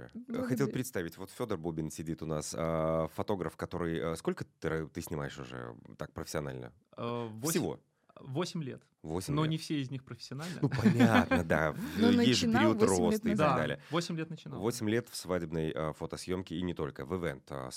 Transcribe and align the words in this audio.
большое. 0.00 0.10
Благодарю. 0.26 0.48
Хотел 0.48 0.68
представить, 0.68 1.16
вот 1.18 1.30
Федор 1.30 1.58
Бубин 1.58 1.90
сидит 1.90 2.22
у 2.22 2.26
нас, 2.26 2.54
а, 2.56 3.08
фотограф, 3.14 3.56
который... 3.56 4.12
а, 4.12 4.16
Сколько 4.16 4.44
ты, 4.60 4.86
ты 4.88 5.00
снимаешь 5.00 5.38
уже 5.38 5.74
так 5.98 6.12
профессионально? 6.12 6.72
Э, 6.96 7.26
восемь- 7.30 7.50
Всего? 7.50 7.80
Восемь 8.20 8.62
лет. 8.62 8.82
8 9.02 9.34
Но 9.34 9.42
лет. 9.42 9.50
не 9.50 9.58
все 9.58 9.80
из 9.80 9.90
них 9.90 10.02
профессионально. 10.04 10.58
Ну, 10.62 10.68
понятно, 10.70 11.44
да. 11.44 11.76
Ну, 11.98 12.10
Есть 12.22 12.40
же 12.40 12.46
начинал 12.48 12.74
период 12.74 12.88
8 12.90 12.90
лет 12.90 12.98
роста 13.12 13.28
и 13.28 13.30
так 13.32 13.38
Да, 13.38 13.56
далее. 13.56 13.80
8 13.90 14.16
лет 14.16 14.30
начинал. 14.30 14.60
8 14.60 14.88
лет 14.90 15.08
в 15.10 15.16
свадебной 15.16 15.70
а, 15.70 15.92
фотосъемке 15.92 16.56
и 16.56 16.62
не 16.62 16.74
только, 16.74 17.04
в 17.04 17.14
ивент 17.14 17.44
а. 17.50 17.68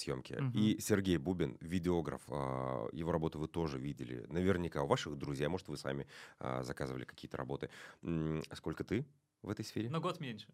И 0.53 0.77
Сергей 0.79 1.17
Бубин, 1.17 1.57
видеограф, 1.59 2.21
а, 2.29 2.87
его 2.93 3.11
работу 3.11 3.37
вы 3.37 3.47
тоже 3.47 3.77
видели. 3.77 4.25
Наверняка 4.29 4.81
у 4.81 4.87
ваших 4.87 5.17
друзей, 5.17 5.45
а 5.45 5.49
может, 5.49 5.67
вы 5.67 5.77
сами 5.77 6.07
а, 6.39 6.63
заказывали 6.63 7.03
какие-то 7.03 7.37
работы. 7.37 7.69
М, 8.01 8.41
а 8.49 8.55
Сколько 8.55 8.83
ты 8.83 9.05
в 9.43 9.49
этой 9.49 9.65
сфере? 9.65 9.89
На 9.89 9.99
год 9.99 10.19
меньше. 10.21 10.47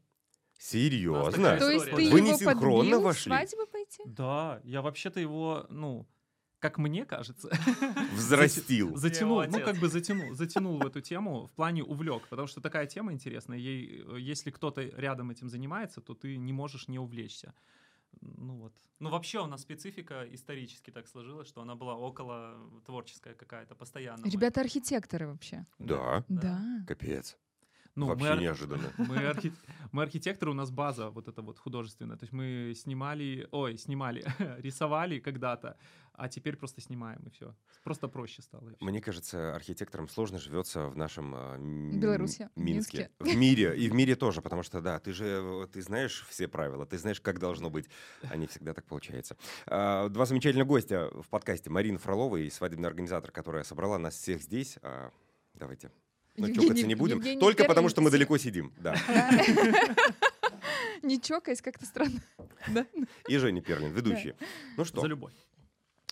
Серьезно? 0.58 1.58
То 1.58 1.70
есть 1.70 1.86
ты 1.86 1.92
да. 1.92 2.12
Вы 2.12 2.22
не 2.22 2.36
синхронно 2.38 2.78
подбил 2.80 3.02
вошли? 3.02 3.22
в 3.32 3.36
свадьбу 3.36 3.68
пойти? 3.72 4.04
Да, 4.06 4.62
я 4.64 4.82
вообще-то 4.82 5.20
его, 5.20 5.66
ну, 5.70 6.08
как 6.60 6.78
мне 6.78 7.06
кажется, 7.06 7.50
Взрастил. 8.14 8.96
затянул, 8.96 9.42
его 9.42 9.52
ну 9.52 9.58
отец. 9.58 9.66
как 9.66 9.78
бы 9.78 9.88
затянул, 9.90 10.34
затянул 10.34 10.78
в 10.80 10.86
эту 10.88 11.02
тему 11.02 11.46
в 11.48 11.52
плане 11.52 11.84
увлек, 11.84 12.28
потому 12.30 12.48
что 12.48 12.62
такая 12.62 12.88
тема 12.88 13.12
интересная. 13.14 13.58
Ей, 13.58 14.04
э, 14.08 14.18
если 14.20 14.50
кто-то 14.52 14.82
рядом 14.82 15.30
этим 15.32 15.50
занимается, 15.50 16.02
то 16.02 16.14
ты 16.16 16.38
не 16.38 16.54
можешь 16.54 16.88
не 16.88 16.98
увлечься. 17.00 17.54
Ну 18.22 18.56
вот. 18.56 18.74
Ну, 19.00 19.10
вообще 19.10 19.44
у 19.44 19.46
нас 19.46 19.62
специфика 19.62 20.26
исторически 20.32 20.90
так 20.90 21.08
сложилась, 21.08 21.50
что 21.50 21.62
она 21.62 21.76
была 21.76 21.96
около 21.98 22.56
творческая 22.86 23.34
какая-то, 23.36 23.76
постоянно. 23.76 24.22
мы- 24.26 24.32
Ребята 24.32 24.62
архитекторы 24.62 25.28
вообще. 25.28 25.66
Да, 25.80 26.24
Да. 26.30 26.62
капец. 26.88 27.38
Ну, 27.96 28.08
Вообще 28.08 28.26
мы, 28.26 28.32
ар- 28.32 28.40
неожиданно. 28.42 28.92
мы, 28.98 29.16
архи- 29.18 29.54
мы 29.94 30.04
архитекторы, 30.04 30.52
у 30.52 30.54
нас 30.54 30.70
база 30.70 31.10
вот 31.10 31.28
эта 31.30 31.42
вот 31.42 31.60
художественная. 31.60 32.18
То 32.18 32.24
есть 32.24 32.34
мы 32.34 32.74
снимали, 32.76 33.48
ой, 33.52 33.78
снимали, 33.78 34.24
рисовали 34.62 35.20
когда-то, 35.20 35.78
а 36.14 36.28
теперь 36.28 36.56
просто 36.58 36.82
снимаем 36.82 37.22
и 37.26 37.30
все. 37.30 37.56
Просто 37.84 38.08
проще 38.10 38.42
стало. 38.42 38.74
Мне 38.82 39.00
кажется, 39.02 39.56
архитекторам 39.56 40.10
сложно 40.10 40.40
живется 40.40 40.88
в 40.88 40.98
нашем 40.98 41.36
м, 41.36 42.00
Беларуси, 42.00 42.50
Минске. 42.56 43.10
Минске. 43.20 43.36
В 43.36 43.38
мире. 43.38 43.78
И 43.78 43.90
в 43.90 43.94
мире 43.96 44.16
тоже, 44.16 44.42
потому 44.42 44.64
что, 44.64 44.82
да, 44.82 45.00
ты 45.00 45.14
же 45.14 45.26
э, 45.26 45.68
ты 45.72 45.82
знаешь 45.82 46.26
все 46.30 46.48
правила, 46.50 46.86
ты 46.86 46.98
знаешь, 46.98 47.22
как 47.22 47.40
должно 47.40 47.70
быть. 47.70 47.90
А 48.30 48.36
не 48.36 48.48
всегда 48.48 48.74
так 48.74 48.86
получается. 48.86 49.38
А, 49.68 50.10
Два 50.10 50.26
замечательных 50.26 50.68
гостя 50.68 51.10
в 51.14 51.30
подкасте. 51.30 51.70
Марина 51.70 51.98
Фролова 51.98 52.36
и 52.38 52.50
свадебный 52.50 52.88
организатор, 52.90 53.32
которая 53.32 53.64
собрала 53.64 53.98
нас 53.98 54.16
всех 54.16 54.42
здесь. 54.42 54.78
А, 54.82 55.12
Давайте. 55.54 55.92
Но 56.38 56.48
Евгений- 56.48 56.68
чокаться 56.68 56.88
не 56.88 56.96
будем. 56.96 57.18
Евгений 57.18 57.40
Только 57.40 57.66
потому, 57.66 57.90
что 57.90 58.02
мы 58.02 58.12
далеко 58.12 58.38
сидим. 58.38 58.74
Да. 58.80 58.96
Не 61.02 61.22
чокаясь, 61.22 61.62
как-то 61.62 61.86
странно. 61.86 62.22
И 63.30 63.38
Женя 63.38 63.62
Перлин, 63.62 63.92
ведущий. 63.92 64.34
Ну 64.78 64.84
За 64.84 64.86
что, 64.86 65.06
любовь. 65.06 65.34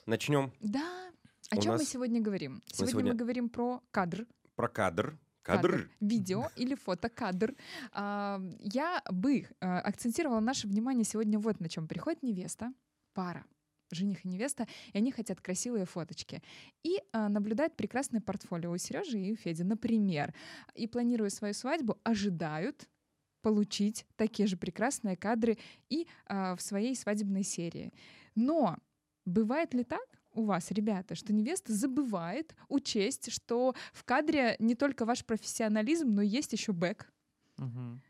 начнем 0.06 0.52
Да. 0.60 1.10
О 1.50 1.58
чем 1.58 1.76
мы 1.76 1.86
сегодня 1.86 2.22
говорим? 2.22 2.62
Сегодня 2.72 3.12
мы 3.12 3.18
говорим 3.18 3.50
про 3.50 3.82
кадр. 3.92 4.26
про 4.56 4.68
кадр. 4.68 5.18
Кадр. 5.42 5.90
Видео 6.00 6.50
или 6.56 6.74
фотокадр. 6.76 7.54
А, 7.92 8.42
Я 8.60 9.02
бы 9.12 9.48
а, 9.60 9.80
акцентировала 9.82 10.40
наше 10.40 10.68
внимание 10.68 11.04
сегодня 11.04 11.38
вот 11.38 11.60
на 11.60 11.68
чем. 11.68 11.88
Приходит 11.88 12.24
невеста, 12.24 12.72
пара, 13.14 13.44
жених 13.94 14.26
и 14.26 14.28
невеста, 14.28 14.68
и 14.92 14.98
они 14.98 15.12
хотят 15.12 15.42
красивые 15.42 15.86
фоточки. 15.86 16.42
И 16.84 17.02
а, 17.12 17.30
наблюдают 17.30 17.76
прекрасное 17.76 18.22
портфолио 18.22 18.72
у 18.72 18.78
Сережи 18.78 19.20
и 19.20 19.34
у 19.34 19.36
Феди, 19.36 19.64
например. 19.64 20.34
И 20.76 20.88
планируя 20.88 21.30
свою 21.30 21.54
свадьбу, 21.54 21.98
ожидают 22.04 22.88
получить 23.42 24.06
такие 24.16 24.48
же 24.48 24.58
прекрасные 24.58 25.18
кадры 25.18 25.58
и 25.90 26.08
а, 26.26 26.56
в 26.56 26.62
своей 26.62 26.96
свадебной 26.96 27.44
серии. 27.44 27.94
Но 28.36 28.78
бывает 29.26 29.74
ли 29.74 29.84
так 29.84 30.06
у 30.34 30.46
вас, 30.46 30.72
ребята, 30.72 31.16
что 31.16 31.34
невеста 31.34 31.74
забывает 31.74 32.56
учесть, 32.70 33.32
что 33.32 33.76
в 33.92 34.04
кадре 34.04 34.56
не 34.60 34.76
только 34.76 35.06
ваш 35.06 35.24
профессионализм, 35.26 36.08
но 36.10 36.22
есть 36.22 36.54
еще 36.54 36.72
бэк? 36.72 37.08
Мгм. 37.58 38.02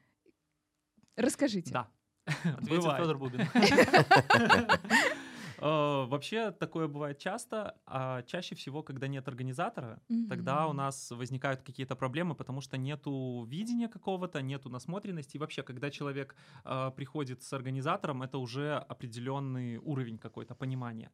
Расскажите. 1.16 1.74
Да. 1.74 1.90
Ответил 2.26 2.78
Бывает. 2.78 3.02
Федор 3.02 3.18
Бубин. 3.18 3.48
Э, 5.64 6.06
Вообще 6.08 6.52
такое 6.52 6.88
бывает 6.88 7.20
часто, 7.20 7.80
а 7.86 8.22
чаще 8.24 8.56
всего, 8.56 8.84
когда 8.84 9.08
нет 9.08 9.28
организатора, 9.28 10.02
тогда 10.28 10.68
у 10.68 10.74
нас 10.74 11.12
возникают 11.12 11.62
какие-то 11.64 11.96
проблемы, 11.96 12.36
потому 12.36 12.62
что 12.62 12.78
нету 12.78 13.46
видения 13.48 13.88
какого-то, 13.88 14.42
нету 14.42 14.70
насмотренности. 14.70 15.38
И 15.38 15.40
вообще, 15.40 15.64
когда 15.64 15.90
человек 15.90 16.36
э, 16.66 16.92
приходит 16.96 17.42
с 17.44 17.54
организатором, 17.54 18.24
это 18.24 18.38
уже 18.38 18.76
определенный 18.76 19.78
уровень 19.78 20.18
какой-то 20.20 20.56
понимания. 20.56 21.12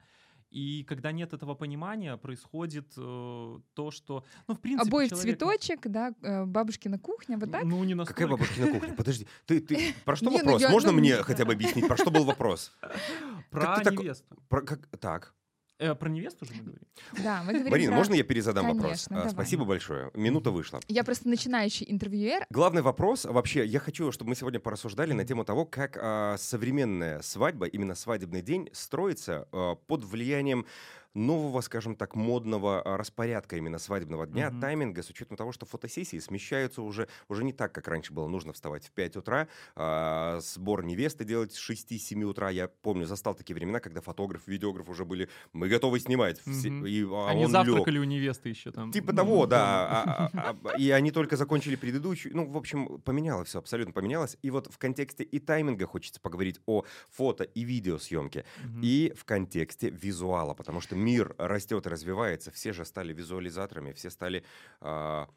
И 0.49 0.83
когда 0.83 1.11
нет 1.11 1.33
этого 1.33 1.53
понимания, 1.53 2.17
происходит 2.17 2.93
э, 2.97 3.59
то, 3.73 3.91
что, 3.91 4.23
ну, 4.47 4.55
в 4.55 4.59
принципе, 4.59 4.89
Обои 4.89 5.05
в 5.05 5.09
человек- 5.09 5.37
цветочек, 5.37 5.87
да, 5.87 6.13
э, 6.21 6.45
бабушкина 6.45 6.97
кухня, 6.97 7.37
вот 7.37 7.51
так? 7.51 7.63
Ну, 7.63 7.83
не 7.83 7.95
Какая 7.95 8.27
настолько. 8.27 8.27
бабушкина 8.31 8.79
кухня? 8.79 8.95
Подожди, 8.95 9.27
ты, 9.45 9.61
ты 9.61 9.93
про 10.05 10.15
что 10.15 10.25
ну 10.25 10.37
вопрос? 10.37 10.63
Можно 10.69 10.91
ну, 10.91 10.99
мне 10.99 11.15
хотя 11.23 11.45
бы 11.45 11.53
объяснить, 11.53 11.87
про 11.87 11.97
что 11.97 12.09
был 12.09 12.23
вопрос? 12.23 12.71
Про 13.51 13.81
невесту. 13.83 14.37
Про 14.47 14.61
как 14.61 14.87
так? 14.99 15.33
Э, 15.79 15.95
про 15.95 16.09
невесту 16.09 16.45
же 16.45 16.51
мы 16.55 16.61
говорим? 16.63 16.81
Да, 17.23 17.41
мы 17.43 17.53
говорим 17.53 17.71
Марина, 17.71 17.91
про- 17.91 17.97
можно 17.99 18.13
я 18.13 18.23
перезадам 18.23 18.65
вопрос? 18.67 18.83
Конечно, 19.07 19.15
А, 19.15 19.19
давай. 19.19 19.31
Спасибо 19.31 19.63
большое. 19.63 20.11
Минута 20.13 20.51
вышла. 20.51 20.81
Я 20.89 21.05
просто 21.05 21.29
начинающий 21.29 21.85
интервьюер. 21.89 22.45
Главный 22.49 22.81
вопрос 22.81 23.23
вообще, 23.23 23.65
я 23.65 23.79
хочу, 23.79 24.11
чтобы 24.11 24.29
мы 24.29 24.35
сегодня 24.35 24.59
порассуждали 24.59 25.13
на 25.13 25.23
тему 25.23 25.45
того, 25.45 25.65
как 25.65 25.97
а, 26.01 26.35
современная 26.37 27.21
свадьба, 27.21 27.65
именно 27.65 27.95
свадебный 27.95 28.41
день, 28.41 28.69
строится 28.73 29.47
а, 29.53 29.75
под 29.75 30.03
влиянием 30.03 30.65
нового, 31.13 31.61
скажем 31.61 31.95
так, 31.95 32.15
модного 32.15 32.81
а, 32.81 32.97
распорядка 32.97 33.57
именно 33.57 33.79
свадебного 33.79 34.27
дня, 34.27 34.49
Мгм. 34.51 34.61
тайминга, 34.61 35.03
с 35.03 35.09
учетом 35.09 35.37
того, 35.37 35.51
что 35.51 35.65
фотосессии 35.65 36.19
смещаются 36.19 36.81
уже, 36.81 37.07
уже 37.27 37.43
не 37.43 37.53
так, 37.53 37.71
как 37.73 37.87
раньше 37.87 38.13
было 38.13 38.27
нужно 38.27 38.53
вставать 38.53 38.85
в 38.87 38.91
5 38.91 39.17
утра, 39.17 39.47
а, 39.75 40.39
сбор 40.41 40.83
невесты 40.83 41.25
делать 41.25 41.53
с 41.53 41.57
6-7 41.57 42.23
утра. 42.23 42.49
Я 42.49 42.67
помню, 42.67 43.05
застал 43.05 43.33
такие 43.35 43.55
времена, 43.55 43.79
когда 43.79 44.01
фотограф, 44.01 44.43
видеограф 44.47 44.87
уже 44.89 45.05
были, 45.05 45.29
мы 45.53 45.67
готовы 45.67 45.99
снимать. 45.99 46.39
Все- 46.41 46.69
Мгм. 46.69 46.85
и, 46.85 47.03
а 47.03 47.29
Они 47.29 47.45
он 47.45 47.51
завтракали 47.51 47.97
у 47.99 48.03
невесты 48.03 48.49
еще 48.49 48.71
там. 48.71 48.91
Типа 48.91 49.13
того, 49.13 49.45
да. 49.47 49.59
А- 50.03 50.29
а- 50.33 50.55
а- 50.63 50.77
И 50.77 50.89
они 50.91 51.11
только 51.11 51.35
закончили 51.37 51.75
предыдущую. 51.75 52.35
Ну, 52.35 52.45
в 52.49 52.57
общем, 52.57 52.99
поменялось 53.01 53.49
все, 53.49 53.59
абсолютно 53.59 53.93
поменялось. 53.93 54.37
И 54.41 54.51
вот 54.51 54.71
в 54.71 54.77
контексте 54.77 55.23
и 55.23 55.39
тайминга 55.39 55.85
хочется 55.87 56.19
поговорить 56.21 56.59
о 56.67 56.83
фото 57.09 57.43
и 57.43 57.63
видеосъемке. 57.63 58.45
И 58.81 59.11
в 59.15 59.25
контексте 59.25 59.89
визуала, 59.89 60.53
потому 60.53 60.81
что 60.81 60.95
мир 60.99 61.35
растет 61.37 61.85
и 61.85 61.89
развивается. 61.89 62.51
Все 62.51 62.73
же 62.73 62.85
стали 62.85 63.13
визуализаторами, 63.13 63.93
все 63.93 64.09
стали... 64.09 64.43
а, 64.81 65.29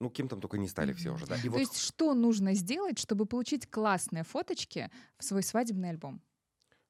ну, 0.00 0.10
кем 0.10 0.28
там 0.28 0.40
только 0.40 0.58
не 0.58 0.68
стали 0.68 0.92
все 0.94 1.12
уже, 1.14 1.26
да. 1.26 1.36
И 1.36 1.48
То 1.52 1.58
вот 1.58 1.60
есть 1.60 1.78
что 1.78 2.14
нужно 2.14 2.54
сделать, 2.54 2.98
чтобы 2.98 3.26
получить 3.26 3.68
классные 3.70 4.24
фоточки 4.24 4.90
в 5.18 5.24
свой 5.24 5.42
свадебный 5.42 5.90
альбом? 5.90 6.22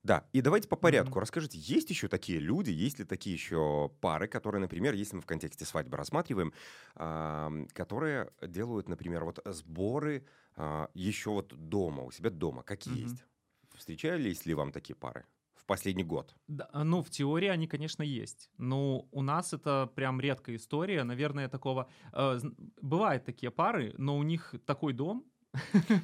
Да, 0.03 0.28
и 0.33 0.41
давайте 0.41 0.69
по 0.69 0.77
порядку. 0.77 1.19
Мгм. 1.19 1.21
Расскажите, 1.21 1.59
есть 1.59 1.91
еще 1.91 2.06
такие 2.06 2.39
люди, 2.39 2.71
есть 2.71 2.99
ли 3.00 3.05
такие 3.05 3.34
еще 3.34 3.91
пары, 4.00 4.28
которые, 4.28 4.61
например, 4.61 4.94
если 4.94 5.17
мы 5.17 5.23
в 5.23 5.27
контексте 5.27 5.65
свадьбы 5.65 5.97
рассматриваем, 5.97 6.53
ам, 6.94 7.67
которые 7.73 8.31
делают, 8.41 8.88
например, 8.88 9.25
вот 9.25 9.41
сборы 9.47 10.27
а, 10.55 10.91
еще 10.94 11.31
вот 11.31 11.49
дома, 11.69 12.05
у 12.05 12.11
себя 12.12 12.31
дома, 12.31 12.62
какие 12.62 13.00
Мгм. 13.00 13.03
есть? 13.03 13.27
Встречались 13.75 14.47
ли 14.47 14.55
вам 14.55 14.71
такие 14.73 14.94
пары 14.94 15.27
последний 15.66 16.04
год? 16.04 16.34
Да, 16.49 16.69
а, 16.72 16.84
ну, 16.84 17.03
в 17.03 17.10
теории 17.10 17.49
они, 17.49 17.66
конечно, 17.66 18.03
есть. 18.03 18.50
Но 18.59 19.06
у 19.12 19.22
нас 19.22 19.53
это 19.53 19.91
прям 19.94 20.21
редкая 20.21 20.56
история. 20.56 21.04
Наверное, 21.04 21.49
такого... 21.49 21.88
э, 22.12 22.41
бывают 22.81 23.25
такие 23.25 23.50
пары, 23.50 23.94
но 23.99 24.16
у 24.16 24.22
них 24.22 24.55
такой 24.65 24.93
дом, 24.93 25.25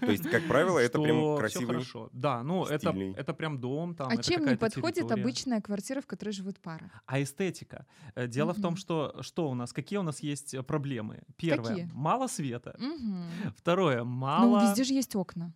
То 0.01 0.11
есть, 0.11 0.29
как 0.31 0.47
правило, 0.47 0.79
это 0.79 1.01
прям 1.01 1.37
красивый... 1.37 1.67
хорошо. 1.67 2.09
Да, 2.13 2.43
ну, 2.43 2.65
это, 2.65 2.91
стильный. 2.91 3.15
это 3.15 3.35
прям 3.35 3.61
дом. 3.61 3.95
Там, 3.95 4.09
а 4.09 4.15
это 4.15 4.23
чем 4.23 4.47
не 4.47 4.57
подходит 4.57 4.97
территория. 4.97 5.23
обычная 5.23 5.61
квартира, 5.61 6.01
в 6.01 6.07
которой 6.07 6.31
живут 6.31 6.61
пара? 6.61 6.91
А 7.07 7.23
эстетика. 7.23 7.87
Э, 8.15 8.27
Дело 8.27 8.53
в 8.53 8.61
том, 8.61 8.77
что 8.77 9.15
что 9.21 9.51
у 9.51 9.55
нас, 9.55 9.73
какие 9.73 9.99
у 9.99 10.03
нас 10.03 10.21
есть 10.21 10.55
э, 10.55 10.63
проблемы. 10.63 11.23
Первое, 11.37 11.69
Какие? 11.69 11.91
мало 11.93 12.29
света. 12.29 12.77
Мгм. 12.79 13.25
Второе, 13.57 14.05
мало... 14.05 14.61
Ну, 14.61 14.69
везде 14.69 14.85
же 14.85 14.95
есть 14.95 15.15
окна. 15.17 15.53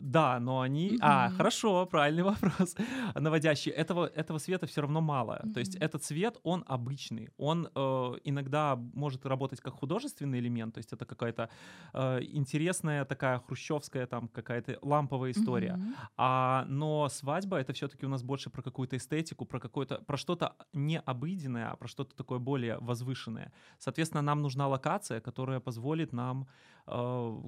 Да, 0.00 0.40
но 0.40 0.60
они... 0.60 0.96
А, 1.00 1.28
Мгм. 1.28 1.36
хорошо, 1.36 1.86
правильный 1.86 2.22
вопрос. 2.32 2.76
Наводящий. 3.14 3.70
Этого, 3.72 4.06
этого 4.06 4.38
света 4.38 4.66
все 4.66 4.80
равно 4.82 5.00
мало. 5.00 5.42
То 5.54 5.60
есть 5.60 5.76
этот 5.76 6.04
свет, 6.04 6.38
он 6.42 6.64
обычный. 6.66 7.28
Он 7.36 7.68
э, 7.74 8.12
иногда 8.24 8.76
может 8.76 9.26
работать 9.26 9.60
как 9.60 9.74
художественный 9.74 10.38
элемент, 10.40 10.74
то 10.74 10.78
есть 10.78 10.92
это 10.92 11.04
какая-то 11.04 11.48
э, 11.94 12.20
интересная 12.22 13.04
такая 13.04 13.38
хрущевская 13.38 14.06
там 14.06 14.28
какая-то 14.28 14.78
ламповая 14.82 15.30
история. 15.30 15.74
Мгм. 15.76 15.94
А, 16.16 16.64
но 16.68 17.08
свадьба 17.08 17.56
это 17.58 17.72
все-таки 17.72 18.06
у 18.06 18.08
нас 18.08 18.22
больше 18.22 18.50
про 18.50 18.62
какую-то 18.62 18.96
эстетику, 18.96 19.44
про 19.44 19.60
какое-то, 19.60 19.98
про 20.06 20.16
что-то 20.16 20.54
не 20.72 20.98
обыденное, 21.00 21.70
а 21.70 21.76
про 21.76 21.88
что-то 21.88 22.16
такое 22.16 22.38
более 22.38 22.78
возвышенное. 22.80 23.52
Соответственно, 23.78 24.22
нам 24.22 24.42
нужна 24.42 24.68
локация, 24.68 25.20
которая 25.20 25.60
позволит 25.60 26.12
нам 26.12 26.46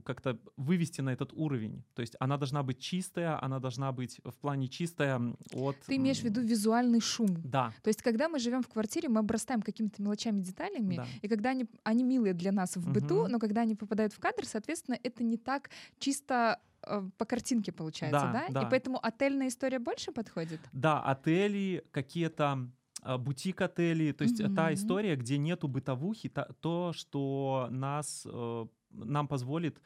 как-то 0.04 0.38
вывести 0.56 1.00
на 1.02 1.10
этот 1.12 1.32
уровень. 1.32 1.82
То 1.94 2.02
есть 2.02 2.16
она 2.20 2.37
должна 2.37 2.62
быть 2.62 2.78
чистая, 2.78 3.42
она 3.44 3.58
должна 3.58 3.92
быть 3.92 4.20
в 4.25 4.37
плане 4.38 4.69
чистая 4.69 5.20
от... 5.54 5.76
Ты 5.87 5.96
имеешь 5.96 6.20
в 6.20 6.25
виду 6.25 6.40
визуальный 6.42 7.00
шум? 7.00 7.28
Да. 7.44 7.72
То 7.82 7.88
есть 7.88 8.02
когда 8.02 8.28
мы 8.28 8.38
живем 8.38 8.62
в 8.62 8.69
квартире, 8.69 9.08
мы 9.08 9.20
обрастаем 9.20 9.62
какими-то 9.62 10.02
мелочами, 10.02 10.40
деталями, 10.40 10.96
Да. 10.96 11.06
и 11.22 11.28
когда 11.28 11.50
они, 11.50 11.66
они 11.84 12.04
милые 12.04 12.34
для 12.34 12.52
нас 12.52 12.76
в 12.76 12.92
быту, 12.92 13.22
Мгм. 13.22 13.32
но 13.32 13.38
когда 13.38 13.62
они 13.62 13.75
попадают 13.75 14.12
в 14.12 14.19
кадр, 14.20 14.44
соответственно, 14.46 14.98
это 15.02 15.25
не 15.25 15.37
так 15.37 15.70
чисто 15.98 16.58
э, 16.82 17.02
по 17.19 17.25
картинке 17.25 17.72
получается, 17.72 18.31
Да, 18.32 18.32
да? 18.48 18.60
да. 18.60 18.66
И 18.66 18.70
поэтому 18.70 18.98
отельная 19.02 19.48
история 19.48 19.78
больше 19.78 20.12
подходит? 20.12 20.60
Да, 20.72 21.02
отели, 21.02 21.82
какие-то 21.90 22.69
а, 23.02 23.16
бутик-отели, 23.16 24.12
то 24.12 24.25
есть 24.25 24.38
та 24.54 24.64
Мгм. 24.66 24.75
история, 24.75 25.16
где 25.16 25.38
нету 25.38 25.69
бытовухи, 25.69 26.28
та- 26.28 26.48
то, 26.60 26.92
что 26.94 27.69
нас, 27.70 28.26
э, 28.31 28.66
нам 28.92 29.28
позволит 29.28 29.81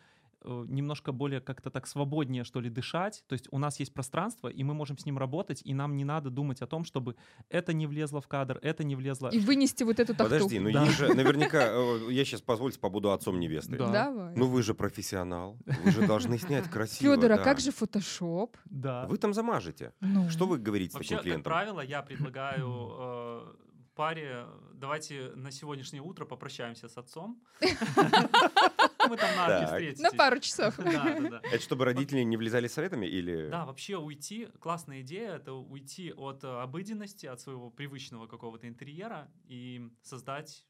э, 0.46 0.64
немножко 0.68 1.12
более 1.12 1.40
как-то 1.40 1.70
так 1.70 1.86
свободнее, 1.86 2.44
что 2.44 2.60
ли, 2.60 2.68
дышать. 2.70 3.24
То 3.28 3.32
есть 3.32 3.48
у 3.50 3.58
нас 3.58 3.80
есть 3.80 3.94
пространство, 3.94 4.48
и 4.48 4.62
мы 4.62 4.74
можем 4.74 4.98
с 4.98 5.06
ним 5.06 5.18
работать, 5.18 5.62
и 5.64 5.72
нам 5.74 5.96
не 5.96 6.04
надо 6.04 6.30
думать 6.30 6.60
о 6.62 6.66
том, 6.66 6.84
чтобы 6.84 7.16
это 7.48 7.72
не 7.72 7.86
влезло 7.86 8.20
в 8.20 8.28
кадр, 8.28 8.58
это 8.62 8.84
не 8.84 8.94
влезло. 8.96 9.28
И 9.28 9.38
вынести 9.38 9.84
вот 9.84 10.00
эту 10.00 10.14
тахту. 10.14 10.34
Подожди, 10.34 10.58
ну 10.58 10.70
Да. 10.70 10.84
есть 10.84 10.98
же 10.98 11.14
наверняка, 11.14 11.68
э, 11.70 12.12
я 12.12 12.24
сейчас, 12.24 12.42
позвольте, 12.42 12.78
побуду 12.78 13.10
отцом 13.12 13.40
невесты. 13.40 13.76
Да. 13.78 13.90
Давай. 13.90 14.34
Ну 14.36 14.46
вы 14.48 14.62
же 14.62 14.74
профессионал, 14.74 15.56
вы 15.84 15.90
же 15.90 16.06
должны 16.06 16.38
снять 16.38 16.68
красиво. 16.68 17.14
Федор, 17.14 17.32
а 17.32 17.36
да. 17.38 17.42
как 17.44 17.60
же 17.60 17.72
фотошоп? 17.72 18.56
Да. 18.66 19.06
Вы 19.06 19.16
там 19.16 19.32
замажете. 19.32 19.92
Ну. 20.00 20.28
Что 20.28 20.46
вы 20.46 20.58
говорите 20.58 20.94
Вообще, 20.94 21.10
таким 21.10 21.16
как 21.16 21.22
клиентам? 21.24 21.52
правило, 21.52 21.80
я 21.80 22.02
предлагаю 22.02 22.90
э, 22.98 23.54
паре, 23.94 24.46
давайте 24.72 25.30
на 25.34 25.50
сегодняшнее 25.50 26.02
утро 26.02 26.24
попрощаемся 26.24 26.88
с 26.88 26.98
отцом. 26.98 27.42
Мы 29.08 29.16
там 29.16 29.36
на 29.36 29.46
арке 29.46 29.66
Так. 29.66 29.68
встретитесь. 29.70 30.02
На 30.02 30.10
пару 30.10 30.40
часов. 30.40 30.78
Это 30.78 31.58
чтобы 31.60 31.84
родители 31.84 32.22
не 32.22 32.36
влезали 32.36 32.68
советами 32.68 33.06
или... 33.06 33.48
Да, 33.50 33.64
вообще 33.64 33.96
уйти, 33.96 34.46
классная 34.60 35.02
идея, 35.02 35.36
это 35.36 35.52
уйти 35.52 36.12
от 36.12 36.44
э, 36.44 36.48
обыденности, 36.62 37.26
от 37.26 37.40
своего 37.40 37.70
привычного 37.70 38.26
какого-то 38.26 38.66
интерьера 38.66 39.30
и 39.44 39.90
создать 40.02 40.66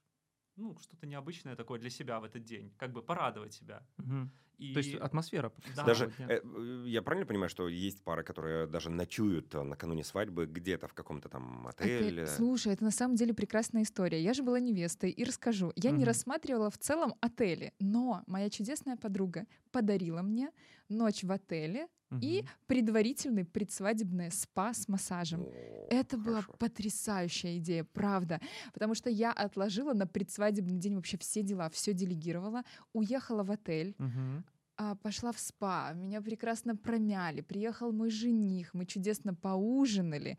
ну, 0.56 0.78
что-то 0.78 1.06
необычное 1.06 1.56
такое 1.56 1.78
для 1.80 1.90
себя 1.90 2.20
в 2.20 2.24
этот 2.24 2.44
день, 2.44 2.72
как 2.78 2.92
бы 2.92 3.02
порадовать 3.02 3.52
себя. 3.54 3.86
Мгм. 3.96 4.32
И... 4.58 4.72
То 4.72 4.78
есть 4.78 4.94
атмосфера. 4.94 5.52
Да. 5.76 5.84
Даже, 5.84 6.12
э, 6.18 6.40
я 6.86 7.02
правильно 7.02 7.26
понимаю, 7.26 7.48
что 7.48 7.68
есть 7.68 8.02
пары, 8.02 8.22
которые 8.22 8.66
даже 8.66 8.90
ночуют 8.90 9.54
э, 9.54 9.62
накануне 9.62 10.04
свадьбы 10.04 10.46
где-то 10.46 10.86
в 10.88 10.94
каком-то 10.94 11.28
там 11.28 11.66
Отель. 11.66 11.98
отеле? 11.98 12.26
Слушай, 12.26 12.72
это 12.74 12.84
на 12.84 12.90
самом 12.90 13.16
деле 13.16 13.34
прекрасная 13.34 13.82
история. 13.82 14.22
Я 14.22 14.32
же 14.34 14.42
была 14.42 14.60
невестой 14.60 15.10
и 15.10 15.24
расскажу. 15.24 15.72
Я 15.76 15.90
не 15.90 15.98
Мгм. 15.98 16.06
рассматривала 16.06 16.70
в 16.70 16.78
целом 16.78 17.14
отели, 17.20 17.72
но 17.80 18.22
моя 18.26 18.48
чудесная 18.50 18.96
подруга 18.96 19.46
подарила 19.72 20.22
мне 20.22 20.50
ночь 20.88 21.24
в 21.24 21.32
отеле 21.32 21.88
и 22.20 22.42
Мгм. 22.42 22.48
предварительный 22.68 23.44
предсвадебный 23.44 24.30
спа 24.30 24.72
с 24.72 24.86
массажем. 24.88 25.40
О, 25.42 25.86
Это 25.90 26.16
была 26.16 26.42
хорошо. 26.42 26.52
потрясающая 26.58 27.58
идея, 27.58 27.84
правда. 27.92 28.40
Потому 28.72 28.94
что 28.94 29.10
я 29.10 29.32
отложила 29.32 29.94
на 29.94 30.06
предсвадебный 30.06 30.78
день 30.78 30.94
вообще 30.94 31.18
все 31.18 31.42
дела, 31.42 31.68
все 31.70 31.92
делегировала, 31.92 32.62
уехала 32.92 33.42
в 33.42 33.50
отель, 33.50 33.94
Мгм. 33.98 34.43
А, 34.76 34.94
пошла 34.96 35.30
в 35.32 35.38
спа, 35.38 35.92
меня 35.92 36.20
прекрасно 36.20 36.76
промяли, 36.76 37.42
приехал 37.42 37.92
мой 37.92 38.10
жених, 38.10 38.74
мы 38.74 38.86
чудесно 38.86 39.34
поужинали, 39.34 40.38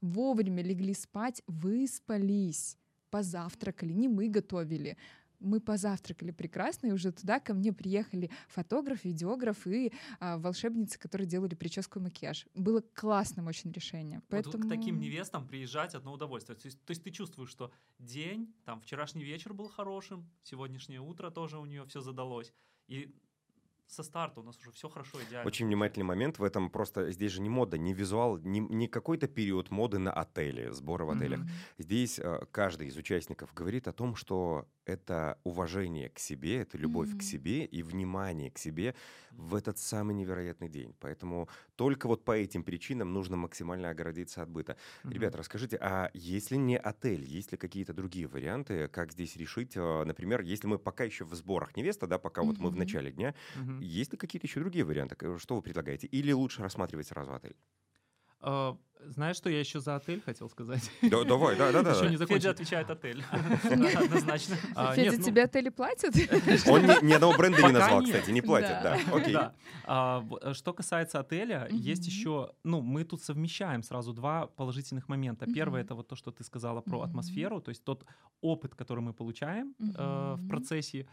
вовремя 0.00 0.62
легли 0.62 0.94
спать, 0.94 1.42
выспались, 1.46 2.78
позавтракали, 3.10 3.92
не 3.92 4.08
мы 4.08 4.28
готовили. 4.28 4.96
Мы 5.38 5.60
позавтракали 5.60 6.30
прекрасно, 6.30 6.86
и 6.86 6.92
уже 6.92 7.12
туда 7.12 7.40
ко 7.40 7.52
мне 7.52 7.70
приехали 7.70 8.30
фотограф, 8.48 9.04
видеограф 9.04 9.66
и 9.66 9.92
а, 10.18 10.38
волшебницы, 10.38 10.98
которые 10.98 11.28
делали 11.28 11.54
прическу 11.54 11.98
и 11.98 12.02
макияж. 12.02 12.46
Было 12.54 12.82
классным 12.94 13.46
очень 13.46 13.70
решением. 13.70 14.22
Вот 14.30 14.30
Поэтому... 14.30 14.64
к 14.64 14.68
таким 14.68 14.98
невестам 14.98 15.46
приезжать 15.46 15.94
одно 15.94 16.14
удовольствие. 16.14 16.56
То 16.56 16.66
есть, 16.66 16.82
то 16.84 16.90
есть 16.90 17.04
ты 17.04 17.10
чувствуешь, 17.10 17.50
что 17.50 17.70
день, 17.98 18.54
там 18.64 18.80
вчерашний 18.80 19.24
вечер 19.24 19.52
был 19.52 19.68
хорошим, 19.68 20.26
сегодняшнее 20.42 21.00
утро 21.00 21.30
тоже 21.30 21.58
у 21.58 21.66
нее 21.66 21.84
все 21.84 22.00
задалось. 22.00 22.54
И 22.88 23.14
со 23.86 24.02
старта 24.02 24.40
у 24.40 24.42
нас 24.42 24.58
уже 24.58 24.70
все 24.72 24.88
хорошо, 24.88 25.22
идеально. 25.24 25.46
Очень 25.46 25.66
внимательный 25.66 26.04
момент 26.04 26.38
в 26.38 26.44
этом 26.44 26.70
просто 26.70 27.10
здесь 27.12 27.32
же 27.32 27.40
не 27.40 27.48
мода, 27.48 27.78
не 27.78 27.92
визуал, 27.94 28.38
не, 28.38 28.60
не 28.60 28.88
какой-то 28.88 29.28
период 29.28 29.70
моды 29.70 29.98
на 29.98 30.12
отели, 30.12 30.70
сбора 30.70 31.04
в 31.04 31.10
отелях. 31.10 31.40
Мгм. 31.40 31.48
Здесь 31.78 32.18
э, 32.18 32.40
каждый 32.50 32.88
из 32.88 32.96
участников 32.96 33.52
говорит 33.54 33.86
о 33.86 33.92
том, 33.92 34.16
что 34.16 34.66
это 34.84 35.38
уважение 35.44 36.08
к 36.08 36.18
себе, 36.18 36.58
это 36.62 36.78
любовь 36.78 37.10
Мгм. 37.10 37.18
к 37.18 37.22
себе 37.22 37.64
и 37.64 37.82
внимание 37.82 38.50
к 38.50 38.58
себе 38.58 38.94
в 39.36 39.54
этот 39.54 39.78
самый 39.78 40.14
невероятный 40.14 40.68
день. 40.68 40.94
Поэтому 41.00 41.48
только 41.74 42.06
вот 42.06 42.24
по 42.24 42.32
этим 42.36 42.62
причинам 42.64 43.12
нужно 43.12 43.36
максимально 43.36 43.90
оградиться 43.90 44.42
от 44.42 44.48
быта. 44.48 44.76
Мгм. 45.02 45.14
Ребята, 45.14 45.38
расскажите, 45.38 45.76
а 45.80 46.10
если 46.14 46.56
не 46.56 46.78
отель, 46.78 47.24
есть 47.24 47.52
ли 47.52 47.58
какие-то 47.58 47.92
другие 47.92 48.26
варианты, 48.26 48.88
как 48.88 49.12
здесь 49.12 49.36
решить? 49.36 49.76
э, 49.76 50.04
Например, 50.04 50.40
если 50.40 50.66
мы 50.66 50.78
пока 50.78 51.04
еще 51.04 51.24
в 51.24 51.34
сборах 51.34 51.76
невеста, 51.76 52.06
да, 52.06 52.18
пока 52.18 52.42
вот 52.44 52.58
мы 52.60 52.70
в 52.70 52.76
начале 52.76 53.10
дня, 53.12 53.34
Мгм. 53.76 53.84
есть 53.84 54.12
ли 54.12 54.18
какие-то 54.18 54.46
еще 54.46 54.60
другие 54.60 54.84
варианты? 54.84 55.14
К- 55.16 55.38
Что 55.38 55.54
вы 55.56 55.62
предлагаете? 55.62 56.06
Или 56.08 56.32
лучше 56.32 56.62
рассматривать 56.62 57.06
сразу 57.06 57.32
отель? 57.34 57.56
А, 58.40 58.76
Знаешь, 59.08 59.36
что 59.36 59.50
я 59.50 59.60
еще 59.60 59.78
за 59.80 59.96
отель 59.96 60.20
хотел 60.22 60.48
сказать? 60.48 60.90
Да, 61.02 61.22
давай, 61.24 61.54
да, 61.56 61.70
да, 61.70 61.82
да. 61.82 61.90
Еще 61.92 62.10
не 62.10 62.16
Федя 62.26 62.50
отвечает 62.50 62.90
отель. 62.90 63.22
Однозначно. 63.62 64.56
А, 64.74 64.94
Федя, 64.94 65.10
нет, 65.10 65.18
ну, 65.18 65.24
тебе 65.24 65.42
отели 65.44 65.68
платят? 65.68 66.14
Он 66.68 66.82
ни, 67.06 67.12
одного 67.12 67.36
бренда 67.36 67.62
не 67.62 67.72
назвал, 67.72 68.02
кстати, 68.02 68.30
не 68.30 68.40
платит, 68.42 68.68
Да. 68.82 68.98
Окей. 69.12 69.36
А, 69.84 70.24
э, 70.42 70.54
что 70.54 70.72
касается 70.72 71.20
отеля, 71.20 71.68
есть 71.70 72.06
еще, 72.06 72.52
ну, 72.64 72.80
мы 72.80 73.04
тут 73.04 73.22
совмещаем 73.22 73.82
сразу 73.82 74.12
два 74.12 74.46
положительных 74.46 75.08
момента. 75.08 75.46
Первое 75.46 75.82
это 75.82 75.94
вот 75.94 76.08
то, 76.08 76.16
что 76.16 76.30
ты 76.30 76.42
сказала 76.42 76.80
про 76.80 77.02
атмосферу, 77.02 77.60
то 77.60 77.68
есть 77.70 77.84
тот 77.84 78.04
опыт, 78.40 78.74
который 78.74 79.00
мы 79.00 79.12
получаем 79.12 79.74
э, 79.78 80.34
в 80.38 80.48
процессе. 80.48 81.06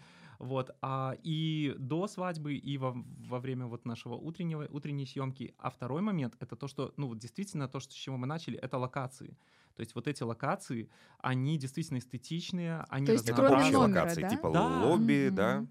Вот, 0.43 0.75
а, 0.81 1.15
и 1.23 1.73
до 1.79 2.05
свадьбы, 2.07 2.55
и 2.55 2.77
во, 2.77 2.91
во 3.29 3.39
время 3.39 3.65
вот 3.65 3.85
нашего 3.85 4.15
утреннего, 4.15 4.67
утренней 4.69 5.05
съемки. 5.05 5.53
А 5.57 5.69
второй 5.69 6.01
момент— 6.01 6.35
это 6.41 6.55
то, 6.57 6.67
что, 6.67 6.93
ну, 6.97 7.07
вот 7.07 7.17
действительно, 7.17 7.67
то, 7.69 7.79
что, 7.79 7.93
с 7.93 7.95
чего 7.95 8.17
мы 8.17 8.27
начали, 8.27 8.57
это 8.57 8.77
локации. 8.77 9.37
То 9.75 9.79
есть 9.79 9.95
вот 9.95 10.07
эти 10.07 10.21
локации, 10.23 10.89
они 11.19 11.57
действительно 11.57 11.97
эстетичные, 11.99 12.85
они 12.89 13.05
То 13.05 13.13
есть 13.13 13.25
Это 13.29 13.35
кроме 13.41 13.55
общие 13.55 13.71
номера, 13.71 14.01
локации, 14.01 14.21
да? 14.21 14.29
типа 14.29 14.51
Да. 14.51 14.85
лобби, 14.85 15.27
Мгм. 15.27 15.35
да? 15.35 15.65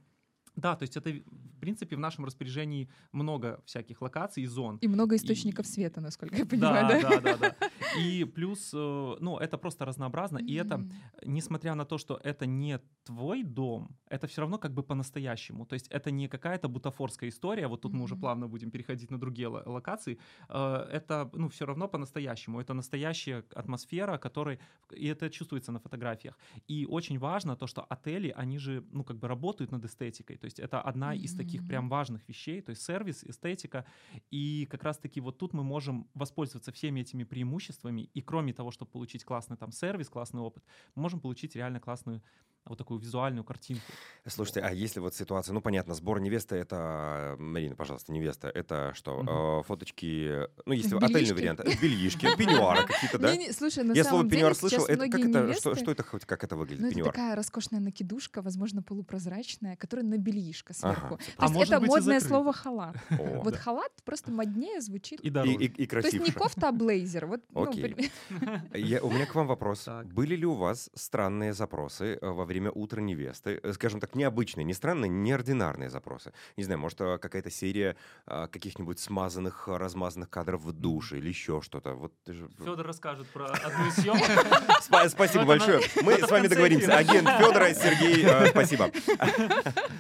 Да, 0.56 0.76
то 0.76 0.82
есть 0.84 0.96
это, 0.96 1.10
в 1.10 1.60
принципе, 1.60 1.96
в 1.96 1.98
нашем 1.98 2.24
распоряжении 2.24 2.88
много 3.12 3.62
всяких 3.64 4.02
локаций 4.02 4.42
и 4.42 4.46
зон. 4.46 4.76
И 4.78 4.88
много 4.88 5.16
источников 5.16 5.66
И- 5.66 5.68
света, 5.68 6.00
насколько 6.00 6.36
я 6.36 6.44
понимаю, 6.46 6.88
да, 6.88 7.00
да? 7.00 7.20
да, 7.20 7.36
да, 7.36 7.36
да. 7.36 7.56
И 7.98 8.24
плюс, 8.24 8.72
э, 8.74 9.16
ну, 9.20 9.38
это 9.38 9.58
просто 9.58 9.84
разнообразно, 9.84 10.38
и 10.38 10.54
это, 10.54 10.88
несмотря 11.24 11.74
на 11.74 11.84
то, 11.84 11.98
что 11.98 12.20
это 12.24 12.46
не 12.46 12.80
твой 13.04 13.42
дом, 13.42 13.96
это 14.08 14.26
все 14.26 14.40
равно 14.40 14.58
как 14.58 14.72
бы 14.72 14.82
по-настоящему. 14.82 15.66
То 15.66 15.74
есть 15.74 15.88
это 15.88 16.10
не 16.10 16.28
какая-то 16.28 16.68
бутафорская 16.68 17.28
история, 17.28 17.66
вот 17.66 17.80
тут 17.80 17.92
мы 17.92 18.04
уже 18.04 18.16
плавно 18.16 18.48
будем 18.48 18.70
переходить 18.70 19.10
на 19.10 19.18
другие 19.18 19.48
ло- 19.48 19.62
локации. 19.66 20.18
Э, 20.48 20.86
Это, 20.92 21.30
ну, 21.34 21.48
все 21.48 21.66
равно 21.66 21.88
по-настоящему. 21.88 22.60
Это 22.60 22.74
настоящая 22.74 23.44
атмосфера, 23.54 24.18
которой... 24.18 24.58
И 24.96 25.06
это 25.06 25.30
чувствуется 25.30 25.72
на 25.72 25.78
фотографиях. 25.78 26.38
И 26.68 26.86
очень 26.86 27.18
важно 27.18 27.56
то, 27.56 27.66
что 27.66 27.82
отели, 27.82 28.32
они 28.36 28.58
же, 28.58 28.84
ну, 28.92 29.04
как 29.04 29.18
бы 29.18 29.28
работают 29.28 29.72
над 29.72 29.84
эстетикой. 29.84 30.36
То 30.36 30.46
есть 30.46 30.60
это 30.60 30.80
одна 30.80 31.14
из 31.14 31.34
таких 31.34 31.66
прям 31.66 31.88
важных 31.88 32.28
вещей, 32.28 32.62
то 32.62 32.70
есть 32.70 32.82
сервис, 32.82 33.24
эстетика. 33.24 33.84
И 34.30 34.66
как 34.70 34.84
раз-таки 34.84 35.20
вот 35.20 35.38
тут 35.38 35.54
мы 35.54 35.64
можем 35.64 36.06
воспользоваться 36.14 36.70
всеми 36.72 37.00
этими 37.00 37.24
преимуществами. 37.24 37.81
И 37.90 38.22
кроме 38.22 38.52
того, 38.52 38.70
чтобы 38.70 38.90
получить 38.90 39.24
классный 39.24 39.56
там 39.56 39.72
сервис, 39.72 40.08
классный 40.08 40.40
опыт, 40.40 40.62
мы 40.94 41.02
можем 41.02 41.20
получить 41.20 41.56
реально 41.56 41.80
классную 41.80 42.22
вот 42.64 42.78
такую 42.78 43.00
визуальную 43.00 43.42
картинку. 43.42 43.82
Слушайте, 44.24 44.60
а 44.60 44.70
если 44.72 45.00
вот 45.00 45.16
ситуация, 45.16 45.52
ну 45.52 45.60
понятно, 45.60 45.94
сбор 45.94 46.20
невесты, 46.20 46.54
это, 46.54 47.34
Марина, 47.36 47.74
пожалуйста, 47.74 48.12
невеста, 48.12 48.48
это 48.48 48.92
что, 48.94 49.60
э, 49.60 49.66
фоточки, 49.66 50.46
ну 50.64 50.72
если 50.72 50.90
Бельишки? 50.96 51.12
отельный 51.12 51.34
вариант, 51.34 51.60
э, 51.60 51.72
бельишки, 51.82 52.20
пеньюары 52.38 52.86
какие-то, 52.86 53.18
да? 53.18 53.32
Не-не, 53.36 53.50
слушай, 53.52 53.82
на 53.82 53.92
Я 53.94 54.04
слово 54.04 54.18
самом 54.18 54.28
деле 54.28 54.36
пеньюар 54.42 54.54
сейчас 54.54 54.70
слышал, 54.70 54.84
это 54.86 54.96
как 54.96 55.08
многие 55.08 55.30
это, 55.30 55.54
что, 55.60 55.70
невесты- 55.72 55.82
что 55.82 55.90
это 55.90 56.02
хоть, 56.04 56.24
как 56.24 56.44
это 56.44 56.54
выглядит, 56.54 56.80
Ну, 56.82 56.86
это 56.86 56.94
пеньюар? 56.94 57.12
такая 57.12 57.34
роскошная 57.34 57.80
накидушка, 57.80 58.42
возможно, 58.42 58.80
полупрозрачная, 58.84 59.74
которая 59.74 60.06
на 60.06 60.18
бельишко 60.18 60.72
сверху. 60.72 61.14
Ага, 61.14 61.16
То 61.16 61.32
А 61.38 61.42
есть 61.46 61.54
может 61.54 61.72
это 61.72 61.80
быть 61.80 61.88
модное 61.90 62.20
слово 62.20 62.52
халат. 62.52 62.96
О, 63.18 63.42
Вот 63.42 63.56
халат 63.56 63.90
просто 64.04 64.30
моднее 64.30 64.80
звучит. 64.80 65.18
И 65.20 65.26
и, 65.26 65.86
То 65.88 65.96
есть 65.98 66.12
не 66.20 66.30
кофта, 66.30 66.68
а 66.68 66.72
блейзер. 66.72 67.26
Вот, 67.26 67.40
ну, 67.50 67.62
Окей. 67.72 68.10
Я- 68.74 69.02
у 69.02 69.10
меня 69.10 69.26
к 69.26 69.34
вам 69.34 69.46
вопрос. 69.46 69.84
Так. 69.84 70.06
Были 70.06 70.36
ли 70.36 70.46
у 70.46 70.54
вас 70.54 70.90
странные 70.94 71.52
запросы 71.52 72.18
э, 72.20 72.26
во 72.28 72.44
время 72.44 72.70
утра 72.70 73.00
невесты? 73.00 73.60
Э, 73.62 73.72
Скажем 73.72 74.00
так, 74.00 74.14
необычные, 74.14 74.64
не 74.64 74.74
странные, 74.74 75.08
неординарные 75.08 75.90
запросы. 75.90 76.32
Не 76.56 76.64
знаю, 76.64 76.78
может, 76.80 77.00
э, 77.00 77.18
какая-то 77.18 77.50
серия 77.50 77.96
э, 78.26 78.46
каких-нибудь 78.48 78.98
смазанных, 78.98 79.68
размазанных 79.68 80.30
кадров 80.30 80.62
в 80.62 80.72
душе 80.72 81.18
или 81.18 81.28
еще 81.28 81.60
что-то. 81.62 81.94
Вот 81.94 82.12
ты 82.24 82.32
же- 82.34 82.48
Федор 82.58 82.86
расскажет 82.86 83.26
про 83.28 83.46
одну 83.46 83.86
из 83.88 83.94
съемок. 83.96 84.22
Спа- 84.82 85.08
Спасибо 85.08 85.44
большое. 85.44 85.80
Мы 86.02 86.14
с 86.14 86.30
вами 86.30 86.46
договоримся. 86.48 86.96
Агент 86.96 87.28
Федора, 87.38 87.72
Сергей, 87.74 88.24
э, 88.24 88.48
спасибо. 88.50 88.90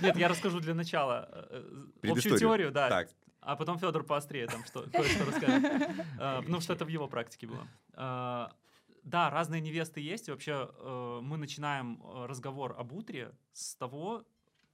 Нет, 0.02 0.16
я 0.16 0.28
расскажу 0.28 0.60
для 0.60 0.74
начала 0.74 1.48
общую 2.02 2.38
теорию, 2.38 2.70
да. 2.72 3.06
А 3.42 3.56
потом 3.56 3.78
Федор 3.78 4.04
поострее 4.04 4.46
там 4.46 4.64
что, 4.64 4.82
кое-что 4.90 5.24
расскажет. 5.24 5.72
А, 6.18 6.40
Потому 6.42 6.60
что 6.60 6.72
это 6.72 6.84
в 6.84 6.88
его 6.88 7.08
практике 7.08 7.46
было. 7.46 7.66
А, 7.94 8.52
Да, 9.02 9.30
разные 9.30 9.60
невесты 9.60 10.00
есть. 10.00 10.28
И 10.28 10.30
вообще 10.30 10.70
э, 10.72 11.20
мы 11.22 11.36
начинаем 11.36 12.00
э, 12.02 12.26
разговор 12.26 12.76
об 12.78 12.92
утре 12.92 13.32
с 13.52 13.74
того, 13.74 14.24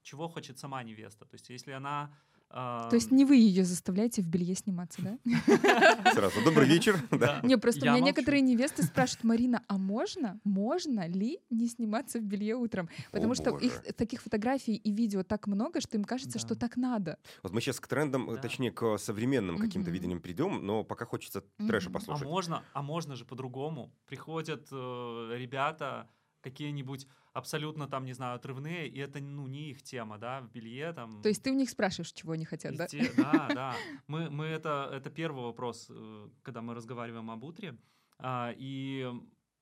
чего 0.02 0.28
хочет 0.28 0.58
сама 0.58 0.82
невеста. 0.82 1.24
То 1.24 1.34
есть 1.34 1.48
если 1.48 1.72
она... 1.72 2.14
а, 2.50 2.88
То 2.88 2.96
есть 2.96 3.10
не 3.10 3.24
вы 3.24 3.36
ее 3.36 3.64
заставляете 3.64 4.22
в 4.22 4.26
белье 4.26 4.54
сниматься, 4.54 5.02
да? 5.02 5.18
Сразу. 6.12 6.42
Добрый 6.44 6.66
вечер. 6.66 6.96
Не, 7.42 7.58
просто 7.58 7.86
у 7.86 7.90
меня 7.90 8.00
некоторые 8.00 8.40
невесты 8.40 8.82
спрашивают, 8.82 9.24
Марина, 9.24 9.62
а 9.66 9.76
можно, 9.76 10.40
можно 10.44 11.06
ли 11.06 11.40
не 11.50 11.68
сниматься 11.68 12.18
в 12.18 12.22
белье 12.22 12.54
утром? 12.56 12.88
Потому 13.10 13.34
что 13.34 13.56
их 13.58 13.82
таких 13.96 14.22
фотографий 14.22 14.74
и 14.76 14.92
видео 14.92 15.22
так 15.22 15.46
много, 15.46 15.80
что 15.80 15.96
им 15.96 16.04
кажется, 16.04 16.38
что 16.38 16.54
так 16.54 16.76
надо. 16.76 17.18
Вот 17.42 17.52
мы 17.52 17.60
сейчас 17.60 17.80
к 17.80 17.86
трендам, 17.86 18.26
Да. 18.34 18.40
точнее, 18.40 18.70
к 18.72 18.96
современным 18.98 19.58
каким-то 19.58 19.90
видениям 19.90 20.20
придем, 20.20 20.64
но 20.64 20.84
пока 20.84 21.04
хочется 21.04 21.42
трэша. 21.66 21.90
А 21.90 21.92
послушать. 21.92 22.26
можно, 22.26 22.62
а 22.72 22.82
можно 22.82 23.14
же 23.14 23.24
по-другому. 23.24 23.92
Приходят 24.06 24.68
э, 24.70 25.34
ребята 25.36 26.08
какие-нибудь 26.40 27.06
абсолютно 27.38 27.88
там, 27.88 28.04
не 28.04 28.12
знаю, 28.12 28.36
отрывные, 28.36 28.88
и 28.88 28.98
это, 28.98 29.20
ну, 29.20 29.46
не 29.46 29.70
их 29.70 29.82
тема, 29.82 30.18
да, 30.18 30.40
в 30.40 30.50
белье 30.50 30.92
там. 30.92 31.22
То 31.22 31.28
есть 31.28 31.42
ты 31.42 31.50
у 31.50 31.54
них 31.54 31.70
спрашиваешь, 31.70 32.12
чего 32.12 32.32
они 32.32 32.44
хотят, 32.44 32.76
да? 32.76 32.84
Везде, 32.84 33.12
да, 33.16 33.48
да. 33.54 33.76
Мы, 34.06 34.30
мы 34.30 34.46
это, 34.46 34.90
это 34.92 35.10
первый 35.10 35.44
вопрос, 35.44 35.86
э, 35.90 36.28
когда 36.42 36.60
мы 36.60 36.74
разговариваем 36.74 37.30
об 37.30 37.44
утре. 37.44 37.78
А, 38.18 38.52
и 38.58 39.10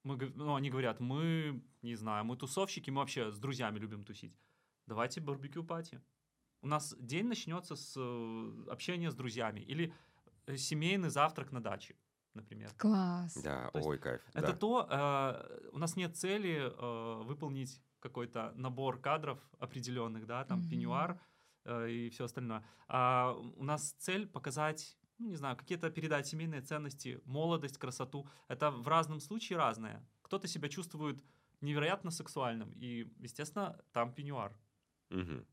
мы, 0.02 0.16
ну, 0.35 0.54
они 0.54 0.71
говорят, 0.71 1.00
мы, 1.00 1.62
не 1.83 1.97
знаю, 1.97 2.25
мы 2.25 2.37
тусовщики, 2.37 2.90
мы 2.90 3.00
вообще 3.00 3.30
с 3.30 3.38
друзьями 3.38 3.78
любим 3.78 4.04
тусить. 4.04 4.35
Давайте 4.87 5.21
барбекю-пати. 5.21 6.00
У 6.62 6.68
нас 6.68 6.97
день 6.99 7.26
начнется 7.26 7.76
с 7.76 7.95
э, 7.97 8.71
общения 8.71 9.11
с 9.11 9.14
друзьями. 9.14 9.61
Или 9.61 9.92
э, 10.47 10.56
семейный 10.56 11.11
завтрак 11.11 11.52
на 11.52 11.61
даче, 11.61 11.95
например. 12.37 12.71
Класс. 12.78 13.37
Да, 13.43 13.71
То 13.73 13.81
ой, 13.81 13.99
кайф. 13.99 14.21
Это 14.35 14.52
да. 14.52 14.57
то, 14.57 14.87
э, 14.90 15.69
у 15.73 15.78
нас 15.78 15.97
нет 15.97 16.16
цели 16.16 16.71
э, 16.71 17.23
выполнить 17.25 17.83
какой-то 18.00 18.52
набор 18.55 19.00
кадров 19.00 19.38
определенных, 19.59 20.26
да, 20.26 20.45
там 20.45 20.61
Мгм. 20.61 20.69
пеньюар 20.69 21.21
э, 21.64 21.90
и 21.90 22.11
все 22.11 22.25
остальное. 22.25 22.64
А 22.88 23.33
у 23.33 23.64
нас 23.64 23.93
цель 23.99 24.26
показать, 24.26 24.97
ну, 25.19 25.28
не 25.28 25.37
знаю, 25.37 25.57
какие-то 25.57 25.90
передать 25.90 26.26
семейные 26.26 26.61
ценности, 26.61 27.21
молодость, 27.25 27.78
красоту. 27.78 28.28
Это 28.49 28.71
в 28.71 28.87
разном 28.87 29.21
случае 29.21 29.59
разное. 29.59 30.07
Кто-то 30.23 30.47
себя 30.47 30.69
чувствует 30.69 31.25
невероятно 31.61 32.11
сексуальным, 32.11 32.71
и, 32.73 33.11
естественно, 33.19 33.81
там 33.93 34.12
пеньюар. 34.12 34.52
Мгм. 35.11 35.47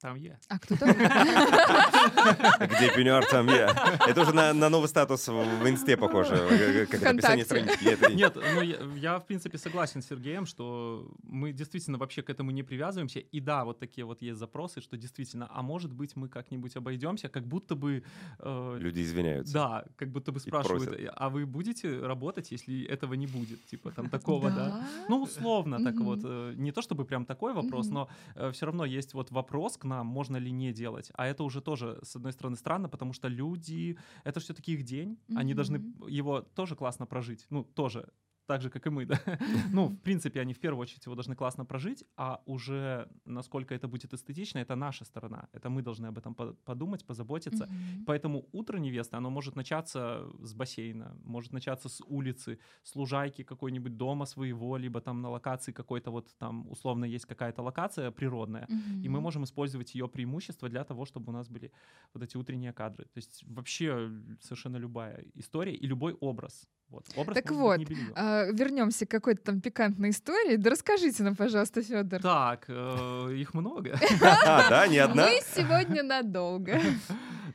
Там 0.00 0.16
я. 0.16 0.38
А 0.48 0.58
кто-то... 0.58 0.84
Где 2.66 2.94
пеньюар, 2.94 3.24
там 3.26 3.46
я. 3.48 3.70
Это 4.06 4.20
уже 4.22 4.34
на, 4.34 4.52
на 4.52 4.68
новый 4.68 4.88
статус 4.88 5.26
в 5.28 5.68
инсте 5.68 5.96
похоже. 5.96 6.34
э, 6.34 6.86
Как 6.86 7.00
это 7.00 7.10
описание 7.10 7.44
странички. 7.44 8.12
Нет, 8.14 8.34
ну 8.36 8.60
я, 8.62 8.76
я, 8.96 9.18
в 9.18 9.26
принципе 9.26 9.56
согласен 9.58 10.02
с 10.02 10.06
Сергеем, 10.08 10.44
что 10.46 11.10
мы 11.22 11.52
действительно 11.52 11.96
вообще 11.98 12.22
к 12.22 12.28
этому 12.30 12.50
не 12.50 12.62
привязываемся. 12.62 13.20
И 13.20 13.40
да, 13.40 13.64
вот 13.64 13.78
такие 13.78 14.04
вот 14.04 14.20
есть 14.22 14.38
запросы, 14.38 14.80
что 14.82 14.96
действительно, 14.98 15.48
а 15.50 15.62
может 15.62 15.92
быть 15.92 16.14
мы 16.16 16.28
как-нибудь 16.28 16.76
обойдемся, 16.76 17.28
как 17.28 17.46
будто 17.46 17.74
бы... 17.74 18.02
э, 18.38 18.76
Люди 18.78 19.00
извиняются. 19.00 19.54
Да, 19.54 19.84
как 19.96 20.10
будто 20.10 20.30
бы 20.30 20.40
спрашивают, 20.40 21.10
а 21.14 21.28
вы 21.30 21.46
будете 21.46 22.00
работать, 22.00 22.50
если 22.50 22.84
этого 22.84 23.14
не 23.14 23.26
будет? 23.26 23.64
Типа 23.66 23.90
там 23.92 24.10
такого, 24.10 24.50
да? 24.50 24.56
Да? 24.68 24.86
Ну, 25.08 25.22
условно, 25.22 25.82
так 25.82 25.94
вот. 25.96 26.20
э, 26.22 26.52
Не 26.56 26.72
то 26.72 26.82
чтобы 26.82 27.04
прям 27.06 27.24
такой 27.24 27.54
вопрос, 27.54 27.88
но 27.88 28.08
все 28.52 28.66
равно 28.66 28.84
есть 28.84 29.14
вот 29.14 29.30
вопрос 29.30 29.76
к 29.78 29.85
нам, 29.86 30.06
можно 30.06 30.36
ли 30.36 30.50
не 30.50 30.72
делать. 30.72 31.10
А 31.14 31.26
это 31.26 31.44
уже 31.44 31.60
тоже, 31.60 31.98
с 32.02 32.16
одной 32.16 32.32
стороны, 32.32 32.56
странно, 32.56 32.88
потому 32.88 33.12
что 33.12 33.28
люди, 33.28 33.98
это 34.24 34.40
все-таки 34.40 34.72
их 34.72 34.82
день, 34.84 35.18
они 35.34 35.54
должны 35.54 35.76
его 36.08 36.40
тоже 36.40 36.76
классно 36.76 37.06
прожить. 37.06 37.46
Ну, 37.50 37.64
тоже 37.64 38.08
так 38.46 38.62
же, 38.62 38.70
как 38.70 38.86
и 38.86 38.90
мы, 38.90 39.06
да. 39.06 39.20
Ну, 39.72 39.88
в 39.88 39.96
принципе, 39.96 40.40
они 40.40 40.52
в 40.52 40.58
первую 40.58 40.82
очередь 40.82 41.06
его 41.06 41.14
должны 41.14 41.34
классно 41.34 41.64
прожить, 41.64 42.04
а 42.16 42.40
уже 42.46 43.08
насколько 43.24 43.74
это 43.74 43.88
будет 43.88 44.14
эстетично, 44.14 44.60
это 44.60 44.76
наша 44.76 45.04
сторона. 45.04 45.48
Это 45.52 45.68
мы 45.68 45.82
должны 45.82 46.06
об 46.06 46.18
этом 46.18 46.34
по- 46.34 46.54
подумать, 46.64 47.04
позаботиться. 47.04 47.66
Мгм. 47.66 48.04
Поэтому 48.06 48.48
утро 48.52 48.78
невесты, 48.78 49.16
оно 49.16 49.30
может 49.30 49.56
начаться 49.56 50.26
с 50.42 50.54
бассейна, 50.54 51.16
может 51.24 51.52
начаться 51.52 51.88
с 51.88 52.02
улицы, 52.06 52.58
с 52.82 52.96
лужайки 52.96 53.42
какой-нибудь 53.42 53.96
дома 53.96 54.26
своего, 54.26 54.78
либо 54.78 55.00
там 55.00 55.22
на 55.22 55.30
локации 55.30 55.72
какой-то 55.72 56.10
вот 56.10 56.34
там 56.38 56.66
условно 56.70 57.04
есть 57.04 57.26
какая-то 57.26 57.62
локация 57.62 58.10
природная, 58.10 58.68
и 59.04 59.08
мы 59.08 59.20
можем 59.20 59.42
использовать 59.44 59.94
ее 59.94 60.08
преимущества 60.08 60.68
для 60.68 60.84
того, 60.84 61.04
чтобы 61.04 61.30
у 61.30 61.32
нас 61.32 61.48
были 61.48 61.72
вот 62.14 62.22
эти 62.22 62.36
утренние 62.36 62.72
кадры. 62.72 63.04
То 63.04 63.18
есть 63.18 63.44
вообще 63.46 64.10
совершенно 64.40 64.78
любая 64.78 65.24
история 65.34 65.74
и 65.74 65.86
любой 65.86 66.12
образ. 66.20 66.68
Вот. 66.90 67.04
Образ 67.16 67.34
Так 67.34 67.50
вот. 67.50 67.80
А, 68.14 68.44
вернемся 68.52 69.06
к 69.06 69.10
какой-то 69.10 69.42
там 69.42 69.60
пикантной 69.60 70.10
истории. 70.10 70.56
Да 70.56 70.70
расскажите 70.70 71.22
нам, 71.22 71.34
пожалуйста, 71.34 71.82
Федор. 71.82 72.22
Так, 72.22 72.64
э, 72.68 73.34
их 73.34 73.54
много. 73.54 73.98
Да, 74.20 74.86
не 74.86 74.98
одна? 74.98 75.26
Мы 75.26 75.40
сегодня 75.54 76.02
надолго. 76.02 76.80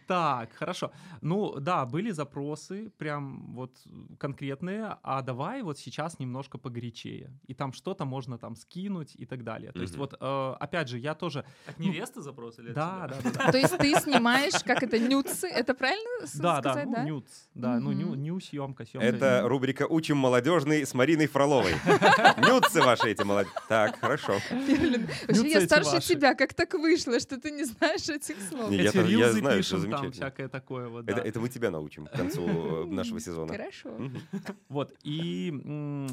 Так, 0.08 0.50
хорошо. 0.54 0.92
Ну 1.22 1.60
да, 1.60 1.86
были 1.86 2.12
запросы 2.12 2.90
прям 2.98 3.54
вот 3.54 3.72
конкретные, 4.20 4.98
а 5.04 5.22
давай 5.22 5.62
вот 5.62 5.80
сейчас 5.80 6.20
немножко 6.20 6.58
погорячее. 6.58 7.32
И 7.48 7.54
там 7.54 7.72
что-то 7.72 8.04
можно 8.04 8.38
там 8.38 8.56
скинуть 8.56 9.16
и 9.16 9.26
так 9.26 9.44
далее. 9.44 9.72
То 9.72 9.82
есть 9.82 9.96
вот, 9.96 10.16
э, 10.20 10.56
опять 10.60 10.90
же, 10.90 10.98
я 11.00 11.14
тоже... 11.14 11.46
От 11.66 11.80
Ну, 11.80 11.86
невесты 11.86 12.22
запрос 12.22 12.60
или 12.60 12.74
Да, 12.74 13.08
да, 13.08 13.32
да. 13.32 13.52
То 13.52 13.58
есть 13.58 13.78
ты 13.78 13.96
снимаешь, 14.02 14.62
как 14.66 14.84
это, 14.84 15.00
нюцы? 15.00 15.48
Это 15.48 15.74
правильно 15.74 16.28
с- 16.28 16.36
Да, 16.36 16.60
да, 16.62 16.72
сказать, 16.72 16.88
ну, 16.88 16.94
да? 16.94 17.04
нюц, 17.06 17.26
да, 17.54 17.80
ну, 17.80 17.92
ню 17.94 18.40
съемка, 18.42 18.86
съемка. 18.86 19.08
Это 19.22 19.48
рубрика 19.48 19.86
«Учим 19.88 20.18
молодежный» 20.18 20.86
с 20.86 20.94
Мариной 20.94 21.28
Фроловой. 21.28 21.74
Нюцы 22.38 22.82
ваши 22.82 23.12
эти 23.12 23.24
молодежь. 23.24 23.54
Так, 23.68 24.00
хорошо. 24.00 24.40
Вообще, 24.50 25.50
я 25.50 25.62
старше 25.62 26.02
тебя. 26.02 26.34
Как 26.34 26.54
так 26.54 26.74
вышло, 26.74 27.20
что 27.20 27.40
ты 27.40 27.52
не 27.52 27.64
знаешь 27.66 28.10
этих 28.10 28.36
слов? 28.50 28.72
Эти 28.72 28.98
рилзы 28.98 29.40
знаю, 29.40 29.64
что 29.64 29.76
пишем, 29.76 29.82
там 29.82 29.82
замечательно. 29.82 30.12
всякое 30.12 30.48
такое 30.50 30.88
вот. 30.88 31.08
Это, 31.08 31.22
это 31.22 31.40
мы 31.40 31.50
тебя 31.50 31.70
научим 31.70 32.08
к 32.08 32.12
концу 32.12 32.48
э, 32.48 32.86
нашего 32.86 33.20
сезона. 33.20 33.54
Хорошо. 33.54 33.90
Вот, 34.70 34.94
и 35.04 36.08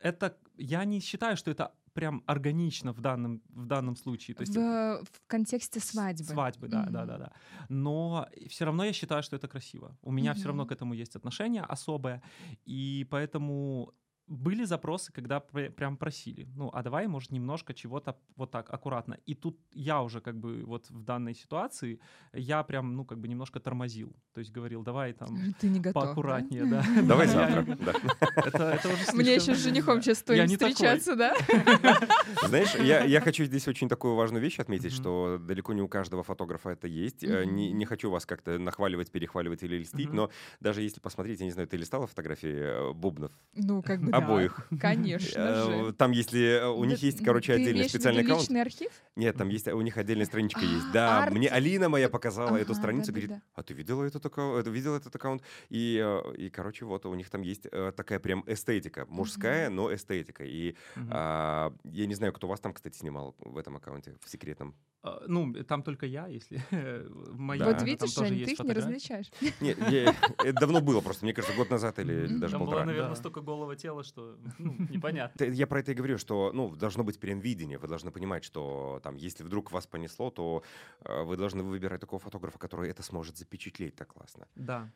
это, 0.00 0.36
я 0.56 0.84
не 0.84 1.00
считаю, 1.00 1.36
что 1.36 1.50
это 1.50 1.72
прям 1.92 2.22
органично 2.26 2.92
в 2.92 3.00
данном, 3.00 3.42
в 3.48 3.66
данном 3.66 3.96
случае. 3.96 4.34
То 4.34 4.42
есть 4.42 4.56
В, 4.56 5.04
в 5.04 5.20
контексте 5.26 5.80
свадьбы. 5.80 6.24
Свадьбы, 6.24 6.68
да, 6.68 6.84
да, 6.84 7.00
Мгм. 7.00 7.06
да, 7.08 7.18
да. 7.18 7.32
Но 7.68 8.26
все 8.48 8.64
равно 8.64 8.84
я 8.84 8.92
считаю, 8.92 9.22
что 9.22 9.36
это 9.36 9.48
красиво. 9.48 9.96
У 10.02 10.12
меня 10.12 10.34
все 10.34 10.46
равно 10.48 10.66
к 10.66 10.72
этому 10.72 10.94
есть 10.94 11.16
отношение 11.16 11.62
особое, 11.62 12.22
и 12.64 13.06
поэтому 13.10 13.92
были 14.32 14.64
запросы, 14.64 15.12
когда 15.12 15.40
пр- 15.40 15.70
прям 15.70 15.96
просили, 15.96 16.48
ну, 16.56 16.70
а 16.72 16.82
давай, 16.82 17.06
может, 17.06 17.30
немножко 17.32 17.74
чего-то 17.74 18.16
вот 18.36 18.50
так 18.50 18.72
аккуратно. 18.72 19.18
И 19.26 19.34
тут 19.34 19.58
я 19.72 20.02
уже 20.02 20.20
как 20.20 20.36
бы 20.38 20.64
вот 20.64 20.90
в 20.90 21.02
данной 21.04 21.34
ситуации, 21.34 22.00
я 22.32 22.62
прям, 22.62 22.96
ну, 22.96 23.04
как 23.04 23.18
бы 23.18 23.28
немножко 23.28 23.60
тормозил. 23.60 24.16
То 24.32 24.40
есть 24.40 24.50
говорил, 24.52 24.82
давай 24.82 25.12
там 25.12 25.28
Ты 25.60 25.68
не 25.68 25.80
готов. 25.80 26.02
поаккуратнее, 26.02 26.64
да. 26.64 26.84
Давай 27.02 27.26
завтра. 27.28 27.62
да. 27.80 28.80
Мне 29.12 29.34
еще 29.34 29.54
с 29.54 29.58
женихом 29.58 30.00
сейчас 30.02 30.18
стоит 30.18 30.50
встречаться, 30.50 31.14
да? 31.16 31.34
Знаешь, 32.48 32.74
я, 32.76 33.04
я 33.04 33.20
хочу 33.20 33.44
здесь 33.44 33.68
очень 33.68 33.88
такую 33.88 34.14
важную 34.14 34.42
вещь 34.42 34.58
отметить, 34.58 34.92
что 34.92 35.38
далеко 35.38 35.72
не 35.72 35.82
у 35.82 35.88
каждого 35.88 36.22
фотографа 36.22 36.70
это 36.70 36.88
есть. 36.88 37.22
Э, 37.24 37.44
Не, 37.44 37.84
хочу 37.84 38.10
вас 38.10 38.24
как-то 38.26 38.58
нахваливать, 38.58 39.10
перехваливать 39.10 39.62
или 39.62 39.78
льстить, 39.78 40.12
но 40.12 40.30
даже 40.60 40.80
если 40.82 41.00
посмотреть, 41.00 41.40
я 41.40 41.46
не 41.46 41.52
знаю, 41.52 41.68
ты 41.68 41.76
листала 41.76 42.06
фотографии 42.06 42.90
э, 42.90 42.92
бубнов 42.92 43.32
Ну, 43.54 43.82
как 43.82 44.00
бы 44.00 44.10
да. 44.10 44.21
Обоих? 44.24 44.68
Конечно 44.80 45.38
Э, 45.38 45.86
же. 45.86 45.92
Там, 45.94 46.12
если 46.12 46.60
э, 46.60 46.68
у 46.68 46.84
них 46.84 46.98
есть, 47.02 47.24
короче, 47.24 47.52
отдельный 47.54 47.88
специальный 47.88 48.22
аккаунт. 48.22 48.42
личный 48.42 48.62
архив? 48.62 48.90
Нет, 49.16 49.36
там 49.36 49.48
есть, 49.48 49.68
у 49.68 49.80
них 49.80 49.96
отдельная 49.98 50.26
страничка 50.26 50.60
есть. 50.60 50.86
А, 50.94 51.26
Да, 51.26 51.30
мне 51.30 51.48
Алина 51.48 51.88
моя 51.88 52.08
показала 52.08 52.56
эту 52.56 52.74
страницу, 52.74 53.12
говорит, 53.12 53.32
а 53.54 53.62
ты 53.62 53.74
видела 53.74 54.04
этот 54.04 54.24
аккаунт? 54.24 54.66
Видел 54.66 54.94
этот 54.96 55.14
аккаунт? 55.14 55.42
И, 55.68 56.00
э, 56.02 56.34
и, 56.36 56.50
короче, 56.50 56.84
вот 56.84 57.04
у 57.06 57.14
них 57.14 57.30
там 57.30 57.42
есть 57.42 57.66
э, 57.70 57.92
такая 57.96 58.18
прям 58.20 58.44
эстетика, 58.46 59.06
мужская, 59.08 59.68
но 59.70 59.94
эстетика. 59.94 60.44
И 60.44 60.76
а, 61.10 61.72
я 61.84 62.06
не 62.06 62.14
знаю, 62.14 62.32
кто 62.32 62.46
вас 62.46 62.60
там, 62.60 62.72
кстати, 62.72 62.96
снимал 62.96 63.34
в 63.38 63.56
этом 63.58 63.76
аккаунте, 63.76 64.14
в 64.24 64.28
секретном. 64.30 64.74
А, 65.04 65.24
ну, 65.26 65.52
там 65.64 65.82
только 65.82 66.06
я, 66.06 66.28
если 66.28 66.62
в 66.70 67.36
моей 67.38 67.58
Да. 67.60 67.72
Вот 67.72 67.82
видишь, 67.82 68.14
Жень, 68.14 68.44
ты 68.44 68.52
их 68.52 68.60
не 68.60 68.72
различаешь. 68.72 69.26
Нет, 69.60 69.76
я- 69.90 70.14
это 70.38 70.52
давно 70.60 70.80
было 70.80 71.00
просто, 71.00 71.24
мне 71.24 71.34
кажется, 71.34 71.56
год 71.56 71.70
назад 71.70 71.98
или 71.98 72.26
даже 72.28 72.52
Там 72.52 72.60
было, 72.60 72.66
полтора. 72.66 72.84
наверное, 72.86 73.10
Да. 73.10 73.16
столько 73.16 73.40
голого 73.40 73.74
тела, 73.74 74.04
что 74.04 74.38
ну, 74.58 74.76
непонятно. 74.90 75.44
Я 75.44 75.66
про 75.66 75.80
это 75.80 75.90
и 75.90 75.94
говорю, 75.94 76.18
что 76.18 76.52
ну, 76.54 76.74
должно 76.76 77.02
быть 77.02 77.18
прям 77.18 77.40
видение. 77.40 77.78
Вы 77.78 77.88
должны 77.88 78.12
понимать, 78.12 78.44
что 78.44 79.00
там, 79.02 79.16
если 79.16 79.42
вдруг 79.42 79.72
вас 79.72 79.86
понесло, 79.88 80.30
то 80.30 80.62
э, 81.04 81.22
вы 81.24 81.36
должны 81.36 81.64
выбирать 81.64 82.00
такого 82.00 82.20
фотографа, 82.20 82.58
который 82.58 82.88
это 82.88 83.02
сможет 83.02 83.36
запечатлеть 83.36 83.96
так 83.96 84.12
классно. 84.12 84.46
Да. 84.54 84.88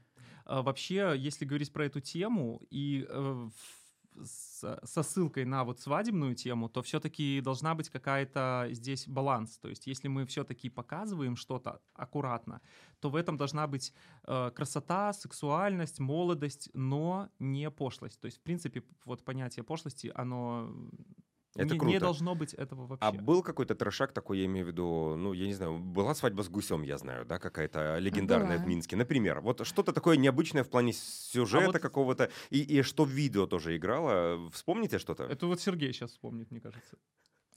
А, 0.45 0.63
Вообще, 0.63 1.15
если 1.17 1.45
говорить 1.45 1.73
про 1.73 1.85
эту 1.87 2.01
тему 2.01 2.63
и 2.71 3.05
э, 3.09 3.49
с- 4.25 4.81
со 4.85 5.03
ссылкой 5.03 5.45
на 5.45 5.65
вот 5.65 5.81
свадебную 5.81 6.35
тему, 6.35 6.69
то 6.69 6.83
все-таки 6.83 7.41
должна 7.41 7.75
быть 7.75 7.91
какая-то 7.91 8.69
здесь 8.71 9.07
баланс. 9.09 9.59
То 9.59 9.69
есть, 9.69 9.87
если 9.87 10.09
мы 10.09 10.27
все-таки 10.27 10.69
показываем 10.71 11.37
что-то 11.37 11.81
аккуратно, 11.95 12.61
то 13.01 13.11
в 13.11 13.17
этом 13.17 13.37
должна 13.37 13.67
быть 13.67 13.93
э, 14.27 14.51
красота, 14.55 15.13
сексуальность, 15.13 16.01
молодость, 16.01 16.71
но 16.75 17.29
не 17.39 17.71
пошлость. 17.71 18.21
То 18.21 18.27
есть, 18.27 18.39
в 18.39 18.43
принципе, 18.43 18.83
вот 19.05 19.25
понятие 19.25 19.65
пошлости, 19.65 20.13
оно 20.15 20.71
Это 21.57 21.65
не, 21.67 21.73
не 21.73 21.79
круто. 21.79 22.01
должно 22.01 22.35
быть 22.35 22.55
этого 22.55 22.87
вообще. 22.87 23.07
А 23.07 23.13
был 23.13 23.43
какой-то 23.43 23.75
трешак 23.75 24.13
такой, 24.13 24.39
я 24.39 24.45
имею 24.47 24.67
в 24.67 24.69
виду, 24.69 25.17
ну, 25.17 25.33
я 25.33 25.47
не 25.47 25.55
знаю, 25.55 25.79
была 25.79 26.15
свадьба 26.15 26.43
с 26.43 26.49
гусем, 26.49 26.83
я 26.83 26.99
знаю, 26.99 27.25
да, 27.25 27.39
какая-то 27.39 27.99
легендарная 27.99 28.57
в 28.59 28.61
Была. 28.61 28.69
Минске, 28.71 28.97
например. 28.97 29.41
Вот 29.41 29.67
что-то 29.67 29.93
такое 29.93 30.17
необычное 30.17 30.63
в 30.65 30.69
плане 30.71 30.93
сюжета 30.93 31.65
А 31.65 31.73
вот- 31.73 31.79
какого-то, 31.81 32.31
и, 32.51 32.61
и 32.61 32.83
что 32.83 33.05
в 33.05 33.11
видео 33.11 33.47
тоже 33.47 33.77
играло. 33.77 34.49
Вспомните 34.51 34.99
что-то? 34.99 35.25
Это 35.25 35.47
вот 35.47 35.61
Сергей 35.61 35.93
сейчас 35.93 36.11
вспомнит, 36.13 36.51
мне 36.51 36.61
кажется. 36.61 36.97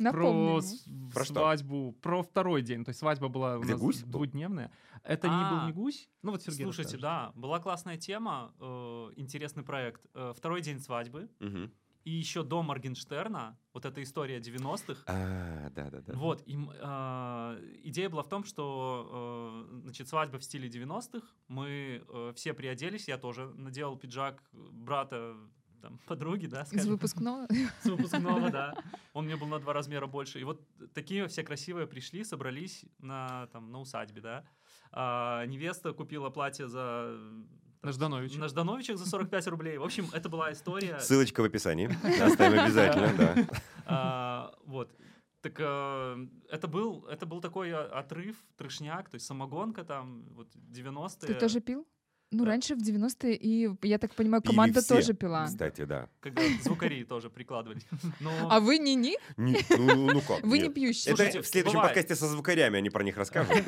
Напомни 0.01 0.21
про 0.21 0.31
мне. 0.53 0.61
с- 0.61 0.85
Про 1.13 1.25
что? 1.25 1.33
свадьбу, 1.33 1.91
про 2.01 2.23
второй 2.23 2.61
день. 2.61 2.85
То 2.85 2.89
есть 2.89 2.99
свадьба 2.99 3.27
была 3.27 3.57
у 3.57 3.61
Где 3.61 3.73
нас 3.73 3.81
гусь 3.81 4.01
был? 4.03 4.11
двухдневная. 4.11 4.71
Это 5.03 5.27
не 5.27 5.33
был 5.49 5.57
А, 5.59 5.65
не 5.67 5.73
гусь? 5.73 6.09
Ну 6.21 6.31
вот 6.31 6.41
Сергей 6.41 6.63
Слушайте, 6.63 6.95
расскажет. 6.95 7.01
да, 7.01 7.31
была 7.35 7.59
классная 7.59 7.97
тема, 7.97 8.53
э, 8.61 9.09
интересный 9.17 9.63
проект. 9.63 10.05
Э, 10.13 10.31
Второй 10.33 10.61
день 10.61 10.79
свадьбы. 10.79 11.29
Мгм. 11.41 11.73
И 12.05 12.11
еще 12.11 12.43
до 12.43 12.63
Моргенштерна, 12.63 13.57
вот 13.73 13.85
эта 13.85 14.01
история 14.01 14.39
90-х. 14.39 15.03
А, 15.07 15.69
да-да-да. 15.71 16.13
Вот, 16.13 16.41
им, 16.47 16.71
э, 16.73 17.79
идея 17.83 18.09
была 18.09 18.23
в 18.23 18.29
том, 18.29 18.43
что 18.43 19.67
э, 19.71 19.79
значит, 19.83 20.07
свадьба 20.07 20.39
в 20.39 20.43
стиле 20.43 20.69
90-х, 20.69 21.27
мы 21.47 22.03
э, 22.07 22.33
все 22.35 22.53
приоделись, 22.53 23.07
я 23.07 23.17
тоже 23.17 23.49
надел 23.55 23.97
пиджак 23.97 24.41
брата 24.53 25.35
там, 25.81 25.99
подруги, 26.05 26.45
да, 26.47 26.61
Из 26.61 26.67
скажем, 26.67 26.91
выпускного. 26.91 27.47
с 27.81 27.85
выпускного, 27.85 28.49
да. 28.49 28.75
Он 29.13 29.25
мне 29.25 29.35
был 29.35 29.47
на 29.47 29.59
два 29.59 29.73
размера 29.73 30.07
больше. 30.07 30.39
И 30.39 30.43
вот 30.43 30.61
такие 30.93 31.27
все 31.27 31.43
красивые 31.43 31.87
пришли, 31.87 32.23
собрались 32.23 32.85
на, 32.99 33.47
там, 33.47 33.71
на 33.71 33.79
усадьбе, 33.79 34.21
да. 34.21 34.45
А, 34.91 35.45
невеста 35.45 35.93
купила 35.93 36.29
платье 36.29 36.67
за... 36.67 37.17
На 37.81 37.91
Ждановича. 37.93 38.39
На 38.39 38.47
Ждановичах 38.47 38.97
за 38.97 39.05
45 39.05 39.47
рублей. 39.47 39.77
В 39.77 39.83
общем, 39.83 40.07
это 40.13 40.27
была 40.27 40.51
история... 40.51 40.99
Ссылочка 40.99 41.41
в 41.41 41.45
описании. 41.45 41.89
Оставим 42.21 42.59
обязательно, 42.59 43.13
да. 43.17 43.47
А, 43.85 44.53
вот. 44.65 44.91
Так 45.41 45.53
э, 45.57 46.27
это 46.51 46.67
был, 46.67 47.05
это 47.09 47.25
был 47.25 47.39
такой 47.39 47.71
а, 47.71 47.85
отрыв, 47.85 48.35
трешняк, 48.57 49.09
то 49.09 49.15
есть 49.15 49.25
самогонка 49.25 49.85
там, 49.85 50.25
вот 50.31 50.49
90-е. 50.53 51.27
Ты 51.27 51.33
тоже 51.35 51.61
пил? 51.61 51.87
Ну, 52.31 52.43
Да. 52.43 52.51
раньше 52.51 52.75
в 52.75 52.79
90-е, 52.79 53.35
и, 53.35 53.69
я 53.83 53.97
так 53.97 54.13
понимаю, 54.13 54.41
Пили 54.41 54.51
команда 54.51 54.81
все, 54.81 54.95
тоже 54.95 55.13
пила. 55.13 55.45
Кстати, 55.47 55.85
да. 55.85 56.09
Когда 56.19 56.41
звукари 56.61 57.05
тоже 57.05 57.29
прикладывались. 57.29 57.83
Но 58.19 58.31
А 58.51 58.59
вы 58.59 58.77
не-не? 58.77 59.17
Не- 59.37 59.65
ну, 59.77 60.11
ну 60.11 60.21
как? 60.21 60.43
Вы 60.43 60.59
не 60.59 60.69
пьющие? 60.69 61.13
Это 61.13 61.23
Слушайте, 61.23 61.41
в 61.41 61.47
следующем 61.47 61.77
бывает. 61.79 61.95
подкасте 61.95 62.15
со 62.15 62.27
звукарями 62.27 62.77
они 62.77 62.89
про 62.89 63.03
них 63.03 63.15
расскажут. 63.17 63.55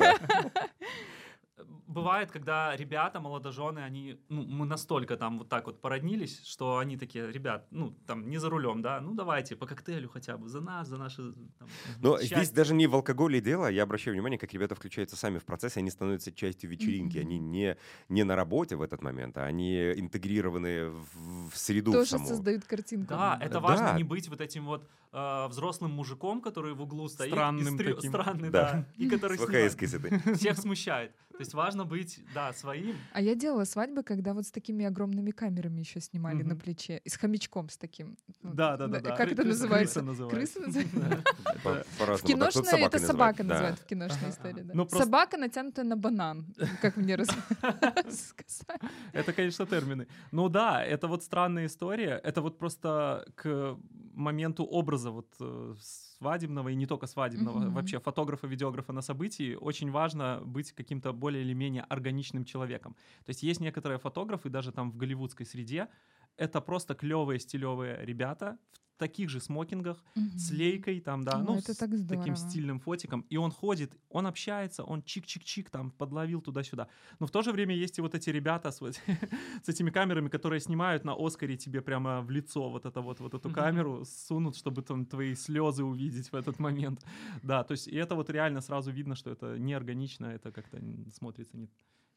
бывает, 1.92 2.30
когда 2.32 2.74
ребята, 2.76 3.20
молодожены, 3.20 3.80
они, 3.80 4.18
ну, 4.28 4.42
мы 4.44 4.66
настолько 4.66 5.16
там 5.16 5.38
вот 5.38 5.48
так 5.48 5.66
вот 5.66 5.80
породнились, 5.80 6.42
что 6.44 6.78
они 6.78 6.96
такие, 6.96 7.30
ребят, 7.30 7.66
ну, 7.70 7.90
там, 8.06 8.28
не 8.28 8.38
за 8.38 8.48
рулем, 8.50 8.82
да, 8.82 9.00
ну, 9.00 9.14
давайте 9.14 9.54
по 9.56 9.66
коктейлю 9.66 10.08
хотя 10.08 10.36
бы, 10.36 10.48
за 10.48 10.60
нас, 10.60 10.88
за 10.88 10.96
наши 10.96 11.32
там, 11.58 11.68
Но 12.00 12.18
счастье. 12.18 12.36
здесь 12.38 12.50
даже 12.50 12.74
не 12.74 12.86
в 12.86 12.94
алкоголе 12.94 13.40
дело. 13.40 13.66
Я 13.70 13.82
обращаю 13.84 14.14
внимание, 14.14 14.38
как 14.38 14.52
ребята 14.52 14.74
включаются 14.74 15.16
сами 15.16 15.38
в 15.38 15.44
процесс, 15.44 15.76
и 15.76 15.80
они 15.80 15.90
становятся 15.90 16.32
частью 16.32 16.70
вечеринки. 16.70 17.18
Они 17.18 17.38
не, 17.38 17.76
не 18.08 18.24
на 18.24 18.34
работе 18.36 18.76
в 18.76 18.82
этот 18.82 19.02
момент, 19.02 19.36
а 19.38 19.44
они 19.44 19.92
интегрированы 19.92 20.88
в, 20.90 21.50
в 21.50 21.56
среду 21.56 21.92
Тоже 21.92 22.10
саму. 22.10 22.26
создают 22.26 22.64
картинку. 22.64 23.08
Да, 23.14 23.38
это 23.40 23.54
Да. 23.54 23.60
важно 23.60 23.96
не 23.96 24.04
быть 24.04 24.28
вот 24.28 24.40
этим 24.40 24.64
вот 24.66 24.88
э, 25.12 25.46
взрослым 25.48 25.90
мужиком, 25.92 26.40
который 26.40 26.72
в 26.74 26.80
углу 26.82 27.08
стоит. 27.08 27.28
и 27.28 27.32
Странным 27.32 27.74
стрё- 27.78 27.94
таким. 27.94 28.10
Странный, 28.10 28.50
Да. 28.50 28.72
да. 28.72 28.86
И 28.96 29.08
который 29.10 29.36
С 29.38 29.42
снимает. 29.44 30.38
Всех 30.38 30.56
смущает. 30.58 31.12
То 31.42 31.44
есть 31.44 31.54
важно 31.54 31.84
быть, 31.84 32.20
да, 32.34 32.52
своим. 32.52 32.94
А 33.12 33.20
я 33.20 33.34
делала 33.34 33.64
свадьбы, 33.64 34.04
когда 34.04 34.32
вот 34.32 34.46
с 34.46 34.52
такими 34.52 34.84
огромными 34.84 35.32
камерами 35.32 35.80
еще 35.80 35.98
снимали 36.00 36.44
на 36.44 36.54
плече. 36.54 37.00
И 37.04 37.08
с 37.08 37.16
хомячком 37.16 37.68
с 37.68 37.76
таким. 37.76 38.16
Ну, 38.44 38.52
Да, 38.54 38.76
да, 38.76 38.86
да, 38.86 39.00
да. 39.00 39.16
Как 39.16 39.28
Кры- 39.28 39.32
это 39.32 39.42
называется? 39.52 40.04
крыса 40.30 40.60
называется. 40.60 41.24
В 41.64 42.22
киношной 42.22 42.62
это 42.82 42.98
называет, 43.00 43.00
собака 43.02 43.42
называют 43.42 43.78
в 43.80 43.86
киношной 43.86 44.30
истории. 44.30 44.64
Ну, 44.72 44.88
Собака 44.88 45.36
натянутая 45.36 45.84
на 45.84 45.96
банан, 45.96 46.46
как 46.80 46.96
мне 46.96 47.16
рас- 47.16 47.26
сказали. 47.26 48.80
Это, 49.12 49.32
конечно, 49.32 49.66
термины. 49.66 50.06
Ну 50.30 50.48
да, 50.48 50.84
это 50.84 51.08
вот 51.08 51.24
странная 51.24 51.66
история. 51.66 52.20
Это 52.22 52.40
вот 52.40 52.56
просто 52.56 53.26
к 53.34 53.76
моменту 54.14 54.64
образа 54.64 55.10
вот 55.10 55.26
э, 55.40 55.74
свадебного 56.22 56.68
и 56.70 56.74
не 56.76 56.86
только 56.86 57.06
свадебного, 57.06 57.70
Мгм. 57.70 57.70
вообще 57.70 57.98
фотографа, 58.00 58.46
видеографа 58.46 58.92
на 58.92 59.02
событии, 59.02 59.54
очень 59.54 59.90
важно 59.90 60.40
быть 60.44 60.72
каким-то 60.72 61.12
более 61.12 61.42
или 61.44 61.54
менее 61.54 61.82
органичным 61.90 62.44
человеком. 62.44 62.94
То 63.24 63.30
есть 63.30 63.42
есть 63.42 63.60
некоторые 63.60 63.98
фотографы, 63.98 64.48
даже 64.50 64.72
там 64.72 64.90
в 64.92 64.96
голливудской 64.96 65.46
среде, 65.46 65.88
это 66.36 66.60
просто 66.60 66.94
клевые, 66.94 67.38
стилевые 67.40 67.98
ребята 68.06 68.58
в 68.91 68.91
таких 69.06 69.28
же 69.30 69.40
смокингах, 69.40 70.04
с 70.36 70.50
Мгм. 70.50 70.52
лейкой 70.52 71.00
там, 71.00 71.24
да, 71.24 71.42
О, 71.42 71.42
ну, 71.42 71.60
с 71.60 71.78
так 71.78 71.90
таким 72.08 72.36
стильным 72.36 72.78
фотиком, 72.78 73.22
и 73.30 73.36
он 73.38 73.50
ходит, 73.50 73.96
он 74.10 74.26
общается, 74.26 74.84
он 74.84 75.00
чик-чик-чик 75.00 75.70
там 75.70 75.90
подловил 75.90 76.40
туда-сюда. 76.42 76.88
Но 77.20 77.26
в 77.26 77.30
то 77.30 77.42
же 77.42 77.52
время 77.52 77.74
есть 77.74 77.98
и 77.98 78.02
вот 78.02 78.14
эти 78.14 78.30
ребята 78.30 78.70
с, 78.70 78.80
вот, 78.80 79.00
с 79.64 79.68
этими 79.68 79.90
камерами, 79.90 80.28
которые 80.28 80.60
снимают 80.60 81.04
на 81.04 81.14
Оскаре 81.14 81.56
тебе 81.56 81.80
прямо 81.80 82.20
в 82.22 82.30
лицо 82.30 82.70
вот, 82.70 82.86
это 82.86 83.00
вот, 83.00 83.20
вот 83.20 83.34
эту 83.34 83.48
Мгм. 83.48 83.72
камеру, 83.72 84.04
сунут, 84.04 84.56
чтобы 84.56 84.82
там 84.82 85.06
твои 85.06 85.34
слезы 85.34 85.84
увидеть 85.84 86.32
в 86.32 86.34
этот 86.34 86.58
момент. 86.58 87.04
Да, 87.42 87.64
то 87.64 87.72
есть 87.72 87.88
и 87.88 87.96
это 87.96 88.14
вот 88.14 88.30
реально 88.30 88.60
сразу 88.60 88.90
видно, 88.92 89.14
что 89.16 89.30
это 89.30 89.58
неорганично, 89.58 90.26
это 90.26 90.52
как-то 90.52 90.78
смотрится 91.14 91.56
не, 91.56 91.68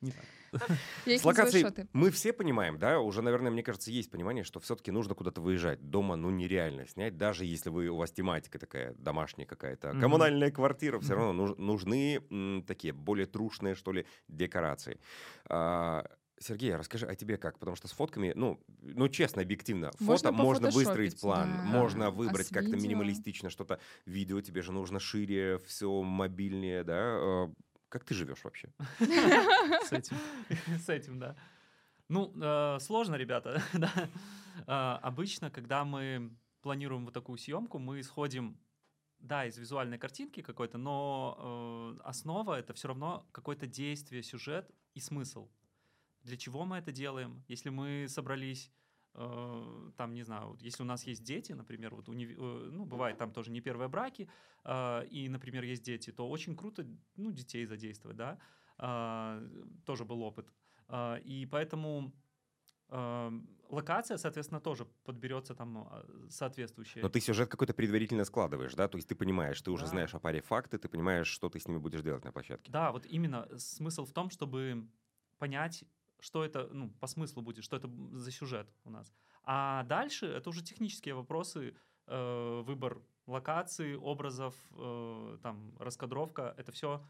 не 0.05 0.11
так. 0.11 0.25
Я 1.05 1.17
С 1.17 1.25
локацией 1.25 1.65
мы 1.93 2.11
все 2.11 2.31
понимаем, 2.31 2.77
да, 2.79 2.99
уже, 2.99 3.21
наверное, 3.21 3.51
мне 3.51 3.63
кажется, 3.63 3.91
есть 3.91 4.09
понимание, 4.09 4.43
что 4.43 4.59
все-таки 4.59 4.91
нужно 4.91 5.15
куда-то 5.15 5.41
выезжать. 5.41 5.89
Дома, 5.89 6.15
ну, 6.15 6.29
нереально 6.29 6.87
снять, 6.87 7.17
даже 7.17 7.45
если 7.45 7.69
вы, 7.69 7.87
у 7.89 7.97
вас 7.97 8.11
тематика 8.11 8.57
такая 8.59 8.93
домашняя 8.93 9.45
какая-то, 9.45 9.91
коммунальная 9.99 10.51
квартира, 10.51 10.99
все 10.99 11.15
равно 11.15 11.33
нуж- 11.33 11.57
нужны 11.57 12.21
м, 12.29 12.63
такие 12.65 12.93
более 12.93 13.25
трушные, 13.25 13.75
что 13.75 13.91
ли, 13.91 14.05
декорации. 14.27 14.99
А, 15.49 16.05
Сергей, 16.39 16.73
а 16.75 16.77
расскажи, 16.77 17.05
а 17.05 17.15
тебе 17.15 17.37
как? 17.37 17.59
Потому 17.59 17.75
что 17.77 17.87
с 17.87 17.91
фотками, 17.91 18.33
ну, 18.35 18.61
ну 18.81 19.07
честно, 19.07 19.41
объективно, 19.41 19.91
Можно 19.99 20.31
фото 20.31 20.43
можно 20.43 20.69
выстроить 20.69 21.19
план, 21.19 21.55
да. 21.55 21.63
можно 21.63 22.07
А 22.07 22.11
выбрать 22.11 22.47
с 22.47 22.49
как-то 22.51 22.75
видео? 22.75 22.89
минималистично 22.89 23.49
что-то. 23.49 23.79
Видео 24.05 24.41
тебе 24.41 24.61
же 24.61 24.71
нужно 24.71 24.99
шире, 24.99 25.57
все 25.65 26.01
мобильнее, 26.01 26.83
да? 26.83 27.49
Как 27.95 28.03
ты 28.03 28.13
живешь 28.13 28.43
вообще? 28.43 28.67
С 28.99 29.93
этим. 29.93 30.17
С 30.85 30.89
этим, 30.89 31.17
да. 31.17 31.37
Ну, 32.09 32.33
э, 32.35 32.77
сложно, 32.81 33.15
ребята. 33.15 33.63
да. 33.73 34.09
Э, 34.67 34.99
Обычно, 35.01 35.49
когда 35.49 35.85
мы 35.85 36.29
планируем 36.61 37.05
вот 37.05 37.13
такую 37.13 37.37
съемку, 37.37 37.79
мы 37.79 38.01
исходим, 38.01 38.59
да, 39.19 39.45
из 39.45 39.57
визуальной 39.57 39.97
картинки 39.97 40.41
какой-то, 40.41 40.77
но 40.77 41.95
э, 41.97 42.01
основа 42.03 42.59
это 42.59 42.73
все 42.73 42.89
равно 42.89 43.25
какое-то 43.31 43.65
действие, 43.65 44.23
сюжет 44.23 44.69
и 44.93 44.99
смысл. 44.99 45.47
Для 46.23 46.35
чего 46.35 46.65
мы 46.65 46.79
это 46.79 46.91
делаем? 46.91 47.45
Если 47.47 47.69
мы 47.69 48.07
собрались 48.09 48.73
там, 49.15 50.13
не 50.13 50.23
знаю, 50.23 50.49
вот 50.49 50.61
если 50.61 50.83
у 50.83 50.85
нас 50.85 51.05
есть 51.07 51.23
дети, 51.23 51.53
например, 51.53 51.95
вот 51.95 52.09
уни- 52.09 52.35
э, 52.37 52.69
ну, 52.71 52.85
бывает 52.85 53.17
там 53.17 53.31
тоже 53.31 53.51
не 53.51 53.61
первые 53.61 53.87
браки, 53.87 54.29
э, 54.65 55.05
и, 55.07 55.29
например, 55.29 55.63
есть 55.63 55.83
дети, 55.83 56.11
то 56.11 56.29
очень 56.29 56.55
круто, 56.55 56.85
ну, 57.15 57.31
детей 57.31 57.65
задействовать, 57.65 58.17
да, 58.17 58.37
тоже 59.85 60.03
был 60.03 60.21
опыт. 60.21 60.51
И 61.23 61.47
поэтому 61.49 62.11
локация, 62.89 64.17
соответственно, 64.17 64.59
тоже 64.59 64.85
подберется 65.05 65.55
там 65.55 65.89
соответствующая. 66.29 67.03
Но 67.03 67.09
ты 67.09 67.19
сюжет 67.21 67.49
какой-то 67.49 67.73
предварительно 67.73 68.25
складываешь, 68.25 68.73
да? 68.75 68.87
То 68.87 68.97
есть 68.97 69.07
ты 69.07 69.15
понимаешь, 69.15 69.61
ты 69.61 69.71
уже 69.71 69.85
Да. 69.85 69.89
знаешь 69.89 70.13
о 70.13 70.19
паре 70.19 70.41
факты, 70.41 70.77
ты 70.77 70.89
понимаешь, 70.89 71.27
что 71.27 71.49
ты 71.49 71.59
с 71.59 71.67
ними 71.67 71.77
будешь 71.77 72.01
делать 72.01 72.25
на 72.25 72.31
площадке. 72.31 72.71
Да, 72.71 72.91
вот 72.91 73.05
именно 73.05 73.47
смысл 73.57 74.05
в 74.05 74.11
том, 74.11 74.29
чтобы 74.29 74.87
понять, 75.39 75.85
что 76.19 76.43
это, 76.43 76.67
ну, 76.71 76.89
по 76.99 77.07
смыслу 77.07 77.41
будет, 77.41 77.63
что 77.63 77.75
это 77.75 77.89
за 78.13 78.31
сюжет 78.31 78.67
у 78.83 78.89
нас. 78.89 79.13
А 79.43 79.83
дальше 79.83 80.25
это 80.25 80.49
уже 80.49 80.63
технические 80.63 81.13
вопросы, 81.13 81.75
э, 82.07 82.61
выбор 82.65 83.01
локации, 83.27 83.95
образов, 83.95 84.55
э, 84.71 85.37
там, 85.41 85.75
раскадровка, 85.79 86.53
это 86.57 86.71
все 86.71 87.01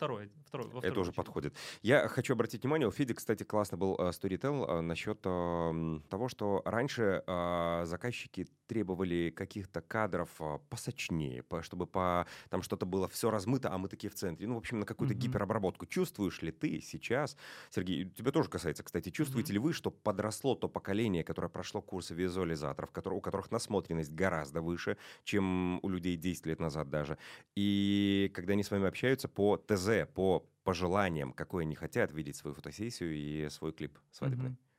второй, 0.00 0.32
второй, 0.46 0.68
во 0.68 0.80
Это 0.80 1.00
уже 1.00 1.12
подходит. 1.12 1.54
Я 1.82 2.08
хочу 2.08 2.32
обратить 2.32 2.62
внимание, 2.62 2.88
у 2.88 2.90
Феди, 2.90 3.12
кстати, 3.12 3.42
классно 3.42 3.76
был 3.76 3.96
э, 3.98 4.12
сторител 4.12 4.64
э, 4.64 4.80
насчет 4.80 5.20
э, 5.24 6.00
того, 6.08 6.28
что 6.28 6.62
раньше 6.64 7.22
э, 7.26 7.82
заказчики 7.84 8.46
требовали 8.70 9.30
каких-то 9.30 9.80
кадров 9.80 10.28
э, 10.38 10.60
посочнее, 10.68 11.42
по, 11.42 11.60
чтобы 11.60 11.88
по, 11.88 12.24
там 12.50 12.62
что-то 12.62 12.86
было 12.86 13.08
все 13.08 13.28
размыто, 13.28 13.68
а 13.74 13.78
мы 13.78 13.88
такие 13.88 14.08
в 14.10 14.14
центре. 14.14 14.46
Ну, 14.46 14.54
в 14.54 14.58
общем, 14.58 14.78
на 14.78 14.86
какую-то 14.86 15.12
mm-hmm. 15.12 15.18
гиперобработку. 15.18 15.86
Чувствуешь 15.86 16.40
ли 16.40 16.52
ты 16.52 16.80
сейчас, 16.80 17.36
Сергей, 17.70 18.04
тебя 18.04 18.30
тоже 18.30 18.48
касается, 18.48 18.84
кстати, 18.84 19.10
чувствуете 19.10 19.50
mm-hmm. 19.50 19.54
ли 19.54 19.58
вы, 19.58 19.72
что 19.72 19.90
подросло 19.90 20.54
то 20.54 20.68
поколение, 20.68 21.24
которое 21.24 21.48
прошло 21.48 21.82
курсы 21.82 22.14
визуализаторов, 22.14 22.92
которые, 22.92 23.18
у 23.18 23.20
которых 23.20 23.50
насмотренность 23.50 24.12
гораздо 24.12 24.62
выше, 24.62 24.96
чем 25.24 25.80
у 25.82 25.88
людей 25.88 26.16
10 26.16 26.46
лет 26.46 26.60
назад 26.60 26.90
даже, 26.90 27.18
и 27.56 28.30
когда 28.32 28.52
они 28.52 28.62
с 28.62 28.70
вами 28.70 28.86
общаются 28.86 29.26
по 29.26 29.56
ТЗ, 29.56 30.06
по 30.14 30.46
пожеланиям, 30.62 31.32
какой 31.32 31.64
они 31.64 31.74
хотят 31.74 32.12
видеть 32.12 32.36
свою 32.36 32.54
фотосессию 32.54 33.16
и 33.16 33.48
свой 33.48 33.72
клип 33.72 33.98
свадебный. 34.12 34.50
Mm-hmm. 34.50 34.69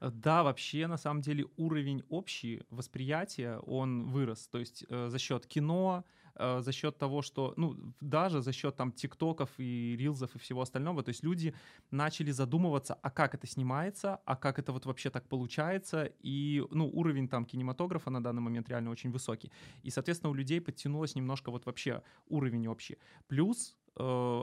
Да, 0.00 0.42
вообще, 0.42 0.86
на 0.86 0.96
самом 0.96 1.22
деле, 1.22 1.46
уровень 1.56 2.04
общий 2.08 2.62
восприятия, 2.70 3.58
он 3.66 4.06
вырос. 4.06 4.48
То 4.48 4.58
есть 4.58 4.84
э, 4.88 5.08
за 5.08 5.18
счет 5.18 5.46
кино, 5.46 6.04
Э, 6.38 6.60
за 6.62 6.72
счет 6.72 6.98
того, 6.98 7.22
что, 7.22 7.52
ну, 7.56 7.76
даже 8.00 8.40
за 8.42 8.52
счет 8.52 8.76
там 8.76 8.92
тиктоков 8.92 9.50
и 9.58 9.96
рилзов 9.98 10.34
и 10.36 10.38
всего 10.38 10.62
остального, 10.62 11.02
то 11.02 11.08
есть 11.08 11.24
люди 11.24 11.52
начали 11.90 12.30
задумываться, 12.30 12.94
а 12.94 13.10
как 13.10 13.34
это 13.34 13.46
снимается, 13.46 14.20
а 14.24 14.36
как 14.36 14.58
это 14.58 14.72
вот 14.72 14.86
вообще 14.86 15.10
так 15.10 15.28
получается, 15.28 16.12
и, 16.20 16.64
ну, 16.70 16.88
уровень 16.88 17.28
там 17.28 17.44
кинематографа 17.44 18.10
на 18.10 18.22
данный 18.22 18.40
момент 18.40 18.68
реально 18.68 18.90
очень 18.90 19.10
высокий. 19.10 19.50
И, 19.82 19.90
соответственно, 19.90 20.30
у 20.30 20.34
людей 20.34 20.60
подтянулось 20.60 21.16
немножко 21.16 21.50
вот 21.50 21.66
вообще 21.66 22.02
уровень 22.28 22.68
общий. 22.68 22.98
Плюс 23.26 23.76
э, 23.76 23.77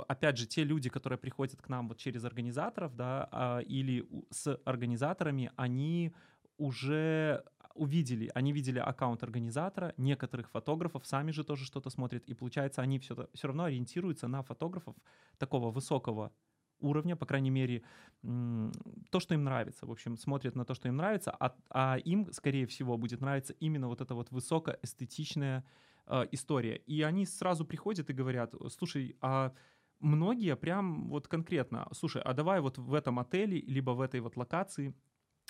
опять 0.07 0.37
же, 0.37 0.45
те 0.45 0.63
люди, 0.63 0.89
которые 0.89 1.17
приходят 1.17 1.61
к 1.61 1.69
нам 1.69 1.87
вот 1.87 1.97
через 1.97 2.23
организаторов, 2.25 2.95
да, 2.95 3.27
а, 3.31 3.59
или 3.59 4.07
с 4.31 4.59
организаторами, 4.65 5.51
они 5.55 6.13
уже 6.57 7.43
увидели, 7.75 8.31
они 8.33 8.53
видели 8.53 8.79
аккаунт 8.79 9.23
организатора, 9.23 9.93
некоторых 9.97 10.49
фотографов, 10.49 11.05
сами 11.05 11.31
же 11.31 11.43
тоже 11.43 11.65
что-то 11.65 11.89
смотрят, 11.89 12.23
и 12.25 12.33
получается, 12.33 12.81
они 12.81 12.99
все, 12.99 13.27
все 13.33 13.47
равно 13.47 13.65
ориентируются 13.65 14.27
на 14.27 14.41
фотографов 14.43 14.95
такого 15.37 15.71
высокого 15.71 16.31
уровня, 16.79 17.15
по 17.15 17.25
крайней 17.25 17.49
мере, 17.49 17.83
то, 18.21 19.19
что 19.19 19.33
им 19.33 19.43
нравится. 19.43 19.85
В 19.85 19.91
общем, 19.91 20.17
смотрят 20.17 20.55
на 20.55 20.65
то, 20.65 20.73
что 20.73 20.87
им 20.87 20.97
нравится, 20.97 21.31
а, 21.31 21.55
а 21.69 21.97
им, 21.97 22.31
скорее 22.31 22.65
всего, 22.65 22.97
будет 22.97 23.21
нравиться 23.21 23.53
именно 23.59 23.87
вот 23.87 24.01
эта 24.01 24.15
вот 24.15 24.31
высокоэстетичная 24.31 25.63
э, 26.07 26.25
история. 26.31 26.77
И 26.87 27.01
они 27.01 27.25
сразу 27.25 27.65
приходят 27.65 28.09
и 28.09 28.13
говорят, 28.13 28.53
слушай, 28.69 29.15
а 29.21 29.53
многие 29.99 30.55
прям 30.55 31.09
вот 31.09 31.27
конкретно, 31.27 31.87
слушай, 31.91 32.21
а 32.21 32.33
давай 32.33 32.61
вот 32.61 32.77
в 32.77 32.93
этом 32.93 33.19
отеле, 33.19 33.61
либо 33.61 33.91
в 33.91 34.01
этой 34.01 34.19
вот 34.19 34.37
локации, 34.37 34.93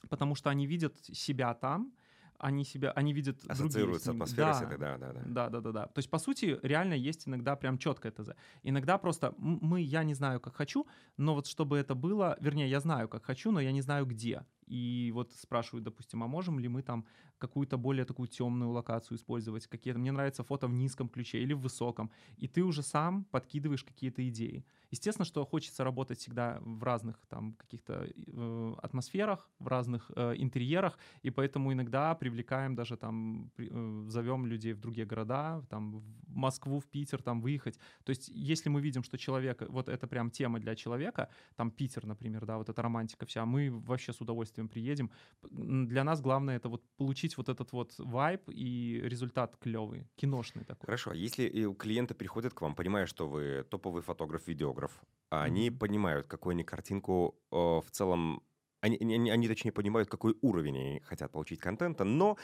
потому 0.09 0.35
что 0.35 0.49
они 0.49 0.67
видят 0.67 0.97
себя 1.13 1.53
там, 1.53 1.93
они 2.37 2.65
себя, 2.65 2.91
они 2.91 3.13
видят 3.13 3.37
Ассоциируются 3.47 4.11
атмосферой 4.11 4.51
да. 4.51 4.53
с 4.53 4.61
этой, 4.61 4.77
да, 4.77 4.97
да, 4.97 5.13
да. 5.13 5.21
Да, 5.25 5.49
да, 5.49 5.61
да, 5.61 5.71
да. 5.71 5.85
То 5.87 5.99
есть, 5.99 6.09
по 6.09 6.19
сути, 6.19 6.59
реально 6.63 6.93
есть 6.93 7.27
иногда 7.27 7.55
прям 7.55 7.77
четкое 7.77 8.11
ТЗ. 8.11 8.31
Иногда 8.63 8.97
просто 8.97 9.33
мы, 9.37 9.81
я 9.81 10.03
не 10.03 10.13
знаю, 10.13 10.39
как 10.39 10.55
хочу, 10.55 10.85
но 11.17 11.33
вот 11.33 11.47
чтобы 11.47 11.77
это 11.77 11.95
было, 11.95 12.37
вернее, 12.41 12.69
я 12.69 12.79
знаю, 12.79 13.07
как 13.07 13.23
хочу, 13.23 13.51
но 13.51 13.59
я 13.59 13.71
не 13.71 13.81
знаю, 13.81 14.05
где. 14.05 14.45
И 14.67 15.11
вот 15.13 15.33
спрашивают, 15.33 15.83
допустим, 15.83 16.23
а 16.23 16.27
можем 16.27 16.59
ли 16.59 16.67
мы 16.67 16.81
там 16.81 17.05
какую-то 17.37 17.77
более 17.77 18.05
такую 18.05 18.27
темную 18.27 18.71
локацию 18.71 19.17
использовать, 19.17 19.67
какие-то, 19.67 19.99
мне 19.99 20.11
нравится 20.11 20.43
фото 20.43 20.67
в 20.67 20.73
низком 20.73 21.09
ключе 21.09 21.41
или 21.41 21.53
в 21.53 21.59
высоком, 21.59 22.09
и 22.37 22.47
ты 22.47 22.63
уже 22.63 22.81
сам 22.81 23.25
подкидываешь 23.25 23.83
какие-то 23.83 24.27
идеи. 24.29 24.65
Естественно, 24.91 25.25
что 25.25 25.45
хочется 25.45 25.83
работать 25.83 26.19
всегда 26.19 26.59
в 26.61 26.83
разных 26.83 27.17
там 27.27 27.53
каких-то 27.53 28.07
э, 28.15 28.73
атмосферах, 28.81 29.49
в 29.59 29.67
разных 29.67 30.11
э, 30.15 30.35
интерьерах, 30.37 30.97
и 31.23 31.29
поэтому 31.29 31.73
иногда 31.73 32.15
привлекаем 32.15 32.75
даже 32.75 32.95
там, 32.95 33.51
э, 33.57 34.05
зовем 34.07 34.45
людей 34.45 34.73
в 34.73 34.79
другие 34.79 35.05
города, 35.05 35.61
там 35.69 35.99
в 35.99 36.35
Москву, 36.35 36.79
в 36.79 36.85
Питер, 36.85 37.21
там 37.21 37.41
выехать. 37.41 37.77
То 38.03 38.11
есть 38.11 38.29
если 38.29 38.69
мы 38.69 38.81
видим, 38.81 39.03
что 39.03 39.17
человек, 39.17 39.63
вот 39.67 39.89
это 39.89 40.07
прям 40.07 40.31
тема 40.31 40.59
для 40.59 40.75
человека, 40.75 41.29
там 41.55 41.71
Питер, 41.71 42.05
например, 42.05 42.45
да, 42.45 42.57
вот 42.57 42.69
эта 42.69 42.81
романтика 42.81 43.25
вся, 43.25 43.45
мы 43.45 43.69
вообще 43.71 44.13
с 44.13 44.21
удовольствием 44.21 44.54
приедем. 44.63 45.11
Для 45.43 46.03
нас 46.03 46.21
главное 46.21 46.57
это 46.57 46.69
вот 46.69 46.83
получить 46.97 47.37
вот 47.37 47.49
этот 47.49 47.71
вот 47.71 47.93
вайб 47.97 48.41
и 48.47 49.01
результат 49.03 49.57
клевый, 49.57 50.07
киношный 50.15 50.63
такой. 50.63 50.85
Хорошо, 50.85 51.11
а 51.11 51.15
если 51.15 51.73
клиенты 51.73 52.13
приходят 52.13 52.53
к 52.53 52.61
вам, 52.61 52.75
понимая, 52.75 53.05
что 53.05 53.27
вы 53.27 53.65
топовый 53.69 54.01
фотограф, 54.01 54.47
видеограф, 54.47 54.91
а 55.29 55.43
они 55.43 55.69
mm-hmm. 55.69 55.77
понимают, 55.77 56.27
какую 56.27 56.51
они 56.51 56.63
картинку 56.63 57.35
э, 57.51 57.55
в 57.55 57.87
целом 57.91 58.41
они, 58.81 58.97
они, 58.97 59.31
они, 59.31 59.47
точнее, 59.47 59.71
понимают, 59.71 60.09
какой 60.09 60.37
уровень 60.41 60.77
они 60.77 60.99
хотят 60.99 61.31
получить 61.31 61.59
контента, 61.59 62.03
но 62.03 62.37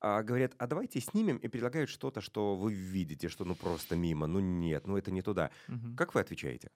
а, 0.00 0.22
говорят, 0.22 0.52
а 0.58 0.66
давайте 0.66 1.00
снимем 1.00 1.36
и 1.38 1.48
предлагают 1.48 1.88
что-то, 1.88 2.20
что 2.20 2.56
вы 2.56 2.74
видите, 2.74 3.28
что 3.28 3.44
ну 3.44 3.54
просто 3.54 3.96
мимо, 3.96 4.26
ну 4.26 4.40
нет, 4.40 4.86
ну 4.86 4.96
это 4.96 5.10
не 5.10 5.22
туда. 5.22 5.50
Угу. 5.68 5.96
Как 5.96 6.14
вы 6.14 6.20
отвечаете? 6.20 6.70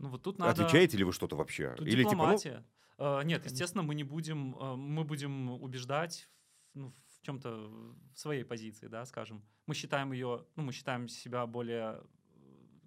Ну 0.00 0.08
вот 0.08 0.22
тут 0.22 0.38
надо... 0.38 0.64
Отвечаете 0.64 0.96
ли 0.96 1.04
вы 1.04 1.12
что-то 1.12 1.36
вообще? 1.36 1.74
Тут 1.76 1.86
Или 1.86 2.02
дипломатия. 2.02 2.50
Типа, 2.50 2.64
ну... 2.98 3.04
uh, 3.04 3.24
нет, 3.24 3.44
естественно, 3.44 3.82
мы 3.82 3.94
не 3.94 4.04
будем, 4.04 4.54
uh, 4.54 4.74
мы 4.76 5.04
будем 5.04 5.50
убеждать 5.50 6.28
ну, 6.74 6.90
в 6.90 7.26
чем-то 7.26 7.68
в 8.14 8.18
своей 8.18 8.44
позиции, 8.44 8.86
да, 8.86 9.04
скажем. 9.04 9.44
Мы 9.66 9.74
считаем 9.74 10.12
ее, 10.12 10.46
ну, 10.56 10.62
мы 10.62 10.72
считаем 10.72 11.06
себя 11.08 11.46
более 11.46 12.00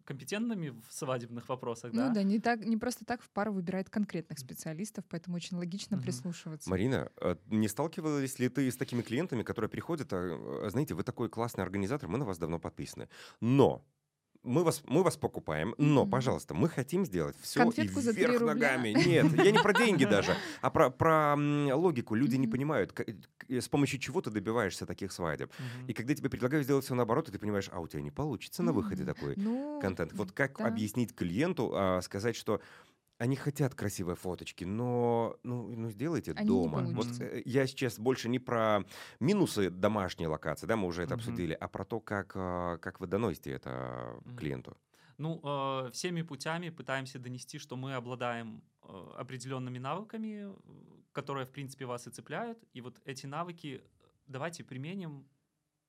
компетентными 0.06 0.70
в 0.88 0.92
свадебных 0.92 1.48
вопросах, 1.50 1.94
ну, 1.94 2.00
да? 2.00 2.08
Ну 2.10 2.14
да, 2.16 2.24
не, 2.24 2.40
так, 2.40 2.66
не 2.66 2.78
просто 2.78 3.06
так 3.06 3.22
в 3.22 3.30
пару 3.30 3.54
выбирает 3.54 3.90
конкретных 3.90 4.40
специалистов, 4.40 5.06
поэтому 5.08 5.36
очень 5.36 5.56
логично 5.56 5.98
угу. 5.98 6.04
прислушиваться. 6.04 6.70
Марина, 6.70 7.12
а 7.18 7.38
не 7.48 7.68
сталкивались 7.68 8.40
ли 8.40 8.50
ты 8.50 8.70
с 8.70 8.76
такими 8.76 9.02
клиентами, 9.02 9.44
которые 9.44 9.70
приходят, 9.70 10.12
а, 10.12 10.68
знаете, 10.70 10.94
вы 10.94 11.04
такой 11.04 11.30
классный 11.30 11.64
организатор, 11.64 12.10
мы 12.10 12.18
на 12.18 12.26
вас 12.26 12.38
давно 12.38 12.60
подписаны, 12.60 13.08
но 13.40 13.86
мы 14.44 14.64
вас, 14.64 14.84
мы 14.86 15.04
вас 15.04 15.18
покупаем, 15.18 15.74
но, 15.78 16.06
пожалуйста, 16.06 16.54
мы 16.54 16.70
хотим 16.70 17.06
сделать 17.06 17.36
все 17.42 17.62
Конфетку 17.62 18.00
и 18.00 18.04
вверх 18.04 18.42
ногами. 18.42 18.90
Нет, 18.90 19.32
я 19.44 19.52
не 19.52 19.60
про 19.60 19.74
деньги 19.74 20.06
даже, 20.06 20.36
а 20.62 20.70
про, 20.70 20.90
про 20.90 21.36
логику. 21.36 22.16
Люди 22.16 22.36
не 22.36 22.48
понимают, 22.48 22.94
с 23.48 23.70
помощью 23.70 24.00
чего 24.00 24.22
ты 24.22 24.30
добиваешься 24.30 24.86
таких 24.86 25.12
свадеб. 25.12 25.52
И 25.88 25.94
когда 25.94 26.14
тебе 26.14 26.30
предлагают 26.30 26.66
сделать 26.66 26.86
все 26.86 26.96
наоборот, 26.96 27.30
и 27.30 27.32
ты 27.32 27.40
понимаешь, 27.40 27.70
а 27.72 27.80
у 27.80 27.88
тебя 27.88 28.02
не 28.02 28.12
получится 28.12 28.64
на 28.64 28.74
выходе 28.74 29.06
такой 29.06 29.36
ну, 29.38 29.80
контент. 29.82 30.14
Вот 30.14 30.32
как 30.32 30.60
объяснить 30.60 31.16
клиенту, 31.16 31.72
а, 31.74 32.02
сказать, 32.02 32.36
что 32.36 32.62
они 33.24 33.38
хотят 33.38 33.74
красивые 33.74 34.18
фоточки, 34.18 34.66
но 34.66 35.38
ну, 35.44 35.70
ну 35.70 35.90
сделайте 35.90 36.34
Они 36.34 36.46
дома. 36.46 36.84
Вот 36.92 37.08
э, 37.22 37.42
я 37.46 37.68
сейчас 37.68 37.98
больше 37.98 38.28
не 38.28 38.40
про 38.40 38.84
минусы 39.22 39.70
домашней 39.70 40.28
локации, 40.28 40.68
да, 40.68 40.76
мы 40.76 40.88
уже 40.88 41.04
это 41.04 41.14
mm-hmm. 41.14 41.18
обсудили, 41.18 41.54
а 41.54 41.68
про 41.70 41.86
то, 41.86 42.02
как, 42.02 42.34
а, 42.36 42.78
как 42.80 43.00
вы 43.00 43.08
доносите 43.08 43.52
это 43.52 43.70
mm-hmm. 43.70 44.36
клиенту. 44.36 44.78
Ну, 45.18 45.40
э, 45.42 45.92
всеми 45.92 46.22
путями 46.22 46.70
пытаемся 46.70 47.18
донести, 47.18 47.60
что 47.60 47.78
мы 47.78 47.94
обладаем 47.94 48.62
э, 48.82 49.12
определенными 49.18 49.80
навыками, 49.80 50.54
которые, 51.14 51.46
в 51.46 51.52
принципе, 51.52 51.86
вас 51.86 52.08
и 52.08 52.10
цепляют. 52.10 52.58
И 52.74 52.82
вот 52.82 53.00
эти 53.06 53.26
навыки 53.26 53.82
давайте 54.28 54.66
применим, 54.66 55.26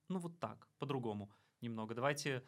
ну, 0.08 0.20
вот 0.20 0.38
так, 0.38 0.68
по-другому 0.78 1.28
немного. 1.60 1.94
Давайте 1.96 2.44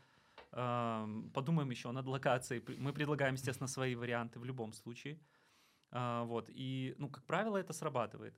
Подумаем 0.57 1.71
еще 1.71 1.91
над 1.91 2.07
локацией. 2.07 2.63
Мы 2.79 2.95
предлагаем, 2.95 3.35
естественно, 3.35 3.69
свои 3.69 3.95
варианты 3.95 4.39
в 4.39 4.45
любом 4.45 4.73
случае. 4.73 5.21
А, 5.91 6.25
вот. 6.25 6.49
И, 6.49 6.95
ну, 6.97 7.11
как 7.11 7.27
правило, 7.27 7.59
это 7.59 7.75
срабатывает. 7.75 8.35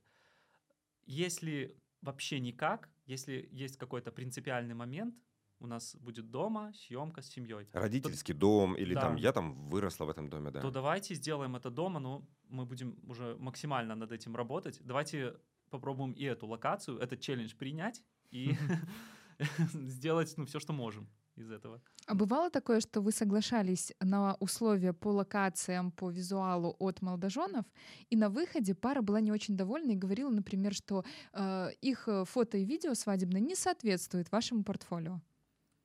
Если 1.07 1.77
вообще 2.03 2.41
никак, 2.41 2.89
если 3.07 3.49
есть 3.53 3.77
какой-то 3.77 4.11
принципиальный 4.11 4.75
момент, 4.75 5.15
у 5.61 5.67
нас 5.69 5.95
будет 5.97 6.31
дома 6.31 6.73
съемка 6.75 7.23
с 7.23 7.29
семьей. 7.29 7.69
Родительский 7.73 8.35
то, 8.35 8.41
дом 8.41 8.75
или 8.75 8.95
да, 8.95 9.01
там 9.01 9.17
я 9.17 9.33
там 9.33 9.55
выросла 9.69 10.05
в 10.05 10.11
этом 10.11 10.29
доме, 10.29 10.51
да. 10.51 10.61
То 10.61 10.71
давайте 10.71 11.15
сделаем 11.15 11.55
это 11.55 11.71
дома, 11.71 12.01
но 12.01 12.29
мы 12.49 12.67
будем 12.67 12.99
уже 13.09 13.37
максимально 13.39 13.95
над 13.95 14.11
этим 14.11 14.35
работать. 14.35 14.81
Давайте 14.85 15.37
попробуем 15.71 16.13
и 16.13 16.25
эту 16.25 16.47
локацию, 16.47 16.99
этот 16.99 17.21
челлендж 17.21 17.55
принять 17.57 18.03
и 18.31 18.57
сделать 19.73 20.35
ну 20.37 20.47
все, 20.47 20.59
что 20.59 20.73
можем 20.73 21.09
из 21.41 21.51
этого. 21.51 21.81
А 22.07 22.15
бывало 22.15 22.51
такое, 22.51 22.81
что 22.81 23.01
вы 23.01 23.13
соглашались 23.13 23.93
на 24.01 24.37
условия 24.41 24.93
по 24.93 25.09
локациям, 25.09 25.91
по 25.91 26.11
визуалу 26.11 26.77
от 26.79 27.03
молодоженов, 27.03 27.65
и 28.11 28.17
на 28.17 28.29
выходе 28.29 28.75
пара 28.75 29.03
была 29.03 29.21
не 29.21 29.33
очень 29.33 29.57
довольна 29.57 29.93
и 29.93 29.97
говорила, 29.97 30.31
например, 30.31 30.75
что 30.75 31.05
э, 31.33 31.71
их 31.81 32.09
э, 32.09 32.25
фото 32.25 32.59
и 32.59 32.65
видео 32.65 32.95
свадебное 32.95 33.41
не 33.41 33.55
соответствует 33.55 34.33
вашему 34.33 34.65
портфолио? 34.65 35.21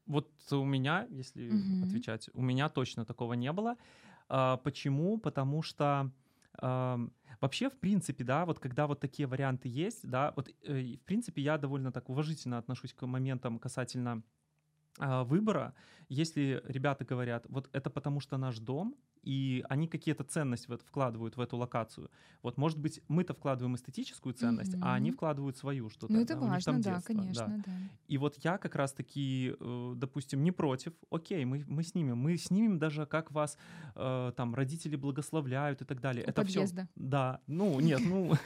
Вот 0.06 0.30
у 0.52 0.66
меня, 0.66 1.08
если 1.10 1.50
угу. 1.50 1.86
отвечать, 1.86 2.30
у 2.34 2.42
меня 2.42 2.70
точно 2.70 3.06
такого 3.06 3.34
не 3.34 3.52
было. 3.52 3.78
А, 4.28 4.58
почему? 4.58 5.18
Потому 5.18 5.62
что 5.62 6.12
Вообще, 7.42 7.70
в 7.70 7.78
принципе, 7.80 8.24
да, 8.24 8.46
вот 8.46 8.60
когда 8.60 8.88
вот 8.88 9.00
такие 9.00 9.28
варианты 9.28 9.68
есть, 9.68 10.08
да, 10.08 10.34
вот, 10.36 10.50
э, 10.64 10.96
в 10.96 11.06
принципе, 11.06 11.42
я 11.42 11.58
довольно 11.58 11.92
так 11.92 12.10
уважительно 12.10 12.58
отношусь 12.58 12.94
к 12.94 13.06
моментам 13.06 13.60
касательно 13.60 14.22
выбора, 15.00 15.74
если 16.10 16.62
ребята 16.66 17.06
говорят, 17.06 17.46
вот 17.50 17.70
это 17.74 17.90
потому 17.90 18.20
что 18.20 18.38
наш 18.38 18.60
дом, 18.60 18.96
и 19.24 19.64
они 19.70 19.88
какие-то 19.88 20.24
ценности 20.24 20.68
вот 20.68 20.82
вкладывают 20.82 21.38
в 21.38 21.42
эту 21.42 21.58
локацию. 21.58 22.12
Вот, 22.42 22.58
может 22.58 22.78
быть, 22.78 23.02
мы-то 23.08 23.34
вкладываем 23.34 23.76
эстетическую 23.76 24.34
ценность, 24.34 24.76
mm-hmm. 24.76 24.82
а 24.84 24.96
они 24.96 25.12
вкладывают 25.12 25.58
свою 25.58 25.90
что-то. 25.90 26.14
Ну, 26.14 26.22
это 26.22 26.36
да, 26.36 26.42
важно, 26.42 26.82
да, 26.82 26.96
детство, 26.96 27.14
конечно, 27.14 27.48
да. 27.48 27.64
да. 27.66 27.72
И 28.08 28.18
вот 28.18 28.36
я 28.44 28.58
как 28.58 28.76
раз-таки, 28.76 29.56
э, 29.58 29.94
допустим, 29.96 30.44
не 30.44 30.52
против, 30.52 30.94
окей, 31.10 31.46
мы, 31.46 31.64
мы 31.68 31.84
снимем, 31.84 32.18
мы 32.18 32.38
снимем 32.38 32.80
даже, 32.80 33.06
как 33.06 33.32
вас 33.32 33.58
э, 33.96 34.34
там 34.36 34.54
родители 34.56 34.98
благословляют 34.98 35.82
и 35.82 35.86
так 35.86 36.02
далее. 36.02 36.26
У 36.26 36.30
это 36.30 36.42
подъезда. 36.42 36.82
все. 36.82 36.92
Да, 36.96 37.40
ну, 37.48 37.80
нет, 37.80 38.02
ну... 38.06 38.34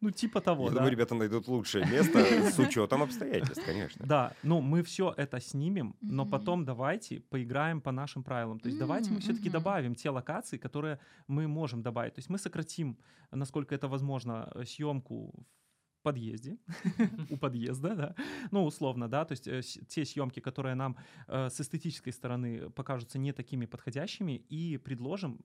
Ну, 0.00 0.10
типа 0.10 0.40
того, 0.40 0.64
Я 0.64 0.70
да. 0.70 0.74
думаю, 0.76 0.92
ребята 0.92 1.14
найдут 1.14 1.48
лучшее 1.48 1.84
место 1.86 2.18
с 2.50 2.58
учетом 2.68 3.02
обстоятельств, 3.02 3.64
конечно. 3.66 4.06
Да, 4.06 4.32
ну 4.44 4.60
мы 4.60 4.82
все 4.82 5.12
это 5.16 5.40
снимем, 5.40 5.96
но 6.00 6.24
потом 6.24 6.64
давайте 6.64 7.20
поиграем 7.20 7.80
по 7.80 7.92
нашим 7.92 8.22
правилам. 8.22 8.60
То 8.60 8.68
есть 8.68 8.78
давайте 8.78 9.10
мы 9.10 9.18
все-таки 9.20 9.50
добавим 9.50 9.94
те 9.94 10.10
локации, 10.10 10.56
которые 10.58 10.98
мы 11.26 11.48
можем 11.48 11.82
добавить. 11.82 12.14
То 12.14 12.20
есть 12.20 12.30
мы 12.30 12.38
сократим, 12.38 12.96
насколько 13.32 13.74
это 13.74 13.88
возможно, 13.88 14.50
э, 14.54 14.64
съемку 14.64 15.46
в 15.98 16.02
подъезде, 16.02 16.58
у 17.30 17.36
подъезда, 17.36 17.94
да, 17.96 18.14
ну, 18.52 18.64
условно, 18.64 19.08
да, 19.08 19.24
то 19.24 19.32
есть 19.32 19.48
э, 19.48 19.62
те 19.88 20.04
съемки, 20.04 20.40
которые 20.40 20.74
нам 20.74 20.96
э, 21.26 21.48
с 21.50 21.60
эстетической 21.60 22.12
стороны 22.12 22.70
покажутся 22.70 23.18
не 23.18 23.32
такими 23.32 23.66
подходящими, 23.66 24.36
и 24.52 24.78
предложим 24.78 25.40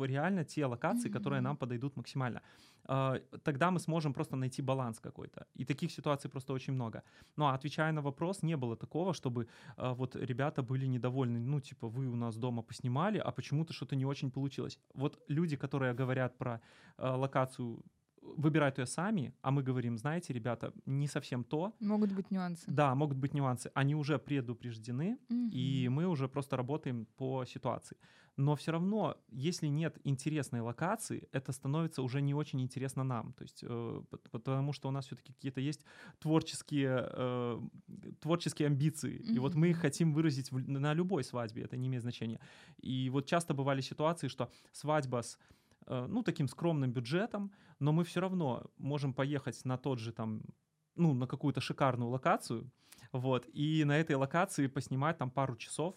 реально 0.00 0.44
те 0.44 0.66
локации, 0.66 1.10
которые 1.10 1.40
нам 1.40 1.56
подойдут 1.56 1.96
максимально. 1.96 2.42
А, 2.84 3.18
тогда 3.42 3.70
мы 3.70 3.80
сможем 3.80 4.12
просто 4.12 4.36
найти 4.36 4.62
баланс 4.62 5.00
какой-то. 5.00 5.46
И 5.54 5.64
таких 5.64 5.92
ситуаций 5.92 6.30
просто 6.30 6.52
очень 6.52 6.72
много. 6.72 7.02
Ну, 7.36 7.44
а 7.44 7.54
отвечая 7.54 7.92
на 7.92 8.00
вопрос, 8.00 8.42
не 8.42 8.56
было 8.56 8.76
такого, 8.76 9.12
чтобы 9.12 9.46
а, 9.76 9.92
вот 9.94 10.16
ребята 10.16 10.62
были 10.62 10.86
недовольны, 10.86 11.38
ну, 11.38 11.60
типа, 11.60 11.88
вы 11.88 12.06
у 12.08 12.16
нас 12.16 12.36
дома 12.36 12.62
поснимали, 12.62 13.18
а 13.18 13.30
почему-то 13.30 13.72
что-то 13.72 13.96
не 13.96 14.06
очень 14.06 14.30
получилось. 14.30 14.78
Вот 14.94 15.18
люди, 15.28 15.56
которые 15.56 15.94
говорят 15.94 16.38
про 16.38 16.60
а, 16.96 17.16
локацию 17.16 17.82
выбирают 18.36 18.78
ее 18.78 18.86
сами, 18.86 19.32
а 19.42 19.50
мы 19.50 19.62
говорим, 19.62 19.98
знаете, 19.98 20.32
ребята, 20.32 20.72
не 20.86 21.08
совсем 21.08 21.44
то. 21.44 21.72
Могут 21.80 22.12
быть 22.12 22.30
нюансы. 22.30 22.64
Да, 22.66 22.94
могут 22.94 23.16
быть 23.16 23.34
нюансы. 23.34 23.70
Они 23.74 23.94
уже 23.94 24.18
предупреждены, 24.18 25.18
угу. 25.28 25.48
и 25.52 25.88
мы 25.88 26.06
уже 26.06 26.28
просто 26.28 26.56
работаем 26.56 27.06
по 27.16 27.44
ситуации. 27.44 27.96
Но 28.38 28.54
все 28.54 28.70
равно, 28.70 29.16
если 29.32 29.66
нет 29.66 29.98
интересной 30.04 30.60
локации, 30.60 31.28
это 31.32 31.50
становится 31.50 32.02
уже 32.02 32.20
не 32.20 32.34
очень 32.34 32.60
интересно 32.60 33.02
нам. 33.02 33.32
То 33.32 33.42
есть, 33.42 33.64
э, 33.64 34.02
потому 34.30 34.72
что 34.72 34.88
у 34.88 34.92
нас 34.92 35.06
все-таки 35.06 35.32
какие-то 35.32 35.60
есть 35.60 35.84
творческие, 36.20 37.08
э, 37.12 37.60
творческие 38.20 38.66
амбиции. 38.66 39.18
Mm-hmm. 39.18 39.34
И 39.34 39.38
вот 39.40 39.54
мы 39.56 39.70
их 39.70 39.78
хотим 39.78 40.14
выразить 40.14 40.52
в, 40.52 40.68
на 40.68 40.94
любой 40.94 41.24
свадьбе, 41.24 41.62
это 41.62 41.76
не 41.76 41.88
имеет 41.88 42.02
значения. 42.02 42.38
И 42.80 43.10
вот 43.10 43.26
часто 43.26 43.54
бывали 43.54 43.80
ситуации, 43.80 44.28
что 44.28 44.48
свадьба 44.72 45.22
с 45.22 45.36
э, 45.88 46.06
ну, 46.08 46.22
таким 46.22 46.46
скромным 46.46 46.92
бюджетом, 46.92 47.50
но 47.78 47.92
мы 47.92 48.04
все 48.04 48.20
равно 48.20 48.70
можем 48.76 49.12
поехать 49.14 49.64
на 49.64 49.78
тот 49.78 49.98
же 49.98 50.12
там 50.12 50.42
ну, 50.96 51.14
на 51.14 51.26
какую-то 51.26 51.60
шикарную 51.60 52.10
локацию, 52.10 52.70
вот, 53.12 53.48
и 53.52 53.84
на 53.84 53.98
этой 53.98 54.16
локации 54.16 54.66
поснимать 54.66 55.16
там 55.18 55.30
пару 55.30 55.56
часов, 55.56 55.94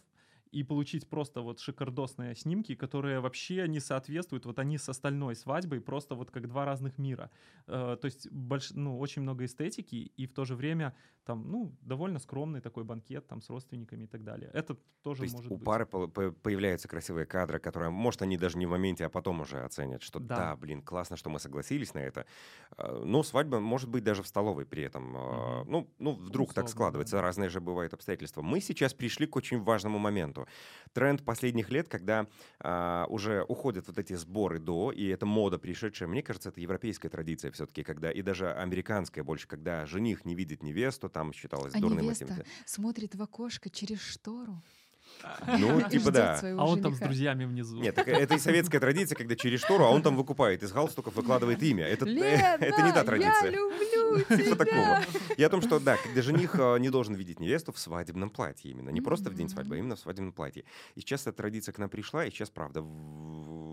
и 0.52 0.64
получить 0.64 1.10
просто 1.10 1.42
вот 1.42 1.60
шикардосные 1.60 2.36
снимки, 2.36 2.76
которые 2.76 3.20
вообще 3.20 3.68
не 3.68 3.80
соответствуют, 3.80 4.46
вот 4.46 4.60
они 4.60 4.78
с 4.78 4.90
остальной 4.90 5.36
свадьбой 5.36 5.80
просто 5.80 6.16
вот 6.16 6.30
как 6.30 6.48
два 6.48 6.66
разных 6.66 6.98
мира. 6.98 7.32
Э, 7.68 7.98
то 8.00 8.06
есть 8.06 8.30
больш, 8.32 8.72
ну, 8.72 9.00
очень 9.00 9.22
много 9.22 9.46
эстетики, 9.46 9.96
и 9.96 10.28
в 10.28 10.34
то 10.34 10.46
же 10.46 10.56
время 10.56 10.94
там, 11.24 11.50
ну, 11.50 11.72
довольно 11.82 12.20
скромный 12.20 12.62
такой 12.62 12.84
банкет 12.84 13.28
там 13.28 13.42
с 13.42 13.50
родственниками 13.50 14.04
и 14.04 14.08
так 14.08 14.24
далее. 14.24 14.50
Это 14.54 14.76
тоже 15.04 15.20
то 15.20 15.24
есть 15.24 15.36
может 15.36 15.52
у 15.52 15.56
быть. 15.56 15.66
пары 15.66 15.86
появляются 15.86 16.88
красивые 16.88 17.26
кадры, 17.26 17.60
которые, 17.60 17.90
может, 17.90 18.22
они 18.22 18.38
даже 18.38 18.58
не 18.58 18.66
в 18.66 18.70
моменте, 18.70 19.06
а 19.06 19.10
потом 19.10 19.42
уже 19.42 19.64
оценят, 19.64 20.02
что 20.04 20.20
да, 20.20 20.36
да 20.36 20.56
блин, 20.58 20.82
классно, 20.82 21.16
что 21.16 21.30
мы 21.30 21.40
согласились 21.40 21.94
на 21.94 22.00
это. 22.00 22.26
Э, 22.78 23.04
но 23.06 23.24
свадьба 23.24 23.60
может 23.60 23.90
быть 23.90 24.04
даже 24.04 24.22
в 24.24 24.28
столовой 24.28 24.66
при 24.66 24.84
этом. 24.84 25.16
Угу. 25.16 25.70
Ну, 25.70 25.90
ну, 26.00 26.12
вдруг 26.14 26.50
Условно, 26.50 26.54
так 26.54 26.70
складывается, 26.70 27.18
да. 27.18 27.22
разные 27.22 27.50
же 27.50 27.62
бывают 27.62 27.94
обстоятельства. 27.94 28.42
Мы 28.42 28.60
сейчас 28.60 28.94
пришли 28.94 29.28
к 29.28 29.36
очень 29.36 29.62
важному 29.62 29.98
моменту 29.98 30.41
моменту. 30.42 30.52
Тренд 30.94 31.24
последних 31.24 31.70
лет, 31.70 31.88
когда 31.88 32.28
а, 32.60 33.06
уже 33.08 33.46
уходят 33.48 33.88
вот 33.88 33.98
эти 33.98 34.14
сборы 34.14 34.60
до, 34.60 34.92
и 34.92 35.08
это 35.08 35.26
мода 35.26 35.58
пришедшая, 35.58 36.10
мне 36.10 36.22
кажется, 36.22 36.50
это 36.50 36.60
европейская 36.60 37.08
традиция 37.08 37.52
все-таки, 37.52 37.84
когда, 37.84 38.12
и 38.12 38.22
даже 38.22 38.52
американская 38.52 39.24
больше, 39.24 39.48
когда 39.48 39.86
жених 39.86 40.26
не 40.26 40.36
видит 40.36 40.64
невесту, 40.64 41.10
там 41.10 41.32
считалось 41.32 41.74
а 41.76 41.80
дурным 41.80 42.06
невеста 42.06 42.26
этим. 42.26 42.44
смотрит 42.66 43.16
в 43.16 43.22
окошко 43.22 43.70
через 43.70 44.02
штору. 44.02 44.62
Ну, 45.48 45.82
типа 45.90 46.12
да. 46.12 46.40
А 46.42 46.66
он 46.66 46.82
там 46.82 46.96
с 46.96 47.00
друзьями 47.00 47.46
внизу. 47.46 47.78
Нет, 47.78 47.98
это 47.98 48.36
и 48.36 48.40
советская 48.40 48.80
традиция, 48.80 49.16
когда 49.16 49.36
через 49.36 49.62
штору, 49.62 49.86
а 49.86 49.90
он 49.90 50.02
там 50.02 50.16
выкупает 50.16 50.64
из 50.64 50.72
галстуков, 50.72 51.16
выкладывает 51.16 51.62
имя. 51.64 51.86
Это, 51.86 52.06
это 52.06 52.82
не 52.82 52.92
та 52.94 53.04
традиция. 53.04 53.52
я 53.52 53.52
люблю 53.52 54.20
тебя. 54.30 54.56
такого. 54.56 55.00
И 55.38 55.44
о 55.44 55.50
том, 55.50 55.62
что, 55.62 55.80
да, 55.80 55.98
когда 55.98 56.22
жених 56.22 56.56
э, 56.56 56.80
не 56.80 56.90
должен 56.90 57.16
видеть 57.16 57.40
невесту 57.40 57.72
в 57.72 57.80
свадебном 57.80 58.30
платье 58.30 58.72
именно. 58.72 58.90
Не 58.90 59.02
просто 59.02 59.30
в 59.30 59.34
день 59.36 59.50
свадьбы, 59.50 59.76
а 59.76 59.80
именно 59.80 59.96
в 59.96 60.00
свадебном 60.00 60.34
платье. 60.34 60.64
И 60.96 61.02
сейчас 61.02 61.22
эта 61.22 61.34
традиция 61.34 61.74
к 61.74 61.78
нам 61.78 61.90
пришла, 61.90 62.26
и 62.26 62.30
сейчас, 62.30 62.50
правда, 62.50 62.82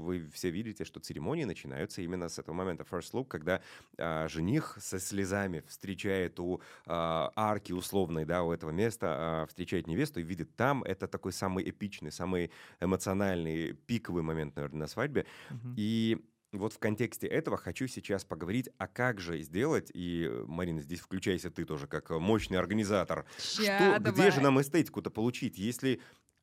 вы 0.09 0.27
все 0.33 0.51
видите, 0.51 0.85
что 0.85 1.01
церемонии 1.01 1.45
начинаются 1.45 2.03
именно 2.03 2.29
с 2.29 2.39
этого 2.39 2.55
момента. 2.55 2.85
First 2.91 3.13
look, 3.13 3.27
когда 3.29 3.61
а, 3.99 4.27
жених 4.29 4.79
со 4.81 4.99
слезами 4.99 5.63
встречает 5.67 6.41
у 6.41 6.61
а, 6.87 7.31
арки 7.37 7.73
условной, 7.73 8.25
да, 8.25 8.43
у 8.43 8.53
этого 8.53 8.71
места, 8.71 9.07
а, 9.11 9.47
встречает 9.47 9.87
невесту 9.87 10.21
и 10.21 10.23
видит 10.23 10.57
там, 10.57 10.83
это 10.83 11.07
такой 11.07 11.33
самый 11.33 11.69
эпичный, 11.69 12.11
самый 12.11 12.51
эмоциональный, 12.81 13.75
пиковый 13.75 14.23
момент, 14.23 14.57
наверное, 14.57 14.81
на 14.81 14.87
свадьбе. 14.87 15.27
Mm-hmm. 15.51 15.75
И 15.77 16.25
вот 16.53 16.73
в 16.73 16.79
контексте 16.79 17.27
этого 17.27 17.59
хочу 17.59 17.87
сейчас 17.87 18.25
поговорить, 18.25 18.71
а 18.79 18.87
как 18.87 19.21
же 19.21 19.43
сделать, 19.43 19.91
и, 19.93 20.31
Марина, 20.47 20.81
здесь 20.81 21.01
включайся 21.01 21.51
ты 21.51 21.67
тоже 21.67 21.87
как 21.87 22.09
мощный 22.11 22.57
организатор, 22.57 23.27
Ща, 23.39 23.99
что, 23.99 24.11
где 24.11 24.31
же 24.31 24.41
нам 24.41 24.59
эстетику-то 24.59 25.11
получить, 25.11 25.59
если 25.59 26.01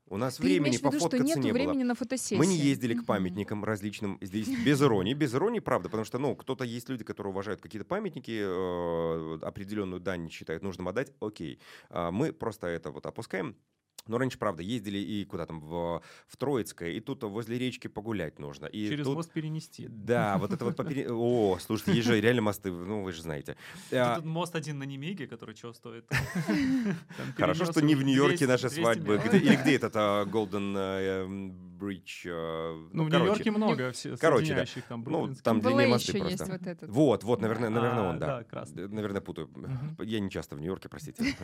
у 0.07 0.17
нас 0.17 0.37
Ты 0.37 0.43
времени 0.43 0.77
пофоткаться 0.77 1.17
виду, 1.17 1.29
что 1.29 1.39
не 1.39 1.51
времени 1.51 1.79
было. 1.79 1.89
на 1.89 1.95
фотосессии. 1.95 2.35
Мы 2.35 2.45
не 2.45 2.57
ездили 2.57 2.93
к 2.93 3.05
памятникам 3.05 3.63
различным 3.63 4.17
здесь 4.21 4.47
без 4.65 4.81
иронии, 4.81 5.13
без 5.13 5.33
иронии, 5.33 5.59
правда, 5.59 5.89
потому 5.89 6.05
что, 6.05 6.19
ну, 6.19 6.35
кто-то 6.35 6.63
есть 6.63 6.89
люди, 6.89 7.03
которые 7.03 7.31
уважают 7.31 7.61
какие-то 7.61 7.87
памятники, 7.87 8.39
э, 8.43 9.39
определенную 9.41 9.99
дань 9.99 10.29
считают 10.29 10.61
нужным 10.61 10.87
отдать, 10.87 11.11
окей. 11.19 11.59
А 11.89 12.11
мы 12.11 12.33
просто 12.33 12.67
это 12.67 12.91
вот 12.91 13.05
опускаем. 13.05 13.55
Но 14.07 14.17
раньше, 14.17 14.37
правда, 14.37 14.61
ездили 14.61 14.99
и 14.99 15.25
куда 15.25 15.45
там, 15.45 15.59
в, 15.59 16.01
в 16.27 16.37
Троицкое, 16.37 16.91
и 16.91 16.99
тут 16.99 17.23
возле 17.23 17.57
речки 17.57 17.87
погулять 17.87 18.39
нужно. 18.39 18.67
И 18.67 18.87
Через 18.89 19.05
тут... 19.05 19.15
мост 19.15 19.31
перенести. 19.31 19.87
Да, 19.89 20.37
вот 20.37 20.51
это 20.51 20.65
вот 20.65 20.75
попери... 20.75 21.07
О, 21.09 21.57
слушайте, 21.59 21.93
есть 21.93 22.07
же 22.07 22.19
реально 22.21 22.41
мосты, 22.43 22.71
ну 22.71 23.03
вы 23.03 23.11
же 23.11 23.21
знаете. 23.21 23.57
А 23.91 24.15
тут 24.15 24.25
мост 24.25 24.55
один 24.55 24.79
на 24.79 24.83
Немиге, 24.83 25.27
который 25.27 25.55
чего 25.55 25.73
стоит? 25.73 26.05
Хорошо, 27.37 27.65
что 27.65 27.81
не 27.81 27.95
в 27.95 28.03
Нью-Йорке 28.03 28.47
наши 28.47 28.69
свадьбы. 28.69 29.21
Или 29.33 29.55
где 29.55 29.75
этот 29.75 29.93
а, 29.95 30.25
Golden 31.85 31.91
э, 31.91 31.93
Bridge? 31.93 32.25
Э, 32.25 32.89
ну, 32.93 33.03
в 33.03 33.09
Нью-Йорке 33.09 33.51
много 33.51 33.93
Короче, 34.19 34.55
да. 34.55 34.81
там 34.89 35.03
Ну, 35.07 35.35
там 35.43 35.59
длиннее 35.59 35.87
мосты 35.87 36.19
просто. 36.19 36.59
Вот, 36.87 37.23
вот, 37.23 37.41
наверное, 37.41 37.69
наверное, 37.69 38.09
он, 38.09 38.19
да. 38.19 38.43
Наверное, 38.73 39.21
путаю. 39.21 39.49
Я 39.99 40.19
не 40.19 40.29
часто 40.29 40.55
в 40.55 40.59
Нью-Йорке, 40.59 40.89
простите. 40.89 41.23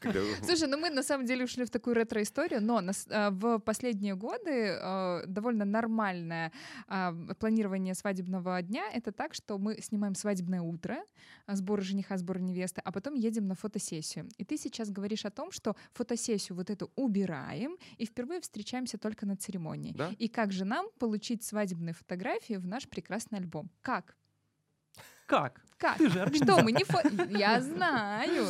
Слушай, 0.44 0.68
ну 0.68 0.78
мы 0.78 0.90
на 0.90 1.02
самом 1.02 1.26
деле 1.26 1.44
ушли 1.44 1.64
в 1.64 1.70
такую 1.70 1.96
ретро-историю, 1.96 2.62
но 2.62 2.80
а, 3.10 3.30
в 3.30 3.58
последние 3.58 4.14
годы 4.14 4.76
а, 4.80 5.22
довольно 5.26 5.64
нормальное 5.64 6.52
а, 6.88 7.12
планирование 7.38 7.94
свадебного 7.94 8.62
дня— 8.62 8.90
это 8.94 9.12
так, 9.12 9.34
что 9.34 9.58
мы 9.58 9.80
снимаем 9.80 10.14
свадебное 10.14 10.60
утро, 10.60 10.96
сбор 11.46 11.82
жениха, 11.82 12.16
сбор 12.16 12.40
невесты, 12.40 12.80
а 12.84 12.92
потом 12.92 13.14
едем 13.14 13.46
на 13.46 13.54
фотосессию. 13.54 14.28
И 14.38 14.44
ты 14.44 14.56
сейчас 14.56 14.90
говоришь 14.90 15.24
о 15.24 15.30
том, 15.30 15.52
что 15.52 15.76
фотосессию 15.92 16.56
вот 16.56 16.70
эту 16.70 16.90
убираем 16.96 17.76
и 17.98 18.06
впервые 18.06 18.40
встречаемся 18.40 18.98
только 18.98 19.26
на 19.26 19.36
церемонии. 19.36 19.59
Да? 19.92 20.12
И 20.18 20.28
как 20.28 20.52
же 20.52 20.64
нам 20.64 20.86
получить 20.98 21.44
свадебные 21.44 21.94
фотографии 21.94 22.54
в 22.54 22.66
наш 22.66 22.88
прекрасный 22.88 23.38
альбом? 23.38 23.70
Как? 23.82 24.16
Как? 25.26 25.60
Как? 25.78 25.96
Ты 25.96 26.10
же 26.10 26.26
Что, 26.34 26.60
мы 26.62 26.72
не 26.72 26.84
фо... 26.84 27.00
Я 27.30 27.60
знаю. 27.60 28.46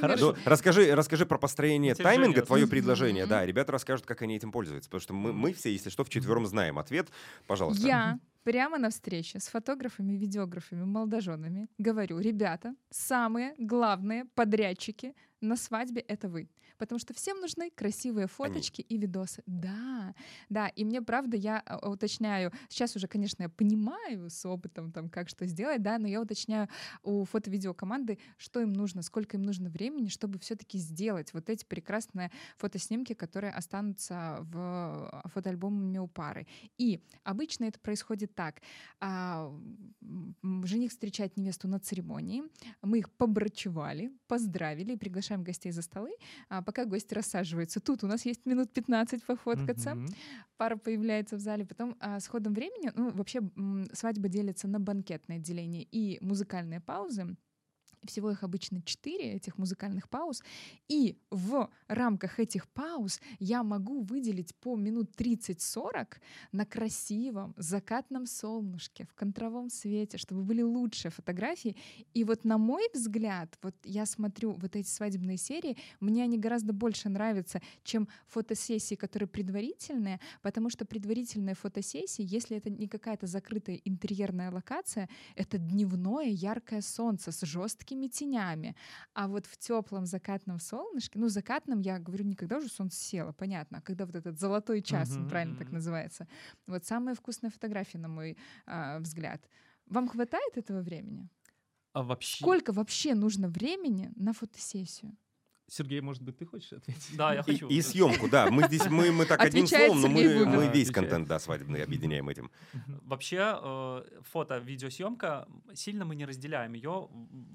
Хорошо. 0.00 0.32
Ну, 0.32 0.38
расскажи, 0.44 0.94
расскажи 0.94 1.24
про 1.26 1.38
построение 1.38 1.94
тайминга, 1.94 2.42
твое 2.42 2.66
предложение. 2.66 3.26
Да, 3.26 3.46
ребята 3.46 3.72
расскажут, 3.72 4.04
как 4.04 4.22
они 4.22 4.36
этим 4.36 4.52
пользуются. 4.52 4.90
Потому 4.90 5.00
что 5.00 5.14
мы, 5.14 5.32
мы 5.32 5.52
все, 5.54 5.72
если 5.72 5.90
что, 5.90 6.04
вчетвером 6.04 6.44
знаем 6.44 6.78
ответ. 6.78 7.08
Пожалуйста. 7.46 7.86
Я 7.86 8.18
прямо 8.42 8.78
на 8.78 8.90
встрече 8.90 9.38
с 9.40 9.46
фотографами, 9.46 10.12
видеографами, 10.12 10.84
молодоженами 10.84 11.68
говорю, 11.78 12.18
ребята, 12.18 12.74
самые 12.90 13.54
главные 13.58 14.26
подрядчики 14.34 15.14
на 15.40 15.56
свадьбе 15.56 16.02
это 16.02 16.28
вы. 16.28 16.48
Потому 16.78 16.98
что 16.98 17.14
всем 17.14 17.40
нужны 17.40 17.70
красивые 17.70 18.26
фоточки 18.26 18.80
и 18.82 18.98
видосы. 18.98 19.42
Да, 19.46 20.14
да. 20.48 20.68
И 20.68 20.84
мне, 20.84 21.02
правда, 21.02 21.36
я 21.36 21.62
а, 21.66 21.88
уточняю, 21.90 22.52
сейчас 22.68 22.96
уже, 22.96 23.06
конечно, 23.06 23.42
я 23.42 23.48
понимаю 23.48 24.30
с 24.30 24.44
опытом, 24.46 24.92
там, 24.92 25.08
как 25.08 25.28
что 25.28 25.46
сделать, 25.46 25.82
да, 25.82 25.98
но 25.98 26.08
я 26.08 26.20
уточняю 26.20 26.68
у 27.02 27.24
фото-видео 27.24 27.74
команды, 27.74 28.18
что 28.36 28.60
им 28.60 28.72
нужно, 28.72 29.02
сколько 29.02 29.36
им 29.36 29.42
нужно 29.42 29.70
времени, 29.70 30.08
чтобы 30.08 30.38
все-таки 30.38 30.78
сделать 30.78 31.32
вот 31.32 31.48
эти 31.48 31.64
прекрасные 31.64 32.30
фотоснимки, 32.56 33.14
которые 33.14 33.52
останутся 33.52 34.38
в 34.40 34.58
а, 34.58 35.28
фотоальбоме 35.28 36.00
у 36.00 36.08
пары. 36.08 36.46
И 36.78 37.00
обычно 37.22 37.64
это 37.64 37.78
происходит 37.78 38.34
так. 38.34 38.60
А, 39.00 39.52
жених 40.64 40.90
встречает 40.90 41.36
невесту 41.36 41.68
на 41.68 41.78
церемонии, 41.78 42.42
мы 42.82 42.98
их 42.98 43.10
побрачевали, 43.12 44.12
поздравили, 44.26 44.96
приглашаем 44.96 45.42
гостей 45.44 45.72
за 45.72 45.82
столы, 45.82 46.14
а 46.48 46.62
пока 46.74 46.86
гости 46.86 47.14
рассаживаются. 47.14 47.80
Тут 47.80 48.02
у 48.04 48.06
нас 48.06 48.26
есть 48.26 48.46
минут 48.46 48.72
15 48.72 49.24
пофоткаться, 49.24 49.90
mm-hmm. 49.90 50.14
пара 50.56 50.76
появляется 50.76 51.36
в 51.36 51.40
зале, 51.40 51.64
потом 51.64 51.96
а, 52.00 52.18
с 52.18 52.26
ходом 52.26 52.52
времени, 52.52 52.90
ну, 52.96 53.10
вообще 53.10 53.40
свадьба 53.92 54.28
делится 54.28 54.66
на 54.66 54.80
банкетное 54.80 55.36
отделение 55.36 55.86
и 55.92 56.18
музыкальные 56.20 56.80
паузы, 56.80 57.36
всего 58.06 58.30
их 58.30 58.42
обычно 58.42 58.82
4, 58.82 59.32
этих 59.32 59.58
музыкальных 59.58 60.08
пауз. 60.08 60.42
И 60.88 61.18
в 61.30 61.70
рамках 61.88 62.40
этих 62.40 62.68
пауз 62.68 63.20
я 63.38 63.62
могу 63.62 64.02
выделить 64.02 64.54
по 64.56 64.76
минут 64.76 65.10
30-40 65.16 66.06
на 66.52 66.64
красивом 66.64 67.54
закатном 67.56 68.26
солнышке, 68.26 69.06
в 69.06 69.14
контровом 69.14 69.70
свете, 69.70 70.18
чтобы 70.18 70.42
были 70.42 70.62
лучшие 70.62 71.10
фотографии. 71.10 71.76
И 72.12 72.24
вот 72.24 72.44
на 72.44 72.58
мой 72.58 72.88
взгляд, 72.92 73.58
вот 73.62 73.74
я 73.84 74.06
смотрю 74.06 74.52
вот 74.52 74.76
эти 74.76 74.88
свадебные 74.88 75.36
серии, 75.36 75.76
мне 76.00 76.24
они 76.24 76.38
гораздо 76.38 76.72
больше 76.72 77.08
нравятся, 77.08 77.60
чем 77.82 78.08
фотосессии, 78.26 78.94
которые 78.94 79.28
предварительные, 79.28 80.20
потому 80.42 80.70
что 80.70 80.84
предварительные 80.84 81.54
фотосессии, 81.54 82.24
если 82.26 82.56
это 82.56 82.70
не 82.70 82.88
какая-то 82.88 83.26
закрытая 83.26 83.80
интерьерная 83.84 84.50
локация, 84.50 85.08
это 85.36 85.58
дневное 85.58 86.28
яркое 86.28 86.80
солнце 86.80 87.32
с 87.32 87.40
жестким 87.42 87.93
мягкими 87.94 88.08
тенями. 88.08 88.74
А 89.14 89.26
вот 89.26 89.46
в 89.46 89.56
теплом 89.56 90.06
закатном 90.06 90.58
солнышке, 90.58 91.18
ну, 91.18 91.28
закатном 91.28 91.80
я 91.80 91.98
говорю 91.98 92.24
не 92.24 92.34
когда 92.34 92.56
уже 92.56 92.68
солнце 92.68 92.98
село, 92.98 93.32
понятно, 93.32 93.78
а 93.78 93.80
когда 93.80 94.06
вот 94.06 94.14
этот 94.14 94.38
золотой 94.38 94.82
час, 94.82 95.10
uh-huh, 95.10 95.28
правильно 95.28 95.54
uh-huh. 95.54 95.58
так 95.58 95.72
называется. 95.72 96.26
Вот 96.66 96.84
самая 96.84 97.14
вкусная 97.14 97.50
фотография, 97.50 97.98
на 97.98 98.08
мой 98.08 98.36
а, 98.66 98.98
взгляд. 98.98 99.40
Вам 99.86 100.08
хватает 100.08 100.56
этого 100.56 100.80
времени? 100.80 101.28
А 101.92 102.02
вообще... 102.02 102.42
Сколько 102.42 102.72
вообще 102.72 103.14
нужно 103.14 103.48
времени 103.48 104.10
на 104.16 104.32
фотосессию? 104.32 105.16
Сергей, 105.66 106.00
может 106.00 106.22
быть, 106.22 106.36
ты 106.36 106.46
хочешь 106.46 106.72
ответить? 106.72 107.16
Да, 107.16 107.34
я 107.34 107.42
хочу. 107.42 107.68
И, 107.68 107.76
и 107.76 107.82
съемку, 107.82 108.28
да. 108.28 108.50
Мы 108.50 108.64
здесь, 108.64 108.86
мы, 108.90 109.10
мы 109.12 109.26
так 109.26 109.40
одним 109.40 109.66
словом, 109.66 110.00
но 110.00 110.08
мы, 110.08 110.44
мы 110.44 110.68
весь 110.68 110.90
контент, 110.90 111.28
да, 111.28 111.38
свадебный 111.38 111.82
объединяем 111.82 112.28
этим. 112.28 112.50
Вообще, 113.02 113.58
э, 113.62 114.20
фото, 114.22 114.58
видеосъемка, 114.58 115.48
сильно 115.74 116.04
мы 116.04 116.16
не 116.16 116.26
разделяем 116.26 116.74
ее 116.74 117.08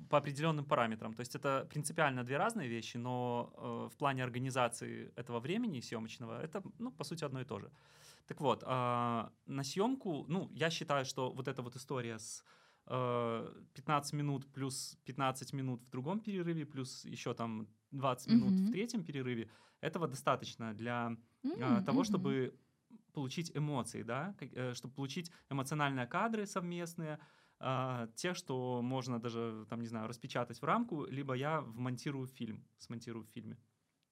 по 0.10 0.18
определенным 0.18 0.66
параметрам. 0.66 1.14
То 1.14 1.22
есть 1.22 1.36
это 1.36 1.68
принципиально 1.70 2.24
две 2.24 2.38
разные 2.38 2.68
вещи, 2.68 2.98
но 2.98 3.54
э, 3.58 3.90
в 3.94 3.98
плане 3.98 4.24
организации 4.24 5.12
этого 5.16 5.40
времени 5.40 5.80
съемочного, 5.80 6.42
это, 6.42 6.64
ну, 6.80 6.92
по 6.92 7.04
сути, 7.04 7.24
одно 7.24 7.42
и 7.42 7.46
то 7.46 7.60
же. 7.60 7.70
Так 8.28 8.42
вот, 8.42 8.64
э, 8.66 9.30
на 9.48 9.64
съемку, 9.64 10.26
ну, 10.28 10.50
я 10.54 10.70
считаю, 10.70 11.06
что 11.06 11.32
вот 11.32 11.48
эта 11.48 11.62
вот 11.62 11.76
история 11.76 12.18
с 12.18 12.44
15 12.90 14.14
минут 14.14 14.52
плюс 14.52 14.98
15 15.06 15.54
минут 15.54 15.82
в 15.84 15.90
другом 15.90 16.20
перерыве, 16.20 16.66
плюс 16.66 17.06
еще 17.06 17.34
там 17.34 17.68
20 17.92 18.32
минут 18.32 18.54
mm-hmm. 18.54 18.68
в 18.68 18.72
третьем 18.72 19.04
перерыве, 19.04 19.50
этого 19.82 20.08
достаточно 20.08 20.74
для 20.74 21.16
mm-hmm. 21.44 21.84
того, 21.84 22.04
чтобы 22.04 22.54
получить 23.14 23.52
эмоции, 23.56 24.04
да, 24.04 24.36
э, 24.40 24.74
чтобы 24.74 24.94
получить 24.94 25.32
эмоциональные 25.50 26.08
кадры 26.08 26.46
совместные, 26.46 27.20
а, 27.60 28.08
те, 28.16 28.34
что 28.34 28.82
можно 28.82 29.20
даже, 29.20 29.66
там, 29.70 29.82
не 29.82 29.88
знаю, 29.88 30.08
распечатать 30.08 30.62
в 30.62 30.66
рамку, 30.66 31.06
либо 31.06 31.34
я 31.34 31.62
вмонтирую 31.62 32.28
фильм, 32.28 32.66
смонтирую 32.78 33.26
в 33.26 33.30
фильме. 33.30 33.58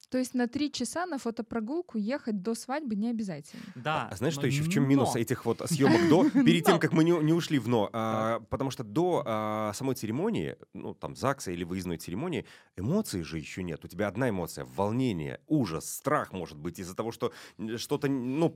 То 0.09 0.17
есть 0.17 0.33
на 0.33 0.47
три 0.47 0.71
часа 0.71 1.05
на 1.05 1.17
фотопрогулку 1.17 1.97
ехать 1.97 2.41
до 2.41 2.55
свадьбы 2.55 2.95
не 2.95 3.09
обязательно. 3.09 3.63
Да. 3.75 4.07
А 4.09 4.15
знаешь, 4.15 4.33
что 4.33 4.47
еще 4.47 4.63
в 4.63 4.69
чем 4.69 4.87
минус 4.87 5.15
этих 5.15 5.45
вот 5.45 5.61
съемок 5.65 6.09
до, 6.09 6.29
перед 6.45 6.65
тем, 6.65 6.79
как 6.79 6.93
мы 6.93 7.03
не, 7.03 7.11
не 7.11 7.33
ушли 7.33 7.59
в 7.59 7.67
но? 7.67 7.89
А, 7.91 8.39
потому 8.49 8.71
что 8.71 8.83
до 8.83 9.23
а, 9.25 9.71
самой 9.73 9.95
церемонии, 9.95 10.55
ну 10.73 10.93
там 10.93 11.15
ЗАГСа 11.15 11.51
или 11.51 11.63
выездной 11.63 11.97
церемонии, 11.97 12.45
эмоций 12.77 13.21
же 13.23 13.37
еще 13.37 13.63
нет. 13.63 13.83
У 13.83 13.87
тебя 13.87 14.07
одна 14.07 14.29
эмоция, 14.29 14.65
волнение, 14.65 15.41
ужас, 15.47 15.89
страх 15.89 16.31
может 16.31 16.57
быть 16.57 16.79
из-за 16.79 16.95
того, 16.95 17.11
что 17.11 17.33
что-то, 17.75 18.07
ну, 18.07 18.55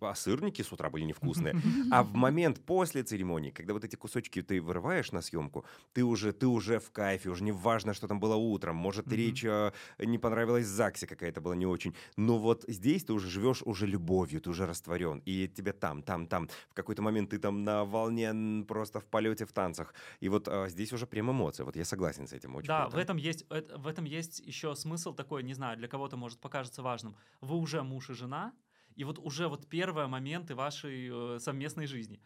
а 0.00 0.14
сырники 0.14 0.62
с 0.62 0.72
утра 0.72 0.90
были 0.90 1.04
невкусные. 1.04 1.54
А 1.90 2.02
в 2.02 2.14
момент 2.14 2.60
после 2.64 3.02
церемонии, 3.02 3.50
когда 3.50 3.74
вот 3.74 3.84
эти 3.84 3.96
кусочки 3.96 4.42
ты 4.42 4.60
вырываешь 4.60 5.12
на 5.12 5.22
съемку, 5.22 5.64
ты 5.92 6.02
уже, 6.02 6.32
ты 6.32 6.46
уже 6.46 6.78
в 6.78 6.90
кайфе, 6.90 7.30
уже 7.30 7.44
не 7.44 7.52
важно, 7.52 7.94
что 7.94 8.08
там 8.08 8.18
было 8.18 8.34
утром. 8.34 8.76
Может, 8.76 9.12
речь 9.12 9.44
а, 9.44 9.72
не 9.98 10.18
понравилась 10.18 10.66
ЗАГСе 10.80 11.06
какая-то 11.06 11.40
была 11.40 11.56
не 11.56 11.66
очень. 11.66 11.94
Но 12.16 12.38
вот 12.38 12.64
здесь 12.68 13.04
ты 13.04 13.12
уже 13.12 13.28
живешь 13.28 13.62
уже 13.62 13.86
любовью, 13.86 14.40
ты 14.40 14.50
уже 14.50 14.66
растворен. 14.66 15.22
И 15.26 15.48
тебе 15.48 15.72
там, 15.72 16.02
там, 16.02 16.26
там. 16.26 16.48
В 16.70 16.74
какой-то 16.74 17.02
момент 17.02 17.30
ты 17.30 17.38
там 17.38 17.64
на 17.64 17.84
волне 17.84 18.64
просто 18.64 19.00
в 19.00 19.04
полете, 19.04 19.44
в 19.44 19.52
танцах. 19.52 19.94
И 20.20 20.28
вот 20.28 20.48
а, 20.48 20.68
здесь 20.68 20.92
уже 20.92 21.06
прям 21.06 21.30
эмоции. 21.30 21.64
Вот 21.64 21.76
я 21.76 21.84
согласен 21.84 22.26
с 22.26 22.32
этим 22.32 22.56
очень. 22.56 22.68
Да, 22.68 22.82
круто. 22.82 22.96
в 22.96 22.98
этом 22.98 23.16
есть 23.18 23.46
в 23.50 23.86
этом 23.86 24.04
есть 24.04 24.40
еще 24.40 24.74
смысл 24.74 25.14
такой, 25.14 25.42
не 25.42 25.54
знаю, 25.54 25.76
для 25.76 25.88
кого-то 25.88 26.16
может 26.16 26.40
покажется 26.40 26.82
важным. 26.82 27.14
Вы 27.40 27.56
уже 27.56 27.82
муж 27.82 28.10
и 28.10 28.14
жена, 28.14 28.52
и 28.96 29.04
вот 29.04 29.18
уже 29.18 29.48
вот 29.48 29.68
первые 29.68 30.06
моменты 30.06 30.54
вашей 30.54 31.10
э, 31.12 31.38
совместной 31.40 31.86
жизни. 31.86 32.20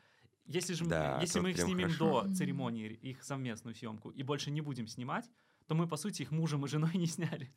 Если 0.47 0.75
же 0.75 0.85
да, 0.85 1.19
если 1.21 1.41
мы 1.41 1.51
их 1.51 1.59
снимем 1.59 1.89
хорошо. 1.89 2.23
до 2.23 2.35
церемонии, 2.35 2.89
их 2.93 3.25
совместную 3.25 3.75
съемку, 3.75 4.11
и 4.11 4.23
больше 4.23 4.51
не 4.51 4.61
будем 4.61 4.87
снимать, 4.87 5.31
то 5.67 5.75
мы, 5.75 5.87
по 5.87 5.97
сути, 5.97 6.23
их 6.23 6.31
мужем 6.31 6.65
и 6.65 6.69
женой 6.69 6.91
не 6.95 7.07
сняли. 7.07 7.53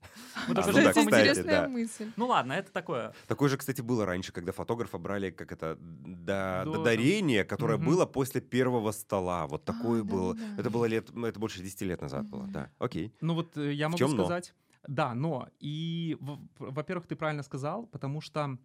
Мы 0.47 0.55
а, 0.55 0.65
ну 0.67 0.73
да, 0.73 0.89
кстати, 0.89 0.99
интересная 0.99 1.61
да. 1.61 1.67
мысль. 1.67 2.11
Ну 2.15 2.27
ладно, 2.27 2.53
это 2.53 2.71
такое. 2.71 3.13
Такое 3.27 3.49
же, 3.49 3.57
кстати, 3.57 3.81
было 3.81 4.05
раньше, 4.05 4.31
когда 4.31 4.51
фотографа 4.51 4.97
брали 4.97 5.31
как 5.31 5.51
это 5.51 5.77
до, 5.79 6.65
дарения, 6.83 7.43
которое 7.43 7.77
угу. 7.77 7.85
было 7.85 8.05
после 8.05 8.41
первого 8.41 8.91
стола. 8.91 9.47
Вот 9.47 9.69
а, 9.69 9.73
такое 9.73 10.03
было. 10.03 10.33
Да. 10.35 10.55
Это 10.57 10.69
было 10.69 10.85
лет, 10.85 11.09
это 11.09 11.39
больше 11.39 11.61
10 11.61 11.81
лет 11.81 12.01
назад 12.01 12.23
угу. 12.23 12.37
было. 12.37 12.47
Да, 12.47 12.71
окей. 12.79 13.13
Ну 13.21 13.33
вот 13.33 13.57
э, 13.57 13.73
я 13.73 13.89
могу 13.89 14.07
сказать... 14.07 14.53
Но? 14.55 14.63
Да, 14.87 15.13
но. 15.13 15.49
И, 15.59 16.17
во-первых, 16.19 17.07
ты 17.07 17.17
правильно 17.17 17.43
сказал, 17.43 17.87
потому 17.87 18.21
что 18.21 18.57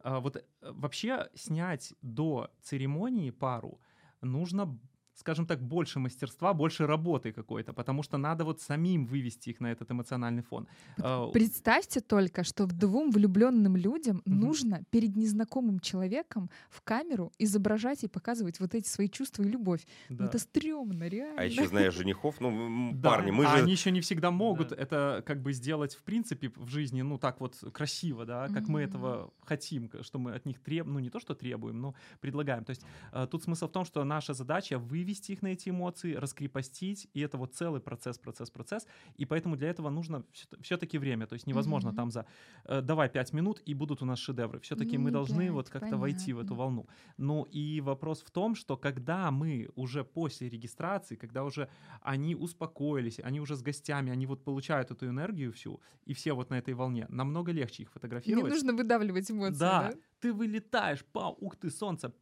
а, 0.00 0.20
вот 0.20 0.36
э, 0.36 0.42
вообще 0.62 1.28
снять 1.34 1.92
до 2.00 2.50
церемонии 2.62 3.30
пару 3.30 3.80
нужно 4.22 4.78
скажем 5.16 5.46
так, 5.46 5.60
больше 5.60 5.98
мастерства, 5.98 6.54
больше 6.54 6.86
работы 6.86 7.32
какой-то, 7.32 7.72
потому 7.72 8.02
что 8.02 8.18
надо 8.18 8.44
вот 8.44 8.60
самим 8.60 9.06
вывести 9.06 9.50
их 9.50 9.60
на 9.60 9.72
этот 9.72 9.90
эмоциональный 9.90 10.42
фон. 10.42 10.68
А, 10.98 11.28
представьте 11.28 12.00
только, 12.00 12.44
что 12.44 12.66
двум 12.66 13.10
влюбленным 13.10 13.76
людям 13.76 14.18
mm-hmm. 14.18 14.32
нужно 14.32 14.84
перед 14.90 15.16
незнакомым 15.16 15.80
человеком 15.80 16.50
в 16.68 16.82
камеру 16.82 17.32
изображать 17.38 18.04
и 18.04 18.08
показывать 18.08 18.60
вот 18.60 18.74
эти 18.74 18.88
свои 18.88 19.08
чувства 19.08 19.42
и 19.42 19.48
любовь. 19.48 19.86
Ну, 20.10 20.16
да. 20.16 20.24
Ну, 20.24 20.28
это 20.28 20.38
стрёмно, 20.38 21.08
реально. 21.08 21.40
А 21.40 21.44
еще, 21.44 21.66
знаешь, 21.66 21.94
женихов, 21.94 22.40
ну, 22.40 22.94
парни, 23.02 23.30
мы 23.30 23.46
а 23.46 23.56
же... 23.56 23.62
они 23.62 23.72
еще 23.72 23.90
не 23.90 24.00
всегда 24.00 24.30
могут 24.46 24.68
да. 24.68 24.76
это 24.76 25.22
как 25.26 25.40
бы 25.40 25.52
сделать 25.52 25.94
в 25.94 26.02
принципе 26.02 26.52
в 26.54 26.68
жизни, 26.68 27.02
ну, 27.02 27.18
так 27.18 27.40
вот 27.40 27.56
красиво, 27.72 28.26
да, 28.26 28.48
как 28.48 28.64
mm-hmm. 28.64 28.70
мы 28.70 28.82
этого 28.82 29.32
хотим, 29.44 29.90
что 30.02 30.18
мы 30.18 30.34
от 30.34 30.44
них 30.44 30.60
требуем, 30.60 30.94
ну, 30.94 31.00
не 31.00 31.10
то, 31.10 31.20
что 31.20 31.34
требуем, 31.34 31.80
но 31.80 31.94
предлагаем. 32.20 32.64
То 32.64 32.70
есть 32.70 32.82
а, 33.12 33.26
тут 33.26 33.44
смысл 33.44 33.68
в 33.68 33.72
том, 33.72 33.84
что 33.84 34.04
наша 34.04 34.34
задача 34.34 34.78
вывести 34.78 35.05
вывести 35.06 35.32
их 35.32 35.42
на 35.42 35.48
эти 35.48 35.70
эмоции, 35.70 36.14
раскрепостить, 36.14 37.08
и 37.14 37.20
это 37.20 37.38
вот 37.38 37.54
целый 37.54 37.80
процесс, 37.80 38.18
процесс, 38.18 38.50
процесс, 38.50 38.86
и 39.20 39.24
поэтому 39.24 39.56
для 39.56 39.68
этого 39.68 39.90
нужно 39.90 40.24
все-таки 40.60 40.98
время, 40.98 41.26
то 41.26 41.34
есть 41.34 41.46
невозможно 41.46 41.90
mm-hmm. 41.90 41.96
там 41.96 42.10
за 42.10 42.26
э, 42.64 42.82
давай 42.82 43.08
пять 43.08 43.32
минут, 43.32 43.62
и 43.68 43.74
будут 43.74 44.02
у 44.02 44.04
нас 44.04 44.18
шедевры. 44.18 44.58
Все-таки 44.60 44.98
мы 44.98 45.10
должны 45.10 45.44
5, 45.44 45.50
вот 45.50 45.68
как-то 45.70 45.96
войти 45.96 46.32
в 46.32 46.38
эту 46.40 46.54
волну. 46.54 46.86
Ну 47.18 47.46
и 47.54 47.80
вопрос 47.80 48.22
в 48.22 48.30
том, 48.30 48.54
что 48.56 48.76
когда 48.76 49.30
мы 49.30 49.68
уже 49.76 50.04
после 50.04 50.48
регистрации, 50.48 51.16
когда 51.16 51.44
уже 51.44 51.68
они 52.02 52.34
успокоились, 52.34 53.20
они 53.20 53.40
уже 53.40 53.54
с 53.54 53.62
гостями, 53.62 54.12
они 54.12 54.26
вот 54.26 54.44
получают 54.44 54.90
эту 54.90 55.06
энергию 55.06 55.52
всю, 55.52 55.80
и 56.08 56.14
все 56.14 56.32
вот 56.32 56.50
на 56.50 56.58
этой 56.58 56.74
волне, 56.74 57.06
намного 57.08 57.52
легче 57.52 57.82
их 57.82 57.90
фотографировать. 57.90 58.44
Не 58.44 58.50
нужно 58.50 58.72
выдавливать 58.72 59.30
эмоции, 59.30 59.60
да? 59.60 59.82
да? 59.82 59.94
Ты 60.20 60.32
вылетаешь, 60.32 61.04
пау, 61.04 61.36
ух 61.40 61.56
ты, 61.56 61.70
солнце, 61.70 62.12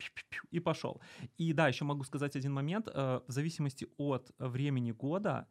и 0.50 0.61
пошел. 0.61 1.00
И 1.38 1.52
да, 1.52 1.68
еще 1.68 1.85
могу 1.85 2.04
сказать 2.04 2.37
один 2.37 2.52
момент, 2.52 2.88
э, 2.88 3.20
в 3.26 3.33
зависимости 3.33 3.87
от 3.96 4.30
времени 4.38 4.92
года, 4.92 5.46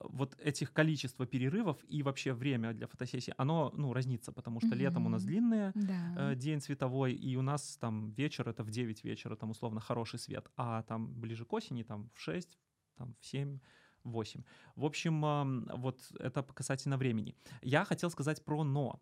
вот 0.00 0.36
этих 0.40 0.72
количества 0.72 1.26
перерывов 1.26 1.78
и 1.88 2.02
вообще 2.02 2.32
время 2.32 2.72
для 2.72 2.86
фотосессии, 2.86 3.34
оно, 3.36 3.72
ну, 3.76 3.92
разнится, 3.92 4.32
потому 4.32 4.60
что 4.60 4.68
mm-hmm. 4.68 4.78
летом 4.78 5.06
у 5.06 5.08
нас 5.08 5.24
длинный 5.24 5.72
да. 5.74 6.32
э, 6.32 6.34
день 6.36 6.60
световой, 6.60 7.12
и 7.12 7.36
у 7.36 7.42
нас 7.42 7.76
там 7.80 8.10
вечер, 8.10 8.48
это 8.48 8.62
в 8.62 8.70
9 8.70 9.04
вечера, 9.04 9.36
там 9.36 9.50
условно 9.50 9.80
хороший 9.80 10.18
свет, 10.18 10.48
а 10.56 10.82
там 10.82 11.20
ближе 11.20 11.44
к 11.44 11.52
осени, 11.52 11.82
там 11.82 12.10
в 12.14 12.20
6, 12.20 12.58
там 12.96 13.14
в 13.20 13.26
7, 13.26 13.58
8. 14.04 14.42
В 14.76 14.84
общем, 14.84 15.66
вот 15.74 16.00
это 16.18 16.42
касательно 16.42 16.96
времени. 16.96 17.34
Я 17.62 17.84
хотел 17.84 18.10
сказать 18.10 18.44
про 18.44 18.64
«но». 18.64 19.00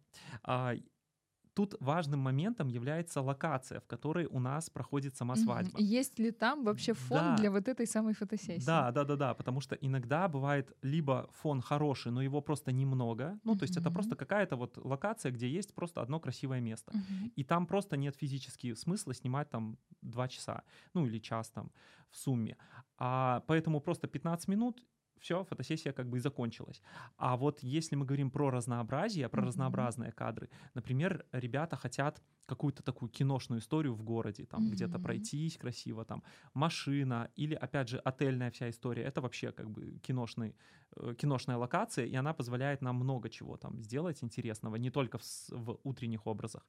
Тут 1.57 1.74
важным 1.80 2.20
моментом 2.20 2.68
является 2.68 3.22
локация, 3.22 3.80
в 3.80 3.86
которой 3.86 4.26
у 4.26 4.38
нас 4.40 4.68
проходит 4.70 5.16
сама 5.16 5.36
свадьба. 5.36 5.80
Есть 5.80 6.18
ли 6.18 6.30
там 6.30 6.64
вообще 6.64 6.92
фон 6.92 7.18
Да. 7.18 7.36
для 7.36 7.50
вот 7.50 7.68
этой 7.68 7.86
самой 7.86 8.12
фотосессии? 8.12 8.66
Да, 8.66 8.92
да, 8.92 9.04
да, 9.04 9.16
да, 9.16 9.34
потому 9.34 9.61
что 9.62 9.74
иногда 9.74 10.28
бывает 10.28 10.76
либо 10.82 11.28
фон 11.32 11.62
хороший, 11.62 12.12
но 12.12 12.22
его 12.22 12.42
просто 12.42 12.72
немного, 12.72 13.38
ну 13.44 13.57
то 13.57 13.64
есть 13.64 13.76
это 13.78 13.90
просто 13.90 14.16
какая-то 14.16 14.57
вот 14.57 14.76
локация, 14.84 15.32
где 15.32 15.48
есть 15.48 15.74
просто 15.74 16.02
одно 16.02 16.20
красивое 16.20 16.61
место, 16.61 16.92
и 17.38 17.44
там 17.44 17.66
просто 17.66 17.96
нет 17.96 18.16
физически 18.16 18.74
смысла 18.74 19.14
снимать 19.14 19.48
там 19.50 19.78
два 20.02 20.28
часа, 20.28 20.62
ну 20.94 21.07
или 21.07 21.18
час 21.18 21.50
там 21.50 21.70
в 22.11 22.16
сумме, 22.16 22.57
а 22.98 23.40
поэтому 23.46 23.80
просто 23.80 24.09
15 24.09 24.48
минут 24.48 24.82
все, 25.20 25.44
фотосессия 25.44 25.92
как 25.92 26.08
бы 26.08 26.18
и 26.18 26.20
закончилась. 26.20 26.82
А 27.16 27.36
вот 27.36 27.60
если 27.62 27.96
мы 27.96 28.04
говорим 28.06 28.30
про 28.30 28.50
разнообразие, 28.50 29.28
про 29.28 29.42
Мгм. 29.42 29.46
разнообразные 29.46 30.12
кадры, 30.12 30.48
например, 30.74 31.24
ребята 31.32 31.76
хотят 31.76 32.22
какую-то 32.46 32.82
такую 32.82 33.08
киношную 33.10 33.60
историю 33.60 33.94
в 33.94 34.02
городе, 34.04 34.46
там 34.46 34.70
где-то 34.70 34.98
Мгм. 34.98 35.00
пройтись 35.00 35.56
красиво, 35.56 36.04
там 36.04 36.22
машина 36.54 37.28
или, 37.34 37.54
опять 37.54 37.88
же, 37.88 37.98
отельная 37.98 38.50
вся 38.50 38.68
история. 38.70 39.02
Это 39.02 39.20
вообще 39.20 39.50
как 39.52 39.68
бы 39.70 39.98
киношный, 39.98 40.54
э, 40.96 41.14
киношная 41.18 41.56
локация, 41.56 42.06
и 42.06 42.14
она 42.14 42.32
позволяет 42.34 42.82
нам 42.82 42.96
много 42.96 43.28
чего 43.30 43.56
там 43.56 43.82
сделать 43.82 44.22
интересного, 44.22 44.76
не 44.76 44.90
только 44.90 45.18
в, 45.18 45.24
в 45.50 45.80
утренних 45.82 46.26
образах. 46.26 46.66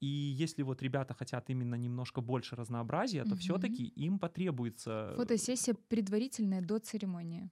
И 0.00 0.06
если 0.06 0.62
вот 0.62 0.82
ребята 0.82 1.14
хотят 1.14 1.50
именно 1.50 1.74
немножко 1.74 2.20
больше 2.20 2.56
разнообразия, 2.56 3.24
то 3.24 3.34
Мгм. 3.34 3.36
все-таки 3.36 3.84
им 3.84 4.18
потребуется 4.18 5.16
Фотосессия 5.16 5.74
предварительная 5.74 6.60
до 6.60 6.78
церемонии. 6.78 7.50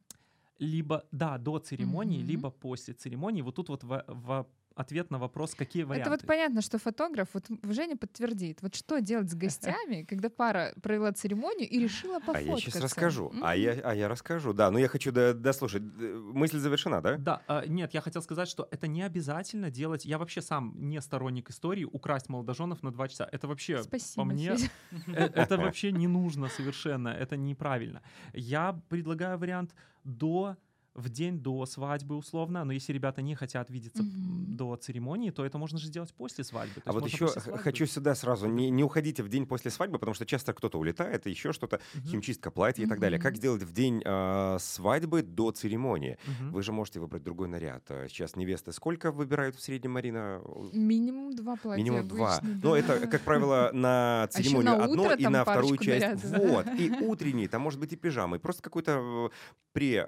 Либо, 0.59 1.05
да, 1.13 1.39
до 1.39 1.59
церемонии, 1.59 2.19
Мгм. 2.19 2.29
либо 2.29 2.51
после 2.51 2.95
церемонии. 2.95 3.43
Вот 3.43 3.55
тут 3.57 3.69
вот 3.69 3.85
в, 3.85 4.05
в 4.09 4.47
ответ 4.75 5.11
на 5.11 5.19
вопрос, 5.19 5.55
какие 5.55 5.85
варианты. 5.85 6.11
Это 6.11 6.11
вот 6.11 6.27
понятно, 6.27 6.61
что 6.63 6.79
фотограф, 6.79 7.29
вот 7.33 7.45
Женя 7.63 7.97
подтвердит, 7.97 8.63
вот 8.63 8.75
что 8.75 9.01
делать 9.01 9.31
с 9.31 9.35
гостями, 9.35 10.03
когда 10.09 10.29
пара 10.31 10.75
провела 10.83 11.13
церемонию 11.13 11.69
и 11.69 11.79
решила 11.79 12.17
А 12.17 12.21
пофоткаться. 12.21 12.51
я 12.51 12.57
сейчас 12.59 12.81
расскажу. 12.83 13.33
А 13.43 13.55
я, 13.57 13.73
а 13.85 13.95
я 13.95 14.09
расскажу. 14.09 14.53
Да, 14.53 14.71
но 14.71 14.79
я 14.79 14.89
хочу 14.89 15.13
до- 15.13 15.35
дослушать. 15.35 15.83
Э, 15.83 16.15
Мысль 16.35 16.59
завершена, 16.59 17.01
да? 17.01 17.17
Да, 17.19 17.43
а, 17.47 17.65
нет, 17.67 17.95
я 17.95 18.01
хотел 18.01 18.23
сказать, 18.23 18.49
что 18.49 18.69
это 18.71 18.87
не 18.87 19.03
обязательно 19.03 19.71
делать. 19.71 20.05
Я 20.05 20.19
вообще 20.19 20.43
сам 20.43 20.75
не 20.77 21.01
сторонник 21.01 21.51
истории 21.51 21.85
украсть 21.85 22.29
молодоженов 22.29 22.83
на 22.83 22.91
два 22.93 23.09
часа. 23.09 23.29
Это 23.31 23.47
вообще 23.49 23.83
Спасибо, 23.83 24.23
по 24.23 24.25
мне 24.25 24.57
э, 25.07 25.31
это 25.35 25.57
вообще 25.59 25.93
не 25.93 26.09
нужно 26.09 26.49
совершенно. 26.49 27.09
Это 27.09 27.37
неправильно. 27.37 28.03
Я 28.33 28.81
предлагаю 28.89 29.39
вариант 29.39 29.75
до 30.05 30.57
в 30.95 31.09
день 31.09 31.41
до 31.41 31.67
свадьбы 31.67 32.17
условно, 32.17 32.65
но 32.65 32.73
если 32.73 32.93
ребята 32.93 33.21
не 33.21 33.35
хотят 33.35 33.69
видеться 33.71 34.03
Мгм. 34.03 34.57
до 34.57 34.77
церемонии, 34.77 35.31
то 35.31 35.45
это 35.45 35.59
можно 35.59 35.79
же 35.79 35.87
сделать 35.89 36.15
после 36.15 36.45
свадьбы. 36.45 36.81
То 36.81 36.91
А 36.91 36.93
вот 36.93 37.07
еще 37.07 37.27
хочу 37.29 37.87
сюда 37.87 38.15
сразу. 38.15 38.47
Не, 38.47 38.71
не 38.71 38.85
уходите 38.85 39.23
в 39.23 39.29
день 39.29 39.47
после 39.47 39.71
свадьбы, 39.73 39.99
потому 39.99 40.15
что 40.15 40.25
часто 40.25 40.53
кто-то 40.53 40.79
улетает, 40.79 41.27
и 41.27 41.31
еще 41.31 41.53
что-то, 41.53 41.81
Мгм, 41.95 42.07
химчистка 42.07 42.51
платья 42.51 42.85
и 42.85 42.87
так 42.87 43.01
далее. 43.01 43.19
Как 43.21 43.37
сделать 43.37 43.63
в 43.63 43.73
день 43.73 44.03
а, 44.05 44.59
свадьбы 44.61 45.23
до 45.23 45.51
церемонии? 45.51 46.17
мгм. 46.27 46.53
Вы 46.53 46.63
же 46.63 46.73
можете 46.73 47.01
выбрать 47.01 47.23
другой 47.25 47.49
наряд. 47.49 47.85
А 47.91 48.07
Сейчас 48.09 48.37
невесты 48.37 48.73
сколько 48.73 49.11
выбирают 49.11 49.57
в 49.57 49.61
среднем, 49.63 49.93
Марина? 49.93 50.41
Минимум 50.73 51.35
два 51.35 51.57
платья 51.57 51.83
Минимум 51.83 52.07
два. 52.07 52.37
обычно, 52.37 52.61
Но 52.63 52.73
да. 52.75 52.79
это, 52.79 53.07
как 53.09 53.23
правило, 53.23 53.71
на 53.73 54.23
А 54.25 54.27
церемонию 54.29 54.77
на 54.77 54.85
одно 54.85 55.13
и 55.13 55.27
на 55.27 55.43
вторую 55.43 55.77
часть. 55.79 56.25
нарядов. 56.25 56.51
Вот. 56.51 56.67
И 56.79 56.91
утренний, 57.05 57.49
там 57.49 57.63
может 57.63 57.81
быть 57.81 57.93
и 57.93 57.97
пижамы. 57.97 58.39
Просто 58.39 58.63
какое-то 58.63 58.93
э, 59.27 59.31
пре, 59.73 60.05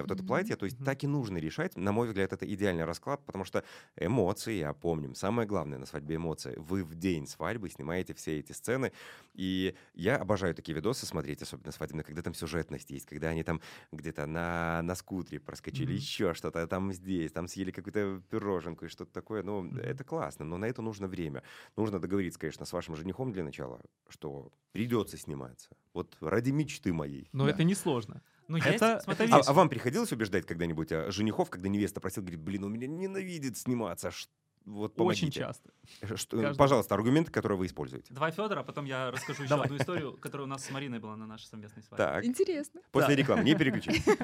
а, 0.00 0.02
пресвадебное 0.02 0.02
вот 0.02 0.10
это 0.10 0.24
платье. 0.26 0.56
То 0.56 0.64
есть 0.66 0.78
так 0.84 1.02
и 1.04 1.06
нужно 1.06 1.38
решать. 1.38 1.76
На 1.76 1.92
мой 1.92 2.08
взгляд, 2.08 2.32
это 2.32 2.46
идеальный 2.52 2.84
расклад, 2.84 3.24
потому 3.24 3.44
что 3.44 3.64
эмоции, 3.96 4.54
я 4.58 4.72
помним, 4.72 5.14
самое 5.14 5.46
главное 5.48 5.78
на 5.78 5.86
свадьбе 5.86 6.16
эмоции. 6.16 6.54
Вы 6.56 6.84
в 6.84 6.94
день 6.94 7.26
свадьбы 7.26 7.68
снимаете 7.70 8.14
все 8.14 8.38
эти 8.38 8.52
сцены. 8.52 8.92
И 9.34 9.74
я 9.94 10.16
обожаю 10.16 10.54
такие 10.54 10.74
видосы 10.74 11.06
смотреть, 11.06 11.42
особенно 11.42 11.72
свадебные, 11.72 12.04
когда 12.04 12.22
там 12.22 12.34
сюжетность 12.34 12.90
есть, 12.90 13.06
когда 13.06 13.28
они 13.28 13.42
там 13.42 13.60
где-то 13.92 14.26
на, 14.26 14.82
на 14.82 14.94
скутере 14.94 15.40
проскочили, 15.40 15.92
еще 15.92 16.34
что-то, 16.34 16.62
а 16.62 16.66
там 16.66 16.92
здесь, 16.92 17.32
там 17.32 17.48
съели 17.48 17.70
какую-то 17.70 18.22
пироженку 18.30 18.84
и 18.84 18.88
что-то 18.88 19.12
такое. 19.12 19.42
Ну, 19.42 19.74
это 19.78 20.04
классно, 20.04 20.44
но 20.44 20.56
на 20.56 20.66
это 20.66 20.82
нужно 20.82 21.06
время. 21.08 21.42
Нужно 21.76 21.98
договориться, 22.00 22.38
конечно, 22.38 22.64
с 22.64 22.72
вашим 22.72 22.96
женихом 22.96 23.32
для 23.32 23.44
начала, 23.44 23.80
что 24.08 24.52
придется 24.72 25.16
сниматься. 25.16 25.70
Вот 25.92 26.16
ради 26.20 26.50
мечты 26.50 26.92
моей. 26.92 27.28
Но 27.32 27.44
Да. 27.44 27.50
это 27.50 27.64
несложно. 27.64 28.22
Ну, 28.48 28.58
Это- 28.58 28.68
есть, 28.70 28.82
это 28.82 29.00
смотрите, 29.02 29.32
А, 29.34 29.40
а 29.46 29.52
вам 29.52 29.68
приходилось 29.68 30.12
убеждать 30.12 30.46
когда-нибудь 30.46 30.92
а, 30.92 31.10
женихов, 31.10 31.48
когда 31.50 31.68
невеста 31.68 32.00
просила, 32.00 32.22
говорит, 32.22 32.40
блин, 32.40 32.64
он 32.64 32.72
меня 32.72 32.86
ненавидит 32.86 33.56
сниматься, 33.56 34.10
ш- 34.10 34.28
вот 34.66 34.94
помогите. 34.96 35.26
Очень 35.26 35.32
часто. 35.32 35.70
Э, 36.02 36.16
что- 36.16 36.40
Каждый- 36.40 36.58
пожалуйста, 36.58 36.94
аргументы, 36.94 37.30
которые 37.30 37.58
вы 37.58 37.66
используете. 37.66 38.12
Давай, 38.14 38.32
Федор, 38.32 38.58
а 38.58 38.62
потом 38.62 38.84
я 38.86 39.10
расскажу 39.10 39.42
еще 39.42 39.50
Давай. 39.50 39.66
одну 39.66 39.76
историю, 39.78 40.16
которая 40.18 40.46
у 40.46 40.48
нас 40.50 40.64
с 40.64 40.70
Мариной 40.70 40.98
была 41.00 41.16
на 41.16 41.26
нашей 41.26 41.44
совместной 41.46 41.82
свадьбе. 41.82 42.04
Так, 42.04 42.24
Интересно. 42.24 42.80
после 42.92 43.14
Да. 43.14 43.20
рекламы, 43.20 43.44
не 43.44 43.54
переключайтесь. 43.54 44.04